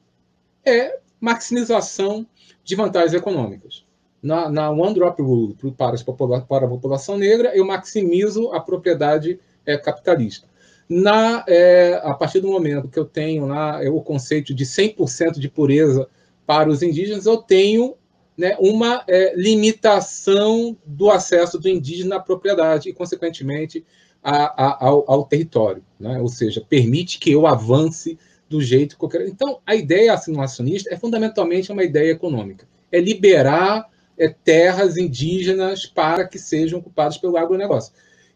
[0.64, 2.26] É maximização
[2.64, 3.84] de vantagens econômicas
[4.22, 5.96] na, na One Drop Rule para,
[6.42, 10.46] para a população negra, eu maximizo a propriedade é, capitalista.
[10.88, 15.38] Na, é, a partir do momento que eu tenho lá é, o conceito de 100%
[15.38, 16.08] de pureza
[16.46, 17.94] para os indígenas, eu tenho
[18.36, 23.84] né, uma é, limitação do acesso do indígena à propriedade e, consequentemente,
[24.22, 25.82] a, a, ao, ao, território.
[25.98, 26.20] Né?
[26.20, 28.18] Ou seja, permite que eu avance
[28.48, 29.26] do jeito que eu quero.
[29.26, 32.66] Então, a ideia assimilacionista é fundamentalmente uma ideia econômica.
[32.90, 33.88] É liberar
[34.18, 37.92] é, terras indígenas para que sejam ocupadas pelo agronegócio.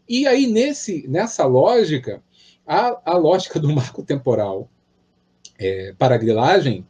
[0.07, 2.21] E aí, nesse, nessa lógica,
[2.65, 4.69] a, a lógica do marco temporal
[5.59, 6.85] é, para a grilagem,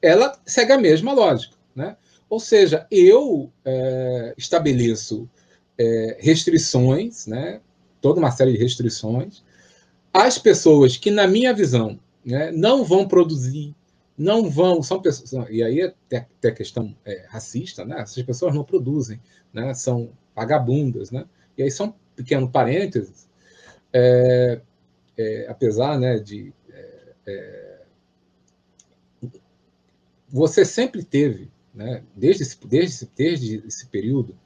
[0.00, 1.56] ela segue a mesma lógica.
[1.74, 1.96] Né?
[2.28, 5.28] Ou seja, eu é, estabeleço
[5.78, 7.60] é, restrições, né,
[8.00, 9.42] toda uma série de restrições,
[10.12, 13.74] às pessoas que, na minha visão, né, não vão produzir
[14.18, 18.00] não vão, são pessoas, e aí tem a questão é, racista, né?
[18.00, 19.20] Essas pessoas não produzem,
[19.52, 19.72] né?
[19.74, 21.24] São vagabundas, né?
[21.56, 23.28] E aí são pequeno parênteses,
[23.92, 24.60] é,
[25.16, 27.78] é, apesar, né, de é, é,
[30.28, 32.02] você sempre teve, né?
[32.16, 34.36] Desde esse, desde, desde esse período,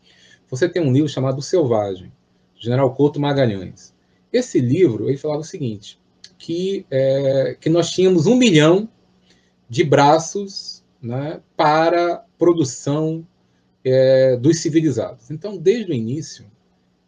[0.50, 2.12] você tem um livro chamado o Selvagem,
[2.56, 3.94] General Couto Magalhães.
[4.30, 5.98] Esse livro ele falava o seguinte,
[6.36, 8.88] que é, que nós tínhamos um milhão
[9.72, 13.26] de braços né, para produção
[13.82, 15.30] é, dos civilizados.
[15.30, 16.44] Então, desde o início,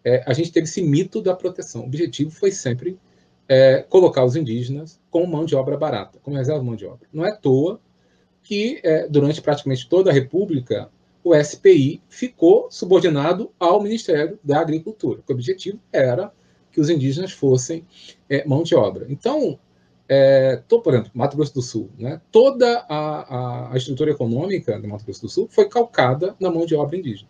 [0.03, 1.82] é, a gente teve esse mito da proteção.
[1.82, 2.99] O objetivo foi sempre
[3.47, 7.07] é, colocar os indígenas com mão de obra barata, como reserva de mão de obra.
[7.12, 7.78] Não é à toa
[8.43, 10.89] que, é, durante praticamente toda a República,
[11.23, 15.20] o SPI ficou subordinado ao Ministério da Agricultura.
[15.28, 16.32] O objetivo era
[16.73, 17.85] que os indígenas fossem
[18.27, 19.05] é, mão de obra.
[19.11, 19.59] Então,
[20.09, 22.21] é, tô, por exemplo, Mato Grosso do Sul, né?
[22.31, 26.67] toda a, a, a, estrutura econômica do Mato Grosso do Sul foi calcada na mão
[26.67, 27.29] de obra indígena.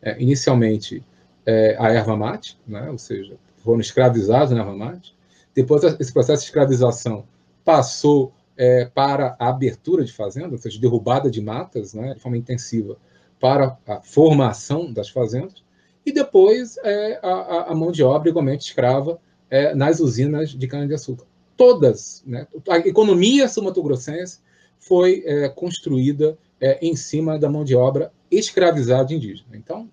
[0.00, 1.04] É, inicialmente,
[1.44, 2.88] é, a erva mate, né?
[2.90, 5.14] ou seja, foram escravizados na erva mate.
[5.54, 7.24] Depois, esse processo de escravização
[7.64, 12.36] passou é, para a abertura de fazendas, ou seja, derrubada de matas, né, de forma
[12.36, 12.96] intensiva,
[13.40, 15.64] para a formação das fazendas,
[16.04, 19.18] e depois é, a, a, mão de obra igualmente escrava
[19.48, 21.24] é, nas usinas de cana-de-açúcar.
[21.60, 24.38] Todas, né, a economia sumatogrossense
[24.78, 29.54] foi é, construída é, em cima da mão de obra escravizada indígena.
[29.54, 29.86] Então,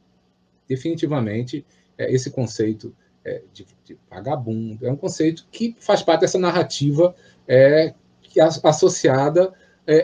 [0.66, 1.66] definitivamente,
[1.98, 2.96] é, esse conceito
[3.52, 7.14] de, de, vagabundo é um conceito que faz parte dessa narrativa
[8.22, 9.52] que, associada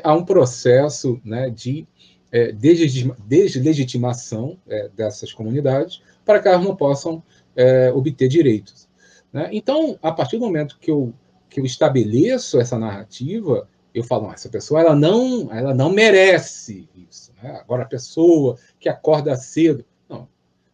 [0.03, 1.87] a um processo né, de
[2.33, 7.23] é, deslegitimação é, dessas comunidades para que elas não possam
[7.55, 8.89] é, obter direitos.
[9.31, 9.47] Né?
[9.51, 11.13] Então, a partir do momento que eu,
[11.53, 17.31] que eu estabeleço essa narrativa, eu falo, essa pessoa ela não, ela não merece isso.
[17.41, 17.59] Né?
[17.61, 20.27] Agora, a pessoa que acorda cedo, não.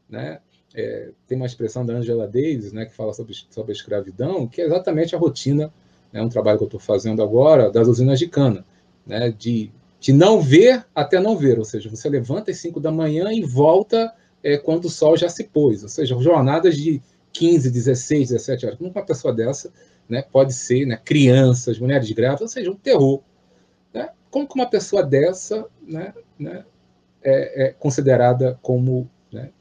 [0.09, 0.39] Né?
[0.73, 4.61] É, tem uma expressão da Angela Davis, né, que fala sobre, sobre a escravidão, que
[4.61, 5.73] é exatamente a rotina,
[6.13, 8.63] né, um trabalho que eu estou fazendo agora, das usinas de cana,
[9.05, 12.91] né, de de não ver até não ver, ou seja, você levanta às 5 da
[12.91, 17.01] manhã e volta é, quando o sol já se pôs, ou seja, jornadas de
[17.33, 18.77] 15, 16, 17 horas.
[18.77, 19.71] Como uma pessoa dessa
[20.09, 23.21] né, pode ser né, crianças, mulheres grávidas, ou seja, um terror.
[23.93, 24.09] Né?
[24.31, 26.65] Como que uma pessoa dessa né, né,
[27.21, 29.51] é, é, considerada como né,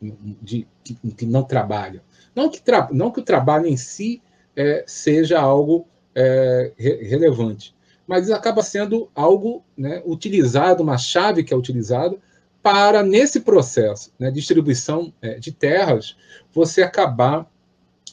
[0.00, 2.02] de, que, que, não trabalha?
[2.34, 4.22] Não que, tra não que o trabalho em si
[4.54, 7.74] é, seja algo é, re relevante,
[8.06, 12.16] mas acaba sendo algo né, utilizado, uma chave que é utilizada
[12.62, 16.16] para, nesse processo né, de distribuição é, de terras,
[16.52, 17.50] você acabar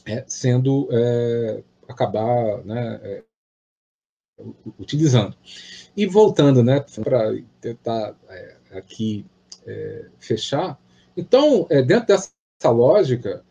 [0.08, 3.22] é, sendo, é, acabar né, é,
[4.78, 5.36] utilizando.
[5.96, 9.26] E voltando, né, para tentar é, aqui
[9.66, 10.78] é, fechar,
[11.16, 12.30] então, dentro dessa
[12.70, 13.44] lógica,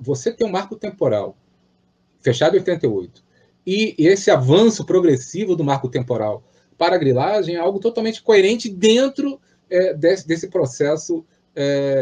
[0.00, 1.36] você tem um marco temporal,
[2.22, 3.22] fechado em 88,
[3.66, 6.42] e esse avanço progressivo do marco temporal
[6.78, 9.38] para a grilagem é algo totalmente coerente dentro
[9.98, 11.26] desse, processo,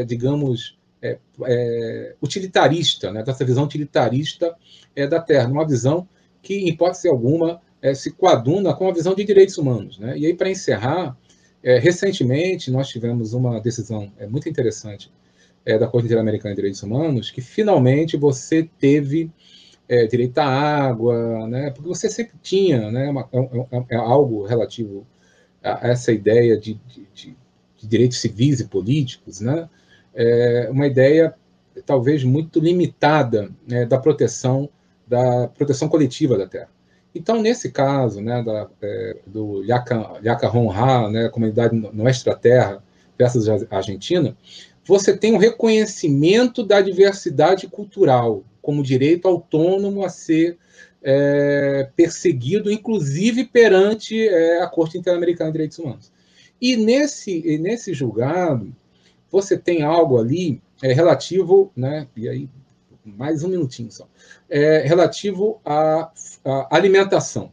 [0.07, 4.55] digamos, é, é utilitarista, né, dessa visão utilitarista
[4.95, 6.09] é, da Terra, uma visão
[6.43, 9.99] que, em hipótese alguma, é, se coaduna com a visão de direitos humanos.
[9.99, 10.19] Né?
[10.19, 11.17] E aí, para encerrar,
[11.63, 15.11] recentemente nós tivemos uma decisão muito interessante
[15.81, 19.33] da Corte Interamericana de Direitos Humanos, que finalmente você teve
[19.89, 21.71] é, direito à água, né?
[21.71, 25.07] porque você sempre tinha né, uma, é, é, é, é algo relativo
[25.63, 27.37] a essa ideia de, de, de,
[27.79, 29.69] de direitos civis e políticos, né?
[30.17, 31.35] É uma ideia
[31.85, 34.69] talvez muito limitada né, da proteção
[35.07, 36.69] da proteção coletiva da terra.
[37.15, 42.83] Então, nesse caso, né, da, é, do Yaca Honra, né, comunidade Nuestra Terra
[43.17, 44.37] versus Argentina,
[44.85, 50.59] você tem um reconhecimento da diversidade cultural, como direito autônomo a ser
[51.03, 56.13] é, perseguido, inclusive perante é, a Corte Interamericana de Direitos Humanos.
[56.61, 58.75] E nesse, nesse julgado,
[59.37, 62.49] você tem algo ali é, relativo, né, e aí,
[63.05, 64.09] mais um minutinho só,
[64.49, 66.11] é, relativo à,
[66.43, 67.53] à, alimentação,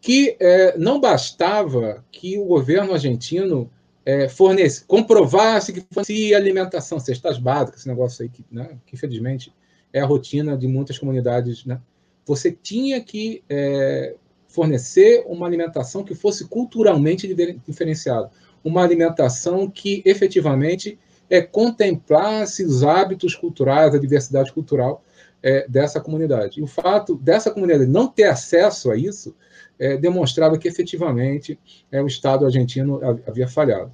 [0.00, 3.70] que é, não bastava que o governo argentino
[4.06, 9.52] é, fornece, comprovasse que fosse alimentação, cestas básicas, esse negócio aí que, né, que infelizmente
[9.92, 11.66] é a rotina de muitas comunidades.
[11.66, 11.78] Né?
[12.24, 14.16] Você tinha que é,
[14.48, 17.32] fornecer uma alimentação que fosse culturalmente
[17.68, 18.30] diferenciada,
[18.64, 20.98] uma alimentação que efetivamente
[21.28, 25.02] é, contemplasse os hábitos culturais, a diversidade cultural
[25.42, 26.60] é, dessa comunidade.
[26.60, 29.34] E o fato dessa comunidade não ter acesso a isso
[29.78, 31.58] é, demonstrava que efetivamente
[31.90, 33.92] é, o Estado argentino havia falhado.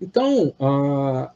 [0.00, 1.30] Então, ah,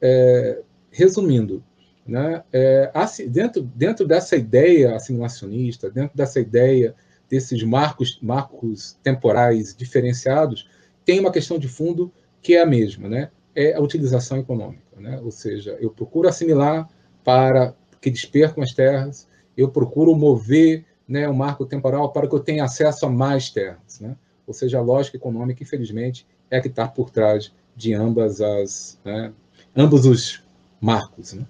[0.00, 1.62] é, resumindo,
[2.06, 2.42] né?
[2.52, 2.90] É,
[3.28, 6.94] dentro, dentro dessa ideia assimilacionista, dentro dessa ideia
[7.30, 10.68] desses marcos, marcos temporais diferenciados,
[11.04, 13.30] tem uma questão de fundo que é a mesma, né?
[13.54, 14.82] é a utilização econômica.
[14.98, 15.20] Né?
[15.22, 16.88] Ou seja, eu procuro assimilar
[17.24, 22.40] para que despercam as terras, eu procuro mover né, o marco temporal para que eu
[22.40, 24.00] tenha acesso a mais terras.
[24.00, 24.16] Né?
[24.46, 28.98] Ou seja, a lógica econômica, infelizmente, é a que está por trás de ambas as,
[29.04, 29.32] né,
[29.76, 30.42] ambos os
[30.80, 31.34] marcos.
[31.34, 31.46] Né?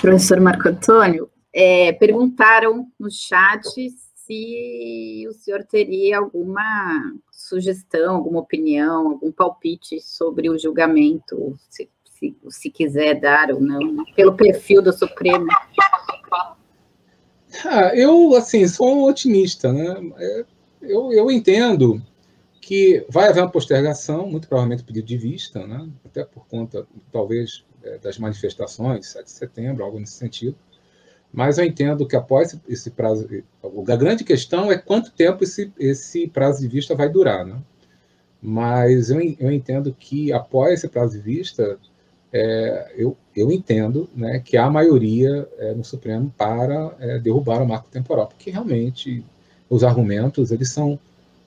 [0.00, 9.08] Professor Marco Antônio, é, perguntaram no chat se o senhor teria alguma sugestão, alguma opinião,
[9.08, 14.92] algum palpite sobre o julgamento, se, se, se quiser dar ou não, pelo perfil do
[14.92, 15.46] Supremo.
[17.64, 20.12] Ah, eu, assim, sou um otimista, né?
[20.18, 20.44] É,
[20.80, 22.02] eu, eu entendo
[22.60, 25.88] que vai haver uma postergação, muito provavelmente pedido de vista, né?
[26.04, 30.56] até por conta, talvez, é, das manifestações, 7 de setembro, algo nesse sentido.
[31.32, 33.26] Mas eu entendo que após esse prazo,
[33.88, 37.56] a grande questão é quanto tempo esse, esse prazo de vista vai durar, né?
[38.40, 41.78] Mas eu, eu entendo que após esse prazo de vista,
[42.32, 47.68] é, eu, eu entendo né, que há maioria é, no Supremo para é, derrubar o
[47.68, 49.24] marco temporal, porque realmente
[49.70, 50.98] os argumentos eles são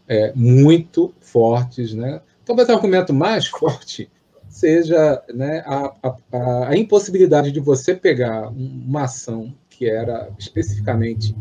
[0.07, 2.21] é, muito fortes, né?
[2.45, 4.09] Talvez o argumento mais forte
[4.47, 11.35] seja né, a, a, a, impossibilidade de você pegar uma ação que era especificamente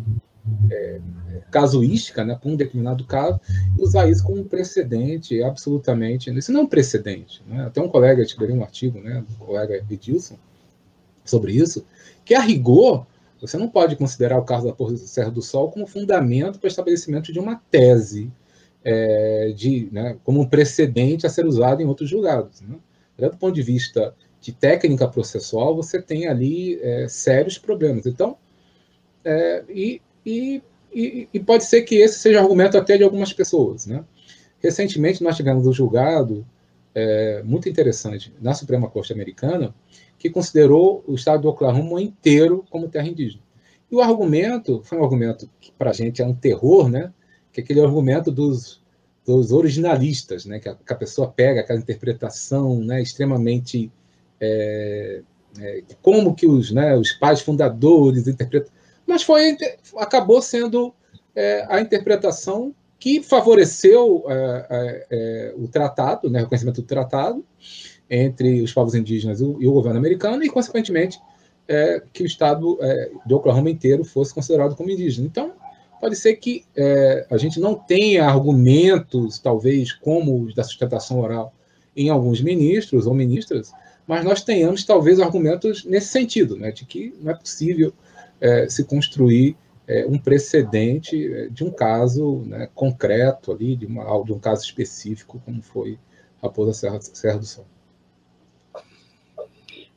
[0.70, 1.00] é,
[1.50, 3.40] casuística, né, para um determinado caso,
[3.78, 6.36] e usar isso como um precedente, absolutamente.
[6.36, 7.42] Isso não é um precedente.
[7.46, 7.64] Né?
[7.64, 10.36] Até um colega escreveu um artigo, né, do colega Edilson,
[11.24, 11.86] sobre isso,
[12.24, 13.06] que a rigor,
[13.40, 16.68] você não pode considerar o caso da Porra Serra do Sol como fundamento para o
[16.68, 18.30] estabelecimento de uma tese,
[18.82, 22.60] é, de, né, como um precedente a ser usado em outros julgados.
[22.60, 22.76] Né?
[23.16, 28.04] Do ponto de vista de técnica processual, você tem ali é, sérios problemas.
[28.04, 28.36] Então,
[29.24, 30.62] é, e, e,
[31.32, 33.86] e, pode ser que esse seja argumento até de algumas pessoas.
[33.86, 34.04] Né?
[34.58, 36.46] Recentemente, nós tivemos um julgado
[36.94, 39.74] é, muito interessante na Suprema Corte Americana,
[40.18, 43.42] que considerou o estado do Oklahoma inteiro como terra indígena.
[43.90, 47.10] E o argumento, foi um argumento que para a gente é um terror, né?
[47.50, 48.82] que é aquele argumento dos,
[49.24, 50.58] dos originalistas, né?
[50.58, 53.00] que, a, que a pessoa pega aquela interpretação né?
[53.00, 53.90] extremamente
[54.40, 55.22] é,
[55.60, 58.72] é, como que os, né, os pais fundadores interpretam,
[59.06, 59.56] mas foi
[59.96, 60.92] acabou sendo
[61.34, 67.44] é, a interpretação que favoreceu é, é, é, o tratado, né, o reconhecimento do tratado
[68.08, 71.18] entre os povos indígenas e o, governo americano e, consequentemente,
[72.12, 72.78] que o estado
[73.24, 75.26] do Oklahoma inteiro fosse considerado como indígena.
[75.26, 75.52] Então,
[75.98, 76.66] pode ser que
[77.30, 81.54] a gente não tenha argumentos, talvez, como os da sustentação oral
[81.96, 83.72] em alguns ministros ou ministras,
[84.06, 87.92] mas nós tenhamos talvez argumentos nesse sentido, né, de que não é possível
[88.40, 89.56] é, se construir
[89.86, 94.64] é, um precedente é, de um caso né, concreto ali, de, uma, de um caso
[94.64, 95.98] específico, como foi
[96.42, 97.66] Raposa Serra, Serra do Sol.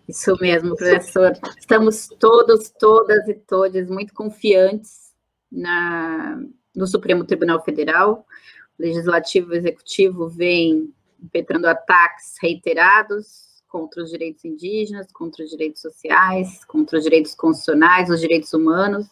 [0.07, 1.33] Isso mesmo, professor.
[1.59, 5.11] Estamos todos, todas e todos muito confiantes
[5.51, 6.41] na,
[6.73, 8.25] no Supremo Tribunal Federal.
[8.79, 15.81] O Legislativo e Executivo vem impetrando ataques reiterados contra os direitos indígenas, contra os direitos
[15.81, 19.07] sociais, contra os direitos constitucionais, os direitos humanos,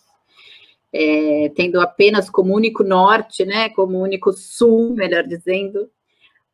[0.91, 5.89] é, tendo apenas como único norte, né, como único sul, melhor dizendo,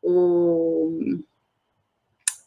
[0.02, 1.18] o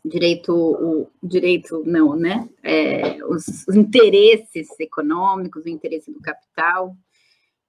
[0.04, 6.96] direito, o direito não, né, é, os, os interesses econômicos, o interesse do capital,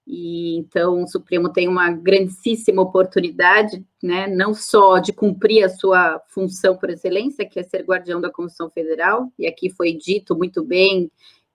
[0.06, 6.22] e então o Supremo tem uma grandíssima oportunidade, né, não só de cumprir a sua
[6.28, 10.64] função por excelência, que é ser guardião da Constituição Federal, e aqui foi dito muito
[10.64, 11.10] bem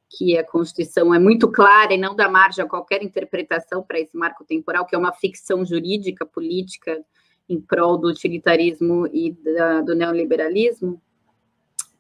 [0.09, 4.17] que a Constituição é muito clara e não dá margem a qualquer interpretação para esse
[4.17, 7.01] marco temporal, que é uma ficção jurídica, política,
[7.47, 11.01] em prol do utilitarismo e da, do neoliberalismo,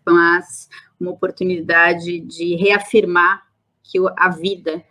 [0.05, 0.69] mas
[0.99, 3.47] uma oportunidade de reafirmar
[3.83, 4.83] que a vida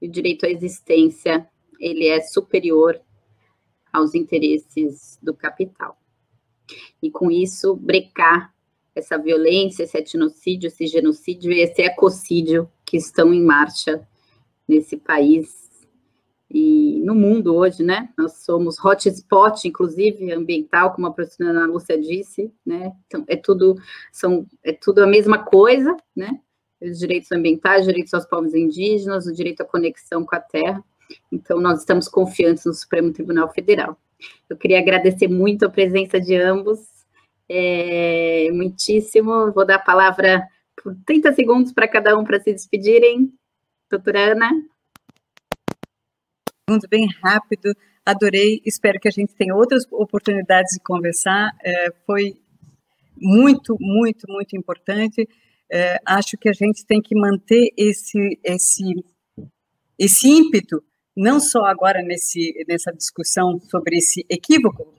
[0.00, 1.48] e o direito à existência
[1.78, 3.00] ele é superior
[3.92, 5.98] aos interesses do capital.
[7.02, 8.54] E com isso, brecar
[8.94, 14.06] essa violência, esse etnocídio, esse genocídio e esse ecocídio que estão em marcha
[14.68, 15.60] nesse país
[16.50, 18.08] e no mundo hoje, né?
[18.18, 22.92] Nós somos hotspot, inclusive ambiental, como a professora Ana Lúcia disse, né?
[23.06, 23.76] Então, é tudo,
[24.12, 26.40] são, é tudo a mesma coisa, né?
[26.80, 30.82] Os direitos ambientais, os direitos aos povos indígenas, o direito à conexão com a terra.
[31.30, 33.98] Então, nós estamos confiantes no Supremo Tribunal Federal.
[34.48, 36.80] Eu queria agradecer muito a presença de ambos,
[37.48, 39.52] é, muitíssimo.
[39.52, 40.46] Vou dar a palavra
[40.82, 43.32] por 30 segundos para cada um para se despedirem.
[43.90, 44.50] Doutora Ana.
[46.88, 47.74] Bem rápido,
[48.06, 48.62] adorei.
[48.64, 51.50] Espero que a gente tenha outras oportunidades de conversar.
[51.62, 52.36] É, foi
[53.16, 55.28] muito, muito, muito importante
[55.72, 59.04] é, acho que a gente tem que manter esse, esse,
[59.98, 60.82] esse ímpeto,
[61.16, 64.94] não só agora nesse, nessa discussão sobre esse equívoco,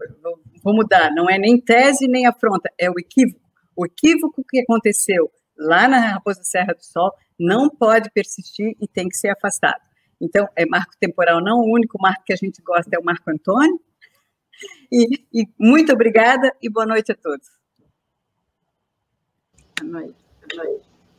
[0.63, 3.41] vou mudar, não é nem tese nem afronta, é o equívoco.
[3.75, 9.07] O equívoco que aconteceu lá na Raposa Serra do Sol não pode persistir e tem
[9.07, 9.81] que ser afastado.
[10.21, 13.29] Então, é marco temporal não, o único marco que a gente gosta é o Marco
[13.31, 13.79] Antônio.
[14.91, 17.47] E, e muito obrigada e boa noite a todos.
[19.79, 20.20] Boa noite.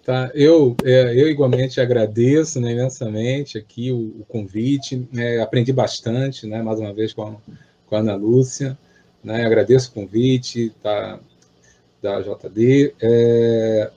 [0.04, 6.44] Tá, eu, é, eu igualmente agradeço né, imensamente aqui o, o convite, né, aprendi bastante,
[6.44, 7.40] né, mais uma vez com, com
[7.92, 8.78] com a Ana Lúcia.
[9.22, 9.44] Né?
[9.44, 11.20] Agradeço o convite da,
[12.00, 12.94] da JD.
[13.02, 13.90] É,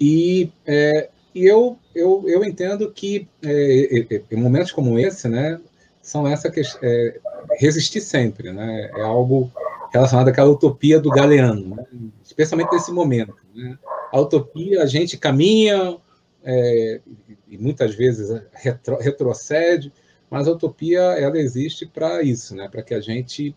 [0.00, 5.60] e, é, e eu, eu, eu entendo que é, momentos como esse, né,
[6.00, 7.20] são essa que é,
[7.58, 9.50] resistir sempre, né, é algo
[9.92, 11.84] relacionado àquela utopia do Galeano, né,
[12.24, 13.34] especialmente nesse momento.
[13.52, 13.76] Né.
[14.14, 15.96] A utopia, a gente caminha
[16.44, 17.00] é,
[17.50, 19.92] e muitas vezes retro, retrocede,
[20.30, 23.52] mas a utopia ela existe para isso, né, para que a gente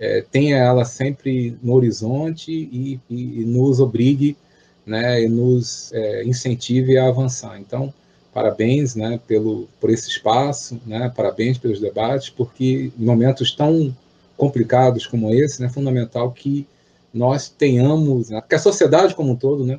[0.00, 4.36] é, tenha ela sempre no horizonte e, e, e nos obrigue,
[4.84, 7.60] né, e nos é, incentive a avançar.
[7.60, 7.94] Então,
[8.34, 13.96] parabéns, né, pelo por esse espaço, né, parabéns pelos debates, porque em momentos tão
[14.36, 16.66] complicados como esse, né, é fundamental que
[17.14, 19.78] nós tenhamos, né, que a sociedade como um todo, né,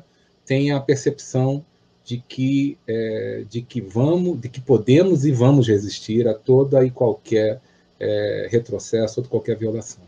[0.52, 1.64] tenha a percepção
[2.04, 6.90] de que é, de que vamos, de que podemos e vamos resistir a toda e
[6.90, 7.58] qualquer
[7.98, 10.02] é, retrocesso, ou qualquer violação.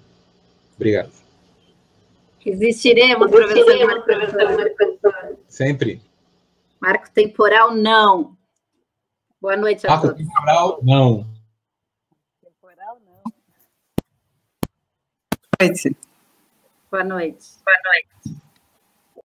[0.76, 1.10] Obrigado.
[2.40, 4.74] Resistiremos, Resistiremos professor.
[4.76, 5.38] professor.
[5.48, 6.02] Sempre.
[6.78, 8.36] Marco temporal, não.
[9.40, 10.22] Boa noite a Marco todos.
[10.22, 11.26] temporal, não.
[12.42, 13.32] Temporal, não.
[16.90, 17.46] Boa noite.
[17.64, 18.43] Boa noite.